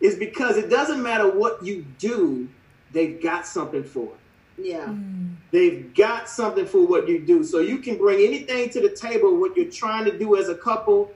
it's 0.00 0.16
because 0.16 0.56
it 0.56 0.68
doesn't 0.68 1.00
matter 1.00 1.30
what 1.30 1.64
you 1.64 1.86
do; 1.98 2.48
they've 2.90 3.22
got 3.22 3.46
something 3.46 3.84
for 3.84 4.06
it. 4.06 4.16
Yeah. 4.58 4.86
Mm. 4.86 5.36
They've 5.50 5.94
got 5.94 6.28
something 6.28 6.66
for 6.66 6.86
what 6.86 7.08
you 7.08 7.18
do. 7.20 7.44
So 7.44 7.60
you 7.60 7.78
can 7.78 7.96
bring 7.98 8.18
anything 8.26 8.68
to 8.70 8.80
the 8.80 8.90
table, 8.90 9.36
what 9.38 9.56
you're 9.56 9.70
trying 9.70 10.04
to 10.06 10.18
do 10.18 10.36
as 10.36 10.48
a 10.48 10.54
couple, 10.54 11.12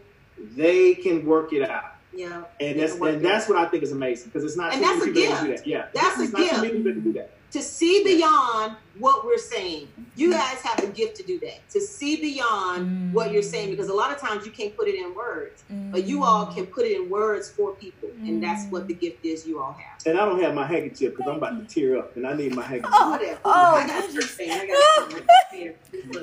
they 0.57 0.95
can 0.95 1.25
work 1.27 1.53
it 1.53 1.69
out. 1.69 1.95
Yeah. 2.15 2.45
And 2.61 2.79
that's 2.79 2.95
and 2.95 3.05
it 3.07 3.23
that's 3.23 3.49
what 3.49 3.59
I 3.59 3.67
think 3.67 3.83
is 3.83 3.93
amazing 3.93 4.29
because 4.29 4.45
it's 4.45 4.57
not 4.57 4.73
And 4.73 4.83
too 4.83 4.89
that's 4.89 5.07
many 5.07 5.11
a 5.11 5.15
people 5.15 5.35
that 5.37 5.43
do 5.43 5.49
gift. 5.51 5.65
that. 5.65 5.71
Yeah, 5.71 5.87
That's 5.95 6.21
it's 6.21 6.33
a 6.33 6.37
gift. 6.37 7.31
Many 7.55 7.59
people 7.59 7.59
that 7.59 7.59
do 7.59 7.59
that. 7.59 7.59
to 7.59 7.63
see 7.63 8.05
beyond 8.05 8.77
what 8.99 9.25
we're 9.25 9.39
saying. 9.39 9.89
You 10.17 10.33
guys 10.33 10.61
have 10.63 10.83
a 10.85 10.89
gift 10.89 11.17
to 11.17 11.23
do 11.23 11.39
that. 11.41 11.69
To 11.71 11.81
see 11.81 12.17
beyond 12.17 13.15
what 13.15 13.33
you're 13.33 13.43
saying 13.43 13.71
because 13.71 13.89
a 13.89 13.95
lot 13.95 14.11
of 14.13 14.19
times 14.19 14.45
you 14.45 14.53
can't 14.53 14.77
put 14.77 14.89
it 14.89 14.95
in 14.95 15.15
words, 15.15 15.65
but 15.91 16.05
you 16.05 16.25
all 16.25 16.47
can 16.47 16.67
put 16.67 16.85
it 16.85 16.97
in 17.01 17.09
words 17.09 17.51
for 17.51 17.73
people, 17.73 18.11
and 18.23 18.43
that's 18.43 18.67
what 18.71 18.87
the 18.87 18.95
gift 18.95 19.25
is 19.25 19.47
you 19.47 19.61
all 19.63 19.73
have. 19.73 20.07
And 20.07 20.19
I 20.19 20.25
don't 20.25 20.41
have 20.43 20.55
my 20.55 20.67
handkerchief 20.67 21.17
because 21.17 21.29
I'm 21.31 21.37
about 21.37 21.69
to 21.69 21.75
tear 21.75 21.99
up, 21.99 22.17
and 22.17 22.27
I 22.27 22.35
need 22.35 22.55
my 22.55 22.63
handkerchief. 22.63 22.99
Whatever. 23.01 23.41
oh, 23.45 23.75
I 23.77 23.87
got 23.87 24.13
your 24.13 24.23
thing. 24.23 24.51
I 24.51 24.67
got. 24.67 25.23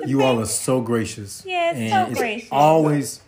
You 0.06 0.22
all 0.22 0.40
are 0.40 0.46
so 0.46 0.80
gracious. 0.80 1.42
Yes, 1.46 1.76
so 1.92 2.10
it's 2.10 2.18
gracious. 2.18 2.48
Always, 2.50 3.20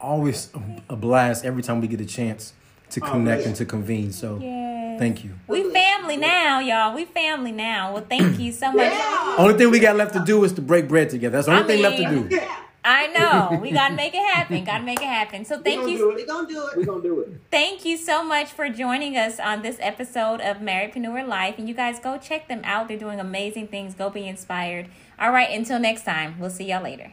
always 0.00 0.48
a 0.88 0.96
blast 0.96 1.44
every 1.44 1.62
time 1.62 1.80
we 1.80 1.88
get 1.88 2.00
a 2.00 2.06
chance 2.06 2.52
to 2.90 3.00
Oh, 3.04 3.10
connect 3.10 3.42
yeah. 3.42 3.48
and 3.48 3.56
to 3.56 3.64
convene. 3.64 4.12
So 4.12 4.38
Yes. 4.40 4.69
Thank 5.00 5.24
you. 5.24 5.32
We 5.48 5.68
family 5.72 6.16
now, 6.16 6.60
y'all. 6.60 6.94
We 6.94 7.06
family 7.06 7.52
now. 7.52 7.94
Well, 7.94 8.06
thank 8.08 8.38
you 8.38 8.52
so 8.52 8.70
much. 8.70 8.92
Yeah. 8.92 9.34
Only 9.38 9.54
thing 9.54 9.70
we 9.70 9.80
got 9.80 9.96
left 9.96 10.12
to 10.12 10.24
do 10.24 10.44
is 10.44 10.52
to 10.52 10.62
break 10.62 10.86
bread 10.88 11.10
together. 11.10 11.38
That's 11.38 11.46
the 11.46 11.52
only 11.52 11.64
I 11.64 11.66
thing 11.66 11.82
left 11.82 11.96
to 11.96 12.28
do. 12.28 12.40
I 12.84 13.06
know. 13.08 13.58
We 13.60 13.72
gotta 13.72 13.94
make 13.94 14.14
it 14.14 14.24
happen. 14.34 14.64
Gotta 14.64 14.84
make 14.84 15.00
it 15.00 15.06
happen. 15.06 15.44
So 15.44 15.56
we 15.56 15.62
thank 15.62 15.80
gonna 15.80 15.92
you. 15.92 16.08
We're 16.14 16.26
gonna 16.26 16.48
do 16.48 16.66
it. 16.66 16.76
We're 16.76 16.84
gonna 16.84 17.02
do 17.02 17.20
it. 17.20 17.40
Thank 17.50 17.84
you 17.84 17.96
so 17.96 18.22
much 18.22 18.50
for 18.52 18.68
joining 18.68 19.16
us 19.16 19.38
on 19.40 19.62
this 19.62 19.76
episode 19.80 20.40
of 20.40 20.58
Marriedpreneur 20.58 21.26
Life. 21.26 21.56
And 21.58 21.68
you 21.68 21.74
guys 21.74 21.98
go 21.98 22.16
check 22.16 22.48
them 22.48 22.60
out. 22.64 22.88
They're 22.88 22.98
doing 22.98 23.20
amazing 23.20 23.68
things. 23.68 23.94
Go 23.94 24.08
be 24.08 24.26
inspired. 24.26 24.88
All 25.18 25.30
right, 25.30 25.50
until 25.50 25.78
next 25.78 26.04
time, 26.04 26.38
we'll 26.38 26.50
see 26.50 26.64
y'all 26.64 26.82
later. 26.82 27.12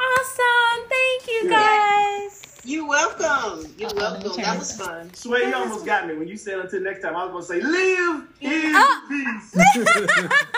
Awesome. 0.00 0.88
Thank 0.88 1.26
you 1.26 1.50
guys. 1.50 2.47
You're 2.68 2.86
welcome. 2.86 3.74
You're 3.78 3.88
Uh-oh, 3.88 4.20
welcome. 4.22 4.42
That 4.42 4.58
was 4.58 4.76
fun. 4.76 5.14
Sway, 5.14 5.48
you 5.48 5.54
almost 5.54 5.86
got 5.86 6.06
me 6.06 6.14
when 6.16 6.28
you 6.28 6.36
said 6.36 6.58
until 6.58 6.82
next 6.82 7.00
time. 7.00 7.16
I 7.16 7.24
was 7.24 7.48
gonna 7.48 7.62
say 7.62 7.66
live 7.66 8.28
in 8.42 8.72
Oh. 8.76 9.06
peace. 9.08 9.64
Ah! 9.90 10.44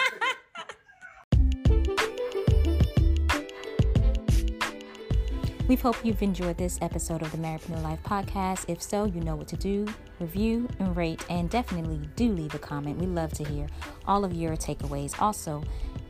We 5.68 5.76
hope 5.76 6.04
you've 6.04 6.20
enjoyed 6.20 6.58
this 6.58 6.78
episode 6.82 7.22
of 7.22 7.30
the 7.30 7.38
Marriedpreneur 7.38 7.80
Life 7.84 8.02
podcast. 8.02 8.64
If 8.66 8.82
so, 8.82 9.04
you 9.04 9.20
know 9.20 9.36
what 9.36 9.46
to 9.48 9.56
do. 9.56 9.86
Review 10.18 10.68
and 10.80 10.96
rate, 10.96 11.24
and 11.30 11.48
definitely 11.48 12.00
do 12.16 12.32
leave 12.32 12.54
a 12.56 12.58
comment. 12.58 12.98
We 12.98 13.06
love 13.06 13.32
to 13.34 13.44
hear 13.44 13.68
all 14.04 14.24
of 14.24 14.34
your 14.34 14.56
takeaways. 14.56 15.14
Also, 15.22 15.62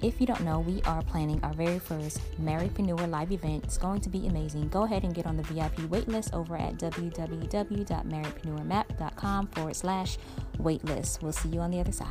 if 0.02 0.20
you 0.20 0.26
don't 0.26 0.42
know, 0.42 0.58
we 0.60 0.82
are 0.82 1.00
planning 1.02 1.40
our 1.42 1.52
very 1.52 1.78
first 1.78 2.20
Marriedpreneur 2.40 3.08
Live 3.08 3.30
event. 3.32 3.64
It's 3.64 3.78
going 3.78 4.00
to 4.00 4.08
be 4.08 4.26
amazing. 4.26 4.68
Go 4.68 4.84
ahead 4.84 5.04
and 5.04 5.14
get 5.14 5.26
on 5.26 5.36
the 5.36 5.42
VIP 5.42 5.76
waitlist 5.90 6.32
over 6.34 6.56
at 6.56 6.78
www.marriedpreneurmap.com 6.78 9.46
forward 9.48 9.76
slash 9.76 10.16
waitlist. 10.58 11.20
We'll 11.22 11.32
see 11.32 11.50
you 11.50 11.60
on 11.60 11.70
the 11.70 11.80
other 11.80 11.92
side. 11.92 12.08